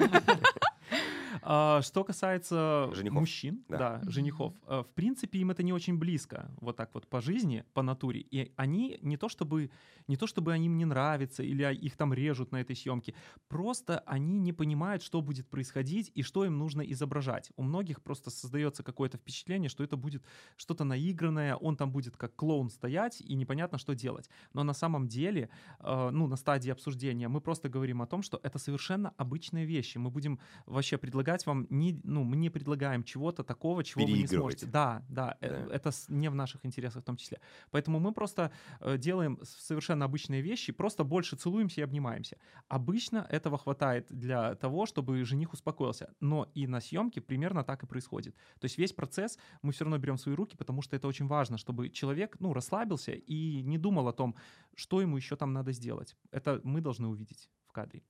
А, 1.41 1.81
Что 1.81 2.03
касается 2.03 2.89
Женихов. 2.93 3.19
мужчин, 3.19 3.63
Да. 3.69 3.77
да, 3.77 4.01
женихов, 4.11 4.53
э, 4.67 4.83
в 4.83 4.93
принципе, 4.93 5.39
им 5.39 5.51
это 5.51 5.63
не 5.63 5.73
очень 5.73 5.97
близко, 5.97 6.51
вот 6.59 6.75
так 6.77 6.93
вот 6.93 7.07
по 7.07 7.21
жизни, 7.21 7.63
по 7.73 7.81
натуре. 7.81 8.21
И 8.21 8.51
они 8.55 8.97
не 9.01 9.17
то 9.17 9.29
чтобы, 9.29 9.71
не 10.07 10.17
то 10.17 10.27
чтобы 10.27 10.51
они 10.53 10.65
им 10.67 10.77
не 10.77 10.85
нравятся 10.85 11.43
или 11.43 11.63
а, 11.63 11.71
их 11.71 11.95
там 11.97 12.13
режут 12.13 12.51
на 12.51 12.61
этой 12.61 12.75
съемке, 12.75 13.13
просто 13.47 13.99
они 14.05 14.39
не 14.39 14.53
понимают, 14.53 15.03
что 15.03 15.21
будет 15.21 15.47
происходить 15.49 16.11
и 16.15 16.23
что 16.23 16.45
им 16.45 16.57
нужно 16.57 16.81
изображать. 16.81 17.51
У 17.55 17.63
многих 17.63 18.01
просто 18.01 18.29
создается 18.29 18.83
какое-то 18.83 19.17
впечатление, 19.17 19.69
что 19.69 19.83
это 19.83 19.97
будет 19.97 20.23
что-то 20.57 20.83
наигранное, 20.83 21.55
он 21.55 21.75
там 21.77 21.91
будет 21.91 22.17
как 22.17 22.35
клоун 22.35 22.69
стоять 22.69 23.21
и 23.21 23.35
непонятно, 23.35 23.77
что 23.77 23.93
делать. 23.95 24.29
Но 24.53 24.63
на 24.63 24.73
самом 24.73 25.07
деле, 25.07 25.49
э, 25.79 26.09
ну, 26.11 26.27
на 26.27 26.35
стадии 26.35 26.71
обсуждения 26.71 27.27
мы 27.27 27.41
просто 27.41 27.69
говорим 27.69 28.01
о 28.01 28.07
том, 28.07 28.21
что 28.21 28.39
это 28.43 28.59
совершенно 28.59 29.13
обычные 29.17 29.65
вещи. 29.65 29.97
Мы 29.97 30.09
будем 30.09 30.39
вообще 30.65 30.97
предлагать 30.97 31.20
вам 31.45 31.67
не, 31.69 31.99
ну, 32.03 32.23
мы 32.23 32.35
не 32.35 32.49
предлагаем 32.49 33.03
чего-то 33.03 33.43
такого, 33.43 33.83
чего 33.83 34.05
вы 34.05 34.11
не 34.11 34.27
сможете. 34.27 34.65
Да, 34.65 35.03
да, 35.09 35.37
э, 35.41 35.67
Да. 35.67 35.75
это 35.75 35.91
не 36.09 36.29
в 36.29 36.35
наших 36.35 36.65
интересах 36.65 37.03
в 37.03 37.05
том 37.05 37.17
числе. 37.17 37.39
Поэтому 37.71 37.99
мы 37.99 38.13
просто 38.13 38.51
э, 38.79 38.97
делаем 38.97 39.39
совершенно 39.43 40.05
обычные 40.05 40.41
вещи, 40.41 40.71
просто 40.73 41.03
больше 41.03 41.35
целуемся 41.35 41.81
и 41.81 41.83
обнимаемся. 41.83 42.37
Обычно 42.67 43.25
этого 43.29 43.57
хватает 43.57 44.07
для 44.09 44.55
того, 44.55 44.85
чтобы 44.85 45.23
жених 45.23 45.53
успокоился. 45.53 46.13
Но 46.19 46.49
и 46.55 46.67
на 46.67 46.79
съемке 46.79 47.21
примерно 47.21 47.63
так 47.63 47.83
и 47.83 47.87
происходит. 47.87 48.35
То 48.59 48.65
есть 48.65 48.77
весь 48.77 48.93
процесс 48.93 49.37
мы 49.61 49.71
все 49.71 49.85
равно 49.85 49.97
берем 49.97 50.15
в 50.17 50.21
свои 50.21 50.35
руки, 50.35 50.55
потому 50.57 50.81
что 50.81 50.95
это 50.95 51.07
очень 51.07 51.27
важно, 51.27 51.57
чтобы 51.57 51.89
человек, 51.89 52.37
ну, 52.39 52.53
расслабился 52.53 53.11
и 53.11 53.61
не 53.63 53.77
думал 53.77 54.07
о 54.07 54.13
том, 54.13 54.35
что 54.75 55.01
ему 55.01 55.17
еще 55.17 55.35
там 55.35 55.53
надо 55.53 55.71
сделать. 55.71 56.15
Это 56.31 56.61
мы 56.63 56.81
должны 56.81 57.07
увидеть 57.07 57.49
в 57.67 57.71
кадре. 57.71 58.03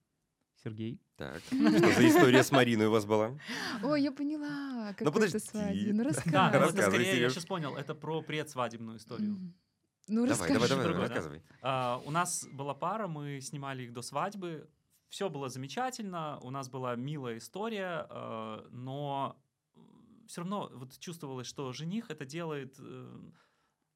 Сергей? 0.63 0.99
Так, 1.17 1.41
что 1.45 1.55
за 1.55 2.07
история 2.07 2.43
с 2.43 2.51
Мариной 2.51 2.87
у 2.87 2.91
вас 2.91 3.05
была? 3.05 3.37
Ой, 3.83 4.01
я 4.03 4.11
поняла, 4.11 4.93
как 4.93 5.01
Ну, 5.01 5.11
подожди. 5.11 5.37
это 5.37 5.45
свадьба. 5.45 5.91
Ну, 5.93 5.97
Да, 5.97 6.03
рассказывай. 6.03 6.47
это 6.49 6.59
Рассказывай, 6.59 6.95
скорее, 7.05 7.21
я 7.21 7.29
сейчас 7.29 7.45
понял, 7.45 7.75
это 7.75 7.95
про 7.95 8.21
предсвадебную 8.21 8.97
историю. 8.97 9.53
Ну, 10.07 10.25
Давай, 10.27 10.29
расскажи. 10.31 10.53
давай, 10.53 10.69
давай, 10.69 10.93
да? 10.93 10.99
рассказывай. 11.01 11.41
А, 11.61 12.01
у 12.05 12.11
нас 12.11 12.47
была 12.51 12.73
пара, 12.73 13.07
мы 13.07 13.39
снимали 13.41 13.83
их 13.83 13.93
до 13.93 14.01
свадьбы. 14.01 14.67
Все 15.09 15.29
было 15.29 15.49
замечательно, 15.49 16.39
у 16.41 16.51
нас 16.51 16.69
была 16.69 16.95
милая 16.95 17.37
история, 17.37 18.07
э, 18.09 18.67
но 18.71 19.37
все 20.27 20.41
равно 20.41 20.69
вот 20.73 20.97
чувствовалось, 20.99 21.47
что 21.47 21.71
жених 21.73 22.09
это 22.09 22.25
делает, 22.25 22.75
э, 22.79 23.19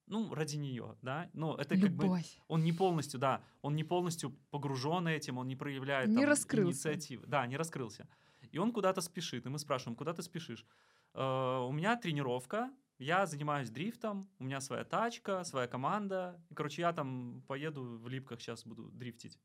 ну, 0.08 0.34
ради 0.34 0.56
нее, 0.58 0.96
да. 1.02 1.30
Но 1.34 1.56
это 1.56 1.76
как 1.80 1.92
бы 1.92 2.04
Любовь. 2.06 2.38
он 2.48 2.64
не 2.64 2.74
полностью, 2.74 3.20
да, 3.20 3.44
он 3.62 3.76
не 3.76 3.84
полностью 3.84 4.32
погружен 4.52 5.08
этим, 5.08 5.38
он 5.38 5.48
не 5.48 5.56
проявляет 5.56 6.10
Не 6.10 6.16
там, 6.18 6.26
раскрылся. 6.26 6.90
инициативы. 6.90 7.26
Да, 7.28 7.46
не 7.48 7.58
раскрылся. 7.58 8.08
И 8.52 8.58
он 8.58 8.72
куда-то 8.72 9.02
спешит, 9.02 9.46
и 9.46 9.50
мы 9.50 9.60
спрашиваем, 9.60 9.96
куда 9.96 10.14
ты 10.14 10.22
спешишь? 10.24 10.66
«Э, 11.14 11.66
у 11.68 11.72
меня 11.72 11.96
тренировка, 11.96 12.70
я 12.98 13.26
занимаюсь 13.26 13.70
дрифтом, 13.70 14.30
у 14.40 14.44
меня 14.46 14.62
своя 14.62 14.84
тачка, 14.84 15.44
своя 15.44 15.68
команда. 15.68 16.42
И, 16.50 16.54
короче, 16.54 16.82
я 16.82 16.94
там 16.94 17.44
поеду 17.48 17.84
в 17.84 18.08
липках 18.08 18.40
сейчас 18.40 18.66
буду 18.66 18.90
дрифтить. 18.92 19.38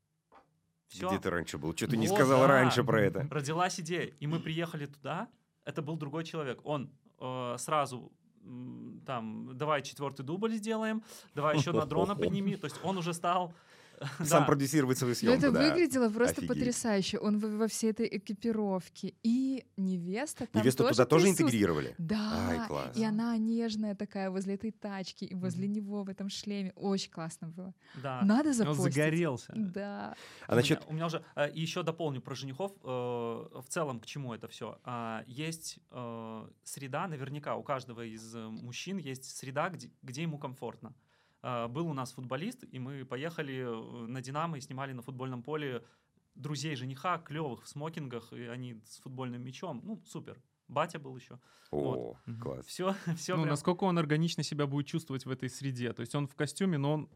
Все. 0.87 1.07
Где 1.07 1.19
ты 1.19 1.29
раньше 1.29 1.57
был? 1.57 1.75
Что 1.75 1.87
ты 1.87 1.97
не 1.97 2.07
Вот, 2.07 2.15
сказал 2.15 2.41
да. 2.41 2.47
раньше 2.47 2.83
про 2.83 3.01
это? 3.01 3.27
Родилась 3.29 3.79
идея, 3.79 4.05
и 4.07 4.27
мы 4.27 4.39
приехали 4.39 4.85
туда. 4.85 5.29
Это 5.63 5.81
был 5.81 5.95
другой 5.97 6.23
человек. 6.25 6.59
Он 6.65 6.91
э, 7.19 7.55
сразу 7.57 8.11
там, 9.05 9.57
давай 9.57 9.81
четвертый 9.81 10.23
дубль 10.23 10.53
сделаем, 10.55 11.03
давай 11.35 11.57
еще 11.59 11.71
на 11.71 11.85
дрона 11.85 12.15
подними. 12.15 12.55
То 12.55 12.65
есть 12.65 12.79
он 12.83 12.97
уже 12.97 13.13
стал 13.13 13.53
сам 14.23 14.45
продюсировать 14.45 14.97
свою 14.97 15.15
съемку. 15.15 15.37
это 15.37 15.51
выглядело 15.51 16.09
просто 16.09 16.45
потрясающе. 16.45 17.17
Он 17.19 17.37
во, 17.39 17.67
всей 17.67 17.91
этой 17.91 18.07
экипировке. 18.07 19.13
И 19.23 19.65
невеста 19.77 20.47
там 20.47 20.61
Невесту 20.61 20.87
туда 20.87 21.05
тоже 21.05 21.29
интегрировали? 21.29 21.95
Да, 21.97 22.91
и 22.95 23.03
она 23.03 23.37
нежная 23.37 23.95
такая 23.95 24.29
возле 24.29 24.55
этой 24.55 24.71
тачки, 24.71 25.25
и 25.25 25.35
возле 25.35 25.67
него 25.67 26.03
в 26.03 26.09
этом 26.09 26.29
шлеме. 26.29 26.73
Очень 26.75 27.11
классно 27.11 27.47
было. 27.49 27.73
Да. 27.95 28.21
Надо 28.23 28.49
Он 28.49 28.53
запостить. 28.55 28.93
загорелся. 28.93 29.53
Да. 29.55 30.15
А 30.47 30.53
значит, 30.53 30.83
у, 30.87 30.93
меня, 30.93 31.05
уже 31.05 31.23
э, 31.35 31.51
и 31.51 31.61
еще 31.61 31.83
дополню 31.83 32.21
про 32.21 32.35
женихов. 32.35 32.71
э, 32.83 32.87
в 32.87 33.65
целом, 33.67 33.99
к 33.99 34.05
чему 34.05 34.33
это 34.33 34.47
все? 34.47 34.79
есть 35.27 35.79
э, 35.91 36.47
среда, 36.63 37.07
наверняка 37.07 37.55
у 37.55 37.63
каждого 37.63 38.05
из 38.05 38.33
мужчин 38.35 38.97
есть 38.97 39.37
среда, 39.37 39.69
где, 39.69 39.91
где 40.01 40.23
ему 40.23 40.37
комфортно. 40.37 40.93
Э, 41.43 41.67
был 41.67 41.87
у 41.87 41.93
нас 41.93 42.11
футболист, 42.13 42.63
и 42.71 42.79
мы 42.79 43.05
поехали 43.05 43.63
э, 43.65 44.05
на 44.07 44.21
Динамо 44.21 44.57
и 44.57 44.61
снимали 44.61 44.93
на 44.93 45.01
футбольном 45.01 45.43
поле 45.43 45.83
друзей 46.35 46.75
жениха, 46.75 47.17
клевых 47.17 47.63
в 47.63 47.67
смокингах, 47.67 48.31
и 48.33 48.43
они 48.43 48.81
с 48.85 48.99
футбольным 48.99 49.43
мячом. 49.43 49.81
Ну, 49.83 50.01
супер. 50.05 50.41
Батя 50.67 50.99
был 50.99 51.15
еще. 51.17 51.39
о, 51.71 52.15
Мгм. 52.25 52.39
класс. 52.41 52.65
Все, 52.65 52.95
все. 53.17 53.35
Ну, 53.35 53.45
насколько 53.45 53.83
он 53.83 53.97
органично 53.97 54.43
себя 54.43 54.67
будет 54.67 54.87
чувствовать 54.87 55.25
в 55.25 55.29
этой 55.29 55.49
среде. 55.49 55.91
То 55.93 56.01
есть 56.01 56.15
он 56.15 56.27
в 56.27 56.35
костюме, 56.35 56.77
но 56.77 56.93
он, 56.93 57.09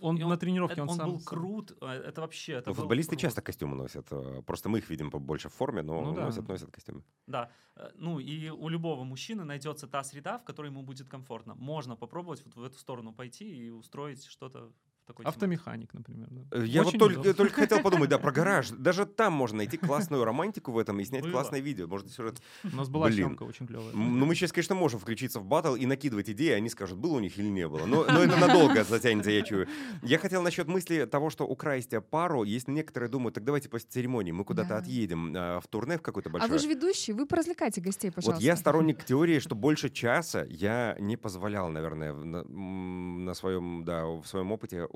он 0.00 0.16
И 0.16 0.24
на 0.24 0.36
тренировке, 0.36 0.82
он, 0.82 0.88
он 0.90 0.96
сам... 0.96 1.10
был 1.10 1.20
крут. 1.20 1.72
э, 1.80 1.86
Это 2.08 2.20
вообще. 2.20 2.52
Это 2.54 2.70
Ну, 2.70 2.74
футболисты 2.74 3.10
крут. 3.16 3.20
часто 3.20 3.42
костюмы 3.42 3.76
носят. 3.76 4.06
э, 4.12 4.42
Просто 4.46 4.68
мы 4.68 4.78
их 4.78 4.90
видим 4.90 5.10
побольше 5.10 5.48
в 5.48 5.52
форме, 5.52 5.82
но 5.82 6.00
Ну 6.00 6.14
да. 6.14 6.24
носят, 6.26 6.48
носят 6.48 6.70
костюмы. 6.70 7.02
Да. 7.26 7.50
Э, 7.76 7.90
Ну 7.94 8.18
и 8.20 8.50
у 8.50 8.68
любого 8.68 9.04
мужчины 9.04 9.44
найдется 9.44 9.86
та 9.86 10.02
среда, 10.04 10.38
в 10.38 10.44
которой 10.44 10.66
ему 10.70 10.82
будет 10.82 11.08
комфортно. 11.08 11.54
Можно 11.54 11.96
попробовать 11.96 12.42
вот 12.44 12.54
в 12.56 12.62
эту 12.64 12.78
сторону 12.78 13.12
пойти 13.12 13.66
и 13.66 13.70
устроить 13.70 14.24
что-то 14.26 14.72
такой. 15.12 15.24
Автомеханик, 15.26 15.92
например. 15.94 16.28
да. 16.30 16.58
Э, 16.58 16.64
Я 16.66 16.80
вот 16.82 16.88
Очень 16.88 16.98
только, 16.98 17.12
удобно. 17.20 17.34
только 17.34 17.54
хотел 17.54 17.80
подумать, 17.82 18.10
да, 18.10 18.18
про 18.18 18.32
гараж. 18.38 18.70
Даже 18.70 19.06
там 19.06 19.32
можно 19.32 19.58
найти 19.58 19.76
классную 19.76 20.24
романтику 20.24 20.72
в 20.72 20.78
этом 20.78 20.98
и 21.00 21.04
снять 21.04 21.22
Было. 21.22 21.32
классное 21.32 21.60
видео. 21.60 21.86
Может, 21.86 22.10
сюжет. 22.10 22.40
У 22.64 22.76
нас 22.76 22.88
была 22.88 23.06
Блин. 23.06 23.16
съемка 23.16 23.42
очень 23.44 23.66
клевая. 23.66 23.92
Ну, 23.92 24.24
мы 24.26 24.34
сейчас, 24.34 24.52
конечно, 24.52 24.74
можем 24.74 25.00
включиться 25.00 25.40
в 25.40 25.44
батл 25.44 25.74
и 25.74 25.86
накидывать 25.86 26.30
идеи, 26.30 26.52
они 26.52 26.68
скажут, 26.68 26.98
было 26.98 27.16
у 27.16 27.20
них 27.20 27.38
или 27.38 27.48
не 27.48 27.66
было. 27.68 27.86
Но, 27.86 28.04
но 28.04 28.22
это 28.22 28.36
надолго 28.36 28.84
затянется, 28.84 29.30
я 29.30 29.42
чую. 29.42 29.66
Я 30.02 30.18
хотел 30.18 30.42
насчет 30.42 30.68
мысли 30.68 31.04
того, 31.06 31.30
что 31.30 31.44
украсть 31.46 31.92
пару, 32.10 32.44
если 32.44 32.70
некоторые 32.72 33.10
думают, 33.10 33.34
так 33.34 33.44
давайте 33.44 33.68
после 33.68 33.88
церемонии 33.88 34.32
мы 34.32 34.44
куда-то 34.44 34.68
Да. 34.70 34.76
отъедем 34.78 35.34
э, 35.36 35.60
в 35.60 35.66
турне 35.68 35.98
в 35.98 36.02
какой-то 36.02 36.28
А 36.28 36.32
большой. 36.32 36.50
вы 36.50 36.58
же 36.58 36.68
ведущий, 36.68 37.12
вы 37.12 37.26
поразвлекайте 37.26 37.80
гостей, 37.80 38.10
пожалуйста. 38.10 38.36
Вот 38.40 38.42
я 38.44 38.56
сторонник 38.56 39.04
теории, 39.04 39.38
что 39.40 39.54
больше 39.54 39.90
часа 39.90 40.44
я 40.48 40.96
не 41.00 41.16
позволял, 41.16 41.68
наверное, 41.70 42.12
в- 42.12 42.24
на, 42.24 42.44
на 42.44 43.34
своем, 43.34 43.84
да, 43.84 44.04
в 44.06 44.24
своем 44.24 44.52
опыте 44.52 44.86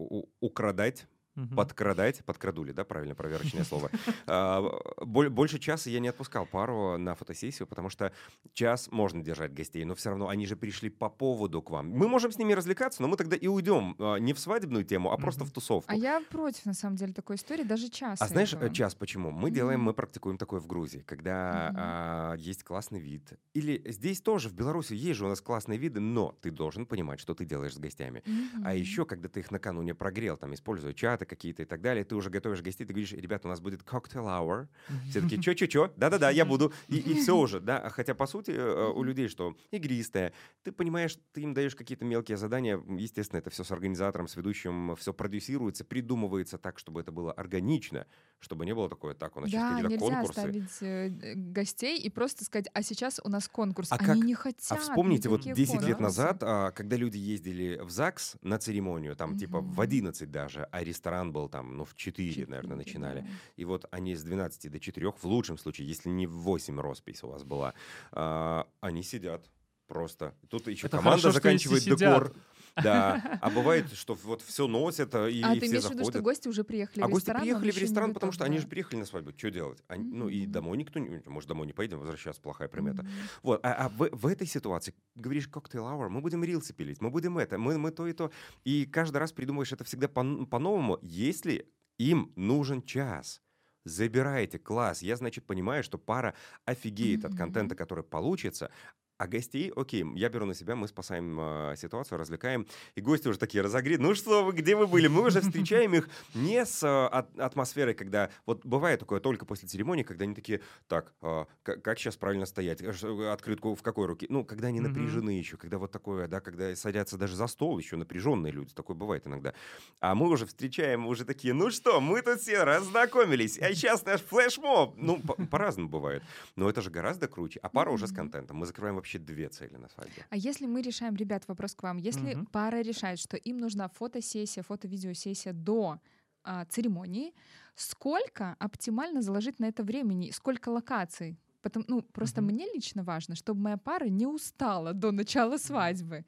украдать 0.40 1.07
Мгм. 1.35 1.57
Подкрадать, 1.57 2.24
подкрадули, 2.24 2.72
да, 2.72 2.85
правильно, 2.85 3.14
проверочное 3.14 3.64
слово. 3.64 3.91
А, 4.26 4.62
боль- 5.05 5.28
Больше 5.28 5.59
часа 5.59 5.91
я 5.91 6.01
не 6.01 6.09
отпускал 6.09 6.47
пару 6.47 6.97
на 6.99 7.14
фотосессию, 7.14 7.66
потому 7.66 7.91
что 7.91 8.12
час 8.53 8.89
можно 8.91 9.22
держать 9.22 9.53
гостей, 9.53 9.85
но 9.85 9.95
все 9.95 10.11
равно 10.11 10.28
они 10.28 10.47
же 10.47 10.57
пришли 10.57 10.89
по 10.91 11.09
поводу 11.09 11.61
к 11.62 11.70
вам. 11.70 11.91
Мы 11.91 12.09
можем 12.09 12.30
с 12.32 12.39
ними 12.39 12.53
развлекаться, 12.53 13.03
но 13.03 13.09
мы 13.09 13.16
тогда 13.16 13.37
и 13.37 13.47
уйдем 13.49 13.97
а, 13.99 14.16
не 14.16 14.32
в 14.32 14.39
свадебную 14.39 14.85
тему, 14.85 15.12
а 15.12 15.16
просто 15.18 15.45
в 15.45 15.51
тусовку. 15.51 15.91
А 15.93 15.97
я 15.97 16.20
против, 16.30 16.64
на 16.66 16.74
самом 16.74 16.97
деле, 16.97 17.12
такой 17.12 17.37
истории, 17.37 17.64
даже 17.64 17.89
час. 17.91 18.20
А 18.22 18.28
знаешь, 18.28 18.55
час 18.72 18.95
почему? 18.95 19.30
Мы 19.30 19.51
делаем, 19.51 19.80
мы 19.80 19.93
практикуем 19.95 20.39
такое 20.39 20.61
в 20.61 20.66
Грузии, 20.66 21.01
когда 21.01 21.72
а, 21.76 22.35
есть 22.37 22.62
классный 22.64 23.01
вид. 23.01 23.32
Или 23.55 23.82
здесь 23.91 24.20
тоже, 24.20 24.49
в 24.49 24.55
Беларуси 24.55 24.95
есть 24.95 25.18
же 25.18 25.26
у 25.26 25.28
нас 25.28 25.41
классные 25.41 25.78
виды, 25.78 26.01
но 26.01 26.37
ты 26.41 26.51
должен 26.51 26.87
понимать, 26.87 27.20
что 27.20 27.35
ты 27.35 27.45
делаешь 27.45 27.74
с 27.74 27.78
гостями. 27.78 28.22
А 28.64 28.74
еще, 28.74 29.05
когда 29.05 29.28
ты 29.28 29.41
их 29.41 29.51
накануне 29.51 29.95
прогрел, 29.95 30.37
там, 30.37 30.55
используя 30.55 30.93
чаты 30.93 31.24
какие-то 31.27 31.62
и 31.62 31.64
так 31.66 31.81
далее, 31.81 32.05
ты 32.05 32.14
уже 32.14 32.31
готовишь 32.31 32.62
гостей, 32.62 32.85
ты 32.87 32.93
говоришь, 32.93 33.12
ребята, 33.12 33.49
у 33.49 33.51
нас 33.51 33.61
будет 33.61 33.83
коктейл 33.83 34.25
hour. 34.27 34.68
Все 35.11 35.20
такие, 35.20 35.41
чё-чё-чё? 35.41 35.93
Да-да-да, 35.97 36.31
я 36.31 36.45
буду. 36.45 36.72
И, 36.89 36.97
и 36.99 37.14
все 37.20 37.37
уже, 37.37 37.61
да. 37.61 37.79
А 37.79 37.91
Хотя, 37.91 38.14
по 38.14 38.27
сути, 38.27 38.51
э, 38.51 38.89
у 38.91 38.99
Мгм. 38.99 39.05
людей 39.05 39.29
что? 39.29 39.57
Игристое. 39.70 40.33
Ты 40.62 40.72
понимаешь, 40.72 41.16
ты 41.33 41.43
им 41.43 41.55
даешь 41.55 41.75
какие-то 41.75 42.05
мелкие 42.05 42.37
задания. 42.37 42.81
Естественно, 42.89 43.39
это 43.39 43.51
все 43.51 43.64
с 43.64 43.70
организатором, 43.70 44.29
с 44.29 44.37
ведущим, 44.37 44.97
все 44.97 45.12
продюсируется, 45.12 45.85
придумывается 45.85 46.59
так, 46.59 46.79
чтобы 46.79 47.01
это 47.01 47.12
было 47.12 47.33
органично, 47.33 48.07
чтобы 48.41 48.66
не 48.66 48.75
было 48.75 48.89
такое, 48.89 49.14
так, 49.14 49.37
у 49.37 49.41
нас 49.41 49.51
сейчас 49.51 49.62
Да, 49.62 49.68
какие-то 49.83 49.93
нельзя 50.05 50.14
конкурсы. 50.16 50.39
оставить 50.39 50.83
э, 50.83 51.09
э, 51.22 51.35
гостей 51.35 51.99
и 51.99 52.11
просто 52.11 52.45
сказать, 52.45 52.66
а 52.75 52.83
сейчас 52.83 53.20
у 53.25 53.29
нас 53.29 53.49
конкурс. 53.49 53.91
А 53.93 53.97
Они 53.97 54.07
как- 54.07 54.16
не 54.16 54.35
хотят. 54.35 54.64
А 54.72 54.77
вспомните, 54.77 55.29
вот 55.29 55.41
никаких 55.45 55.57
10 55.57 55.72
лет 55.87 55.97
конкурсов. 55.97 56.01
назад, 56.01 56.39
а, 56.43 56.70
когда 56.72 56.97
люди 56.97 57.16
ездили 57.18 57.81
в 57.83 57.91
ЗАГС 57.91 58.37
на 58.43 58.59
церемонию, 58.59 59.14
там 59.16 59.37
типа 59.39 59.61
в 59.61 59.68
Мгм. 59.72 59.81
11 59.81 60.31
даже, 60.31 60.68
а 60.72 60.83
ресторан 60.83 61.13
был 61.22 61.48
там, 61.48 61.76
ну, 61.76 61.84
в 61.84 61.94
4, 61.94 62.46
наверное, 62.46 62.60
Четыре, 62.62 62.76
начинали. 62.76 63.20
да. 63.20 63.26
И 63.56 63.64
вот 63.64 63.86
они 63.90 64.14
с 64.14 64.22
12 64.22 64.70
до 64.70 64.80
4, 64.80 65.12
в 65.12 65.24
лучшем 65.24 65.58
случае, 65.58 65.86
если 65.86 66.08
не 66.08 66.26
в 66.26 66.32
8 66.32 66.80
роспись 66.80 67.22
у 67.22 67.28
вас 67.28 67.44
была, 67.44 67.74
а, 68.12 68.66
они 68.80 69.02
сидят 69.02 69.48
просто. 69.87 70.35
Тут 70.49 70.68
еще 70.68 70.87
Это 70.87 70.97
команда 70.99 71.20
хорошо, 71.22 71.35
заканчивает 71.35 71.82
декор. 71.85 72.28
сидят. 72.28 72.37
Да. 72.82 73.39
А 73.41 73.51
бывает, 73.51 73.93
что 73.93 74.14
вот 74.14 74.43
все 74.43 74.66
носят, 74.66 75.14
а, 75.14 75.28
и, 75.28 75.41
А 75.43 75.55
и 75.55 75.61
ты 75.61 75.66
все 75.66 75.70
имеешь 75.74 75.85
в 75.85 75.91
виду, 75.91 75.99
что 76.03 76.05
заходят. 76.07 76.22
гости 76.24 76.49
уже 76.49 76.64
приехали 76.64 77.05
А 77.05 77.07
в 77.07 77.11
гости 77.12 77.26
ресторан? 77.26 77.43
он 77.43 77.47
приехали 77.61 77.70
в 77.70 77.76
ресторан, 77.82 78.09
готов, 78.11 78.14
потому 78.14 78.32
что 78.32 78.45
они 78.45 78.59
же 78.59 78.66
приехали 78.66 78.99
на 78.99 79.07
свадьбу. 79.07 79.32
Что 79.37 79.51
делать? 79.53 79.80
Они- 79.87 80.11
Ну 80.12 80.28
и 80.28 80.45
домой 80.45 80.76
никто 80.76 80.99
не... 80.99 81.22
Может, 81.26 81.49
домой 81.49 81.68
не 81.68 81.72
поедем, 81.72 82.01
возвращаться 82.01 82.43
плохая 82.43 82.66
примета. 82.66 83.05
Мгм. 83.05 83.12
Вот, 83.45 83.61
а, 83.64 83.74
а 83.74 83.89
в, 83.91 84.09
в 84.11 84.26
этой 84.26 84.49
ситуации 84.49 84.93
говоришь 85.14 85.47
коктейл 85.47 85.85
hour, 85.85 86.09
мы 86.09 86.20
будем 86.20 86.43
рилсы 86.43 86.74
пилить, 86.74 87.01
мы 87.01 87.11
будем 87.11 87.39
это, 87.39 87.59
мы, 87.59 87.78
мы 87.78 87.93
то 87.93 88.09
и 88.09 88.12
то. 88.12 88.32
И 88.64 88.87
каждый 88.87 89.18
раз 89.18 89.30
придумываешь 89.32 89.72
это 89.72 89.85
всегда 89.85 90.09
по- 90.09 90.45
по-новому, 90.45 90.99
если 91.01 91.68
им 91.99 92.32
нужен 92.35 92.82
час. 92.82 93.41
Забирайте 93.85 94.59
класс. 94.59 95.03
Я, 95.03 95.14
значит, 95.16 95.47
понимаю, 95.47 95.85
что 95.85 95.97
пара 95.99 96.35
офигеет 96.64 97.24
от 97.24 97.32
Мгм. 97.32 97.39
контента, 97.39 97.74
который 97.76 98.03
получится. 98.03 98.70
А 99.16 99.28
гостей, 99.28 99.72
окей, 99.76 100.04
я 100.16 100.28
беру 100.28 100.44
на 100.44 100.54
себя, 100.54 100.74
мы 100.74 100.88
спасаем 100.88 101.38
э, 101.40 101.74
ситуацию, 101.76 102.18
развлекаем. 102.18 102.66
И 102.96 103.00
гости 103.00 103.28
уже 103.28 103.38
такие 103.38 103.62
разогреты. 103.62 104.02
Ну 104.02 104.12
что 104.16 104.44
вы, 104.44 104.52
где 104.52 104.74
вы 104.74 104.88
были? 104.88 105.06
Мы 105.06 105.22
уже 105.24 105.40
встречаем 105.40 105.94
их 105.94 106.08
не 106.34 106.66
с 106.66 106.82
э, 106.82 107.06
от- 107.06 107.38
атмосферой, 107.38 107.94
когда... 107.94 108.30
Вот 108.44 108.66
бывает 108.66 108.98
такое 108.98 109.20
только 109.20 109.46
после 109.46 109.68
церемонии, 109.68 110.02
когда 110.02 110.24
они 110.24 110.34
такие, 110.34 110.62
так, 110.88 111.12
э, 111.22 111.44
как 111.62 111.98
сейчас 112.00 112.16
правильно 112.16 112.44
стоять? 112.44 112.82
Э, 112.82 112.92
что, 112.92 113.30
Открытку 113.32 113.76
в 113.76 113.82
какой 113.82 114.06
руке? 114.06 114.26
Ну, 114.28 114.44
когда 114.44 114.68
они 114.68 114.80
напряжены 114.80 115.30
еще, 115.30 115.56
когда 115.56 115.78
вот 115.78 115.92
такое, 115.92 116.26
да, 116.26 116.40
когда 116.40 116.74
садятся 116.74 117.16
даже 117.16 117.36
за 117.36 117.46
стол 117.46 117.78
еще 117.78 117.94
напряженные 117.96 118.52
люди. 118.52 118.74
Такое 118.74 118.96
бывает 118.96 119.28
иногда. 119.28 119.54
А 120.00 120.16
мы 120.16 120.28
уже 120.28 120.44
встречаем, 120.44 121.06
уже 121.06 121.24
такие, 121.24 121.54
ну 121.54 121.70
что, 121.70 122.00
мы 122.00 122.20
тут 122.20 122.40
все 122.40 122.64
разнакомились, 122.64 123.58
а 123.60 123.72
сейчас 123.74 124.04
наш 124.04 124.20
флешмоб. 124.22 124.94
Ну, 124.96 125.20
по- 125.20 125.34
по-разному 125.34 125.88
бывает. 125.88 126.24
Но 126.56 126.68
это 126.68 126.82
же 126.82 126.90
гораздо 126.90 127.28
круче. 127.28 127.60
А 127.62 127.68
пара 127.68 127.90
уже 127.90 128.08
с 128.08 128.12
контентом. 128.12 128.56
Мы 128.56 128.66
закрываем 128.66 129.03
вообще 129.05 129.18
две 129.18 129.48
цели 129.48 129.76
на 129.76 129.88
свадьбе. 129.88 130.26
А 130.30 130.36
если 130.36 130.66
мы 130.66 130.82
решаем, 130.82 131.14
ребят, 131.16 131.44
вопрос 131.48 131.74
к 131.74 131.82
вам, 131.82 131.98
если 131.98 132.36
Мгм. 132.36 132.46
пара 132.52 132.80
решает, 132.82 133.18
что 133.18 133.36
им 133.36 133.59
нужна 133.59 133.88
фотосессия, 133.88 134.62
фото-видеосессия 134.62 135.52
до 135.52 135.98
а, 136.42 136.64
церемонии, 136.64 137.34
сколько 137.74 138.57
оптимально 138.59 139.22
заложить 139.22 139.61
на 139.61 139.66
это 139.66 139.82
времени, 139.82 140.30
сколько 140.30 140.70
локаций? 140.70 141.38
Потому, 141.62 141.84
ну, 141.88 142.02
просто 142.02 142.40
Мгм. 142.40 142.48
мне 142.48 142.66
лично 142.74 143.02
важно, 143.05 143.34
чтобы 143.36 143.61
моя 143.61 143.76
пара 143.78 144.07
не 144.09 144.26
устала 144.26 144.92
до 144.92 145.12
начала 145.12 145.57
свадьбы. 145.59 146.24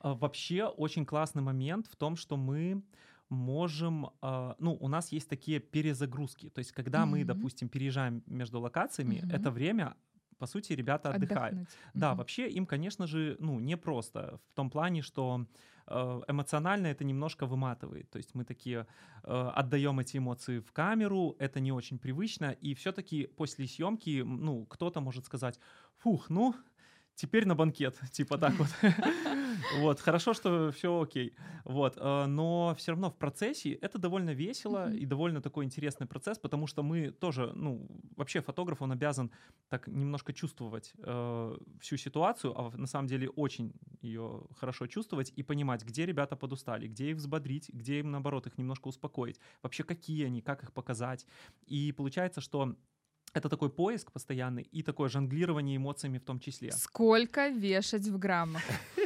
А, 0.00 0.14
Вообще 0.14 0.64
очень 0.64 1.06
классный 1.06 1.42
момент 1.42 1.86
в 1.86 1.96
том, 1.96 2.16
что 2.16 2.36
мы 2.36 2.82
можем, 3.28 4.10
а, 4.22 4.54
ну, 4.58 4.74
у 4.80 4.88
нас 4.88 5.10
есть 5.12 5.28
такие 5.28 5.58
перезагрузки. 5.58 6.48
То 6.50 6.60
есть, 6.60 6.72
когда 6.72 7.06
мы, 7.06 7.24
Мгм. 7.24 7.24
допустим, 7.24 7.68
переезжаем 7.68 8.22
между 8.26 8.60
локациями, 8.60 9.24
Мгм. 9.24 9.28
это 9.28 9.50
время, 9.50 9.96
по 10.38 10.46
сути, 10.46 10.72
ребята 10.74 11.10
отдыхают. 11.10 11.58
Отдохнуть. 11.58 11.78
Да, 11.94 12.10
Мгм. 12.10 12.18
вообще 12.18 12.48
им, 12.48 12.66
конечно 12.66 13.06
же, 13.06 13.36
ну, 13.40 13.58
непросто 13.60 14.40
в 14.50 14.54
том 14.54 14.70
плане, 14.70 15.02
что 15.02 15.46
э, 15.86 16.20
эмоционально 16.28 16.88
это 16.88 17.04
немножко 17.04 17.46
выматывает. 17.46 18.10
То 18.10 18.18
есть 18.18 18.34
мы 18.34 18.44
такие 18.44 18.86
э, 19.22 19.50
отдаем 19.54 19.98
эти 20.00 20.18
эмоции 20.18 20.58
в 20.60 20.72
камеру, 20.72 21.36
это 21.38 21.60
не 21.60 21.72
очень 21.72 21.98
привычно, 21.98 22.50
и 22.52 22.74
все-таки 22.74 23.26
после 23.26 23.66
съемки, 23.66 24.22
ну, 24.24 24.66
кто-то 24.66 25.00
может 25.00 25.26
сказать, 25.26 25.60
фух, 25.96 26.28
ну, 26.30 26.54
теперь 27.16 27.46
на 27.46 27.54
банкет, 27.54 27.98
типа 28.12 28.38
так 28.38 28.54
вот. 28.58 28.68
Вот, 29.80 30.00
хорошо, 30.00 30.34
что 30.34 30.70
все 30.70 31.00
окей. 31.00 31.34
Вот, 31.64 31.96
э, 31.96 32.26
но 32.26 32.74
все 32.76 32.92
равно 32.92 33.10
в 33.10 33.16
процессе 33.16 33.72
это 33.72 33.98
довольно 33.98 34.34
весело 34.34 34.92
и 34.92 35.06
довольно 35.06 35.40
такой 35.40 35.64
интересный 35.64 36.06
процесс, 36.06 36.38
потому 36.38 36.66
что 36.66 36.82
мы 36.82 37.10
тоже, 37.10 37.52
ну, 37.54 37.88
вообще 38.16 38.42
фотограф, 38.42 38.82
он 38.82 38.92
обязан 38.92 39.30
так 39.68 39.88
немножко 39.88 40.32
чувствовать 40.32 40.92
э, 40.98 41.56
всю 41.80 41.96
ситуацию, 41.96 42.52
а 42.56 42.70
на 42.76 42.86
самом 42.86 43.08
деле 43.08 43.30
очень 43.30 43.72
ее 44.02 44.42
хорошо 44.56 44.86
чувствовать 44.86 45.32
и 45.34 45.42
понимать, 45.42 45.84
где 45.84 46.06
ребята 46.06 46.36
подустали, 46.36 46.86
где 46.86 47.10
их 47.10 47.16
взбодрить, 47.16 47.70
где 47.70 48.00
им, 48.00 48.10
наоборот, 48.10 48.46
их 48.46 48.58
немножко 48.58 48.88
успокоить, 48.88 49.40
вообще 49.62 49.84
какие 49.84 50.26
они, 50.26 50.42
как 50.42 50.62
их 50.62 50.72
показать. 50.72 51.26
И 51.66 51.92
получается, 51.92 52.40
что 52.40 52.76
это 53.36 53.48
такой 53.48 53.68
поиск 53.68 54.10
постоянный 54.12 54.62
и 54.62 54.82
такое 54.82 55.08
жонглирование 55.08 55.76
эмоциями 55.76 56.18
в 56.18 56.24
том 56.24 56.40
числе. 56.40 56.72
Сколько 56.72 57.48
вешать 57.48 58.08
в 58.08 58.18
граммах? 58.18 58.62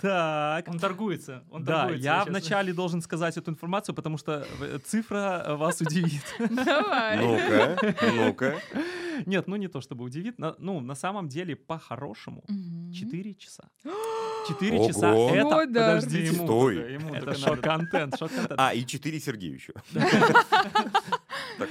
Так. 0.00 0.68
Он 0.68 0.78
торгуется. 0.78 1.42
Он 1.50 1.64
Да, 1.64 1.80
торгуется, 1.80 2.04
я 2.04 2.14
сейчас. 2.20 2.28
вначале 2.28 2.72
должен 2.72 3.02
сказать 3.02 3.36
эту 3.36 3.50
информацию, 3.50 3.94
потому 3.94 4.18
что 4.18 4.46
э, 4.60 4.78
цифра 4.84 5.42
э, 5.46 5.54
вас 5.56 5.80
удивит. 5.80 6.22
Давай. 6.38 7.18
Ну-ка, 7.18 7.94
ну-ка. 8.14 8.60
Нет, 9.26 9.48
ну 9.48 9.56
не 9.56 9.68
то 9.68 9.80
чтобы 9.80 10.04
удивит. 10.04 10.38
на- 10.38 10.54
Ну, 10.58 10.80
на 10.80 10.94
самом 10.94 11.28
деле, 11.28 11.56
по-хорошему, 11.56 12.44
Мгм. 12.48 12.92
4 12.92 13.34
часа. 13.34 13.64
4 14.48 14.78
Ого. 14.78 14.88
часа 14.88 15.12
это... 15.14 15.66
Да. 15.66 15.94
Подождите, 15.96 16.32
Ему 16.34 16.44
Стой. 16.44 16.74
только- 16.76 16.90
ему 16.92 17.14
это 17.14 17.34
шок-контент, 17.34 18.18
шок-контент. 18.18 18.60
А, 18.60 18.72
и 18.74 18.84
4 18.86 19.20
Сергею 19.20 19.54
еще. 19.54 19.72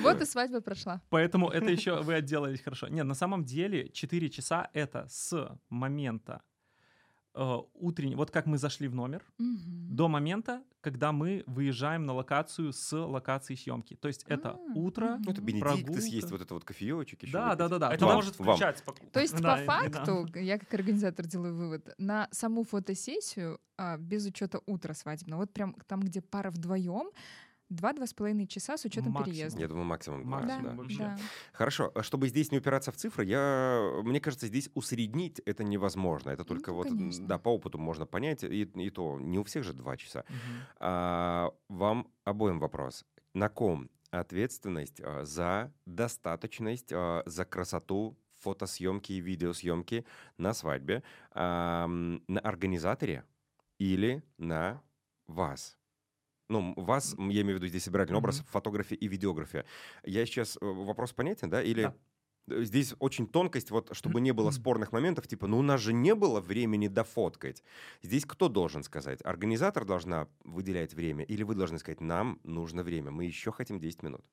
Вот 0.01 0.21
и 0.21 0.25
свадьба 0.25 0.61
прошла. 0.61 1.01
Поэтому 1.09 1.49
это 1.49 1.69
еще 1.71 2.01
вы 2.01 2.13
отделались 2.15 2.61
хорошо. 2.61 2.87
Нет, 2.87 3.05
на 3.05 3.15
самом 3.15 3.43
деле 3.45 3.89
4 3.89 4.29
часа 4.29 4.69
это 4.73 5.05
с 5.09 5.57
момента 5.69 6.41
э, 7.35 7.57
утреннего, 7.73 8.17
вот 8.19 8.31
как 8.31 8.45
мы 8.45 8.57
зашли 8.59 8.87
в 8.87 8.93
номер, 8.95 9.23
Мгм. 9.39 9.95
до 9.95 10.07
момента, 10.07 10.61
когда 10.81 11.11
мы 11.11 11.43
выезжаем 11.47 12.05
на 12.05 12.13
локацию 12.13 12.71
с 12.73 12.95
локацией 12.95 13.57
съемки. 13.57 13.95
То 13.95 14.07
есть 14.07 14.23
это 14.27 14.49
А, 14.51 14.57
утро. 14.75 15.17
Ну, 15.25 15.31
это 15.31 15.41
Бенедикт, 15.41 15.67
Прогулка. 15.83 16.01
съесть 16.01 16.29
вот 16.29 16.41
это 16.41 16.53
вот 16.53 16.63
кофеечек 16.63 17.23
еще. 17.23 17.33
Да, 17.33 17.45
выпить. 17.45 17.57
да, 17.57 17.67
да, 17.69 17.79
да. 17.79 17.93
Это 17.93 18.05
Вам, 18.05 18.15
может 18.17 18.37
вам. 18.37 18.49
включать 18.55 18.77
споку- 18.77 19.09
То 19.11 19.19
есть, 19.19 19.35
Да, 19.41 19.57
по 19.57 19.63
факту, 19.65 20.27
я 20.35 20.59
как 20.59 20.71
организатор 20.73 21.25
делаю 21.25 21.55
вывод, 21.55 21.93
на 21.97 22.27
саму 22.31 22.63
фотосессию, 22.63 23.59
а, 23.77 23.97
без 23.97 24.25
учета 24.27 24.59
утра 24.67 24.93
свадебного, 24.93 25.39
вот 25.41 25.53
прям 25.53 25.75
там, 25.87 26.01
где 26.01 26.21
пара 26.21 26.51
вдвоем, 26.51 27.09
два-два 27.69 28.05
с 28.07 28.13
половиной 28.13 28.47
часа 28.47 28.77
с 28.77 28.85
учетом 28.85 29.11
Максимум. 29.13 29.35
переезда. 29.35 29.59
Я 29.59 29.67
думаю, 29.67 29.85
максимум. 29.85 30.23
два, 30.23 30.39
Максимум, 30.41 30.63
Да, 30.63 30.69
да. 30.71 30.75
вообще. 30.77 30.97
да. 30.99 31.17
Хорошо, 31.53 31.91
а 31.95 32.03
чтобы 32.03 32.27
здесь 32.27 32.51
не 32.51 32.57
упираться 32.59 32.91
в 32.91 32.95
цифры, 32.97 33.25
я, 33.25 34.01
мне 34.03 34.19
кажется, 34.19 34.47
здесь 34.47 34.69
усреднить 34.73 35.39
это 35.39 35.63
невозможно. 35.63 36.29
Это 36.29 36.43
только 36.43 36.71
Ну, 36.71 36.77
вот, 36.77 36.87
конечно. 36.87 37.27
да, 37.27 37.37
по 37.39 37.49
опыту 37.49 37.77
можно 37.77 38.05
понять, 38.05 38.43
и, 38.43 38.63
и 38.63 38.89
то 38.89 39.19
не 39.19 39.39
у 39.39 39.43
всех 39.43 39.63
же 39.63 39.73
два 39.73 39.97
часа. 39.97 40.23
Мгм. 40.29 40.37
А, 40.79 41.51
вам 41.69 42.07
обоим 42.23 42.59
вопрос. 42.59 43.05
На 43.33 43.49
ком 43.49 43.89
ответственность 44.11 45.01
а, 45.03 45.23
за 45.25 45.73
достаточность, 45.85 46.91
а, 46.93 47.23
за 47.25 47.45
красоту 47.45 48.17
фотосъемки 48.35 49.13
и 49.13 49.21
видеосъемки 49.21 50.05
на 50.37 50.53
свадьбе? 50.53 51.01
На 51.33 52.19
организаторе 52.43 53.23
или 53.79 54.21
на 54.37 54.81
вас? 55.27 55.77
Ну, 56.49 56.73
вас, 56.77 57.15
я 57.17 57.41
имею 57.41 57.55
в 57.57 57.59
виду 57.61 57.67
здесь 57.67 57.83
собирательный 57.83 58.17
образ, 58.17 58.39
Мгм. 58.39 58.47
фотография 58.47 58.95
и 58.95 59.07
видеография. 59.07 59.65
Я 60.03 60.25
сейчас, 60.25 60.57
э, 60.61 60.65
вопрос 60.65 61.13
понятен, 61.13 61.49
да? 61.49 61.61
Или 61.63 61.83
Да. 61.83 61.95
э, 62.49 62.63
здесь 62.65 62.93
очень 62.99 63.27
тонкость, 63.27 63.71
вот, 63.71 63.95
чтобы 63.95 64.19
не 64.19 64.33
было 64.33 64.51
спорных 64.51 64.91
моментов, 64.91 65.27
типа, 65.27 65.47
ну, 65.47 65.57
у 65.59 65.61
нас 65.61 65.79
же 65.81 65.93
не 65.93 66.13
было 66.13 66.41
времени 66.41 66.89
дофоткать. 66.89 67.63
Здесь 68.01 68.25
кто 68.25 68.49
должен 68.49 68.83
сказать? 68.83 69.21
Организатор 69.23 69.85
должна 69.85 70.27
выделять 70.43 70.93
время, 70.93 71.23
или 71.23 71.43
вы 71.43 71.55
должны 71.55 71.79
сказать, 71.79 72.01
нам 72.01 72.39
нужно 72.43 72.83
время, 72.83 73.11
мы 73.11 73.23
еще 73.25 73.51
хотим 73.53 73.79
10 73.79 74.03
минут? 74.03 74.25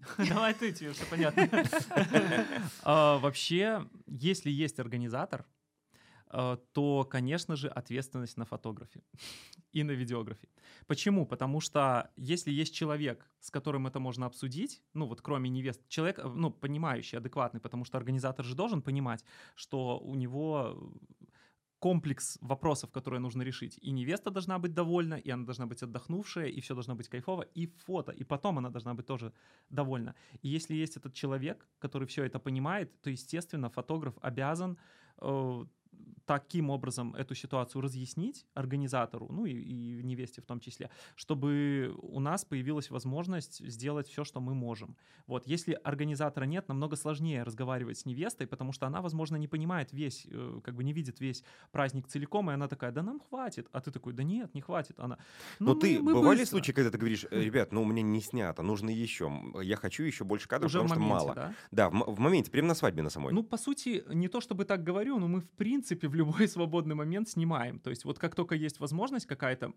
Давай 0.18 0.54
ты, 0.54 0.72
тебе 0.72 0.92
все 0.92 1.04
понятно. 1.06 1.48
А, 2.82 3.18
Вообще, 3.18 3.86
если 4.06 4.50
есть 4.50 4.80
организатор, 4.80 5.44
то, 6.72 7.04
конечно 7.10 7.56
же, 7.56 7.68
ответственность 7.68 8.38
на 8.38 8.44
фотографе 8.44 9.02
и 9.72 9.82
на 9.84 9.92
видеографе. 9.92 10.48
Почему? 10.86 11.26
Потому 11.26 11.60
что 11.60 12.10
если 12.16 12.50
есть 12.50 12.74
человек, 12.74 13.30
с 13.40 13.50
которым 13.50 13.86
это 13.86 14.00
можно 14.00 14.26
обсудить, 14.26 14.82
ну 14.94 15.06
вот 15.06 15.20
кроме 15.20 15.50
невест, 15.50 15.86
человек, 15.88 16.18
э, 16.18 16.28
ну, 16.28 16.50
понимающий, 16.50 17.18
адекватный, 17.18 17.60
потому 17.60 17.84
что 17.84 17.98
организатор 17.98 18.44
же 18.44 18.54
должен 18.54 18.82
понимать, 18.82 19.24
что 19.56 19.98
у 19.98 20.14
него 20.14 20.74
э, 20.74 21.26
комплекс 21.78 22.38
вопросов, 22.40 22.90
которые 22.92 23.20
нужно 23.20 23.42
решить. 23.42 23.78
И 23.82 23.90
невеста 23.90 24.30
должна 24.30 24.58
быть 24.58 24.72
довольна, 24.72 25.14
и 25.14 25.30
она 25.30 25.44
должна 25.44 25.66
быть 25.66 25.82
отдохнувшая, 25.82 26.46
и 26.46 26.60
все 26.60 26.74
должно 26.74 26.94
быть 26.94 27.08
кайфово, 27.08 27.42
и 27.42 27.66
фото, 27.66 28.12
и 28.12 28.24
потом 28.24 28.58
она 28.58 28.70
должна 28.70 28.94
быть 28.94 29.06
тоже 29.06 29.32
довольна. 29.70 30.14
И 30.44 30.48
если 30.48 30.76
есть 30.76 30.96
этот 30.96 31.12
человек, 31.14 31.66
который 31.80 32.06
все 32.06 32.24
это 32.24 32.38
понимает, 32.38 33.02
то, 33.02 33.10
естественно, 33.10 33.68
фотограф 33.68 34.14
обязан 34.22 34.78
э, 35.20 35.64
таким 36.26 36.70
образом 36.70 37.14
эту 37.14 37.34
ситуацию 37.34 37.82
разъяснить 37.82 38.46
организатору, 38.54 39.28
ну 39.30 39.44
и, 39.44 39.52
и 39.52 40.02
невесте 40.02 40.40
в 40.40 40.46
том 40.46 40.60
числе, 40.60 40.90
чтобы 41.16 41.94
у 42.00 42.20
нас 42.20 42.44
появилась 42.44 42.90
возможность 42.90 43.66
сделать 43.68 44.08
все, 44.08 44.24
что 44.24 44.40
мы 44.40 44.54
можем. 44.54 44.96
Вот, 45.26 45.46
если 45.46 45.78
организатора 45.84 46.44
нет, 46.44 46.68
намного 46.68 46.96
сложнее 46.96 47.42
разговаривать 47.42 47.98
с 47.98 48.06
невестой, 48.06 48.46
потому 48.46 48.72
что 48.72 48.86
она, 48.86 49.00
возможно, 49.00 49.36
не 49.36 49.48
понимает 49.48 49.92
весь, 49.92 50.26
э, 50.30 50.60
как 50.64 50.74
бы 50.74 50.84
не 50.84 50.92
видит 50.92 51.20
весь 51.20 51.44
праздник 51.70 52.06
целиком, 52.08 52.50
и 52.50 52.54
она 52.54 52.68
такая, 52.68 52.92
да 52.92 53.02
нам 53.02 53.20
хватит, 53.20 53.68
а 53.72 53.80
ты 53.80 53.90
такой, 53.90 54.12
да 54.12 54.22
нет, 54.22 54.54
не 54.54 54.60
хватит, 54.60 54.98
она. 55.00 55.18
Но 55.58 55.74
«Ну, 55.74 55.80
ты, 55.80 55.98
мы- 55.98 56.14
мы 56.14 56.20
бывали 56.20 56.38
быстро». 56.38 56.56
случаи, 56.56 56.72
когда 56.72 56.90
ты 56.90 56.98
говоришь, 56.98 57.26
«Э, 57.30 57.42
ребят, 57.42 57.72
ну, 57.72 57.82
у 57.82 57.84
меня 57.84 58.02
не 58.02 58.20
снято, 58.20 58.62
нужно 58.62 58.90
еще, 58.90 59.30
я 59.62 59.76
хочу 59.76 60.02
еще 60.04 60.24
больше 60.24 60.48
кадров, 60.48 60.70
уже 60.70 60.78
потому 60.78 60.88
что 60.88 61.00
моменте, 61.00 61.26
мало. 61.26 61.34
да? 61.34 61.54
Да, 61.70 61.90
в, 61.90 62.14
в 62.14 62.18
моменте, 62.18 62.50
прямо 62.50 62.68
на 62.68 62.74
свадьбе 62.74 63.02
на 63.02 63.10
самой. 63.10 63.32
Ну, 63.32 63.42
по 63.42 63.56
сути, 63.56 64.04
не 64.08 64.28
то 64.28 64.40
чтобы 64.40 64.64
так 64.64 64.82
говорю, 64.82 65.18
но 65.18 65.28
мы, 65.28 65.40
в 65.40 65.50
принципе, 65.50 65.81
в 65.90 66.14
любой 66.14 66.48
свободный 66.48 66.94
момент 66.94 67.28
снимаем. 67.28 67.78
То 67.78 67.90
есть 67.90 68.04
вот 68.04 68.18
как 68.18 68.34
только 68.34 68.54
есть 68.54 68.80
возможность 68.80 69.26
какая-то, 69.26 69.72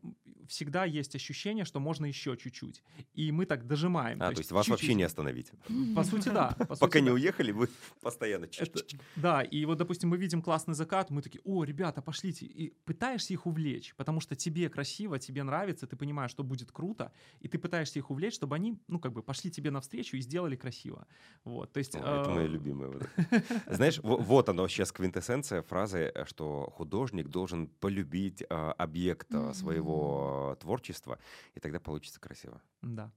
всегда 0.47 0.85
есть 0.85 1.15
ощущение, 1.15 1.65
что 1.65 1.79
можно 1.79 2.05
еще 2.05 2.37
чуть-чуть. 2.37 2.83
И 3.13 3.31
мы 3.31 3.45
так 3.45 3.67
дожимаем. 3.67 4.21
а, 4.21 4.31
то 4.31 4.39
есть 4.39 4.51
вас 4.51 4.67
вообще 4.67 4.83
чуть-чуть. 4.87 4.97
не 4.97 5.03
остановить. 5.03 5.51
По 5.95 6.03
сути, 6.03 6.29
да. 6.29 6.55
по 6.69 6.75
Пока 6.79 6.99
не 6.99 7.09
уехали, 7.11 7.51
вы 7.51 7.69
постоянно... 8.01 8.45
Это- 8.45 8.63
чик-чик-чик. 8.63 8.99
да, 9.15 9.41
и 9.41 9.65
вот, 9.65 9.77
допустим, 9.77 10.09
мы 10.09 10.17
видим 10.17 10.41
классный 10.41 10.75
закат, 10.75 11.09
мы 11.09 11.21
такие, 11.21 11.41
о, 11.43 11.63
ребята, 11.63 12.01
пошлите. 12.01 12.45
И 12.45 12.69
пытаешься 12.85 13.33
их 13.33 13.45
увлечь, 13.47 13.93
потому 13.95 14.19
что 14.21 14.35
тебе 14.35 14.69
красиво, 14.69 15.19
тебе 15.19 15.43
нравится, 15.43 15.87
ты 15.87 15.95
понимаешь, 15.95 16.31
что 16.31 16.43
будет 16.43 16.71
круто, 16.71 17.11
и 17.39 17.47
ты 17.47 17.57
пытаешься 17.57 17.99
их 17.99 18.11
увлечь, 18.11 18.33
чтобы 18.35 18.55
они, 18.55 18.77
ну, 18.87 18.99
как 18.99 19.13
бы, 19.13 19.23
пошли 19.23 19.49
тебе 19.51 19.71
навстречу 19.71 20.17
и 20.17 20.21
сделали 20.21 20.55
красиво. 20.55 21.07
Вот, 21.43 21.71
то 21.73 21.79
есть... 21.79 21.95
О, 21.95 21.99
Это 21.99 22.29
моя 22.29 22.45
э, 22.45 22.49
любимая. 22.49 22.89
вот 22.89 23.09
это. 23.17 23.75
Знаешь, 23.75 23.99
во- 23.99 24.17
вот 24.17 24.49
оно 24.49 24.67
сейчас 24.67 24.91
квинтэссенция 24.91 25.61
фразы, 25.61 25.94
э, 25.99 26.25
что 26.25 26.69
художник 26.71 27.27
должен 27.29 27.67
полюбить 27.67 28.41
э, 28.41 28.45
объект 28.77 29.33
э, 29.33 29.53
своего 29.53 30.53
э, 30.53 30.61
творчества, 30.61 31.19
и 31.53 31.59
тогда 31.59 31.79
получится 31.79 32.19
красиво. 32.19 32.61
Да. 32.81 33.11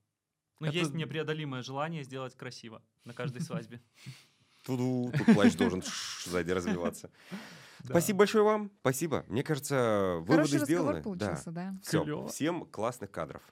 Но 0.60 0.66
Это- 0.68 0.76
есть 0.78 0.94
непреодолимое 0.94 1.62
желание 1.62 2.02
сделать 2.04 2.34
красиво 2.34 2.82
на 3.04 3.14
каждой 3.14 3.42
свадьбе. 3.42 3.80
Туду, 4.64 5.12
тут 5.16 5.34
плащ 5.34 5.54
должен 5.54 5.82
сзади 6.24 6.50
развиваться. 6.50 7.10
Да. 7.84 7.90
Спасибо 7.90 8.18
большое 8.18 8.44
вам. 8.44 8.70
Спасибо. 8.80 9.24
Мне 9.28 9.42
кажется, 9.44 10.16
выводы 10.16 10.32
Хороший 10.32 10.60
разговор 10.60 10.66
сделаны. 10.98 11.02
получился, 11.02 11.50
да. 11.52 11.74
Все. 11.82 12.02
Клёво. 12.04 12.28
Всем 12.28 12.66
классных 12.66 13.10
кадров. 13.10 13.42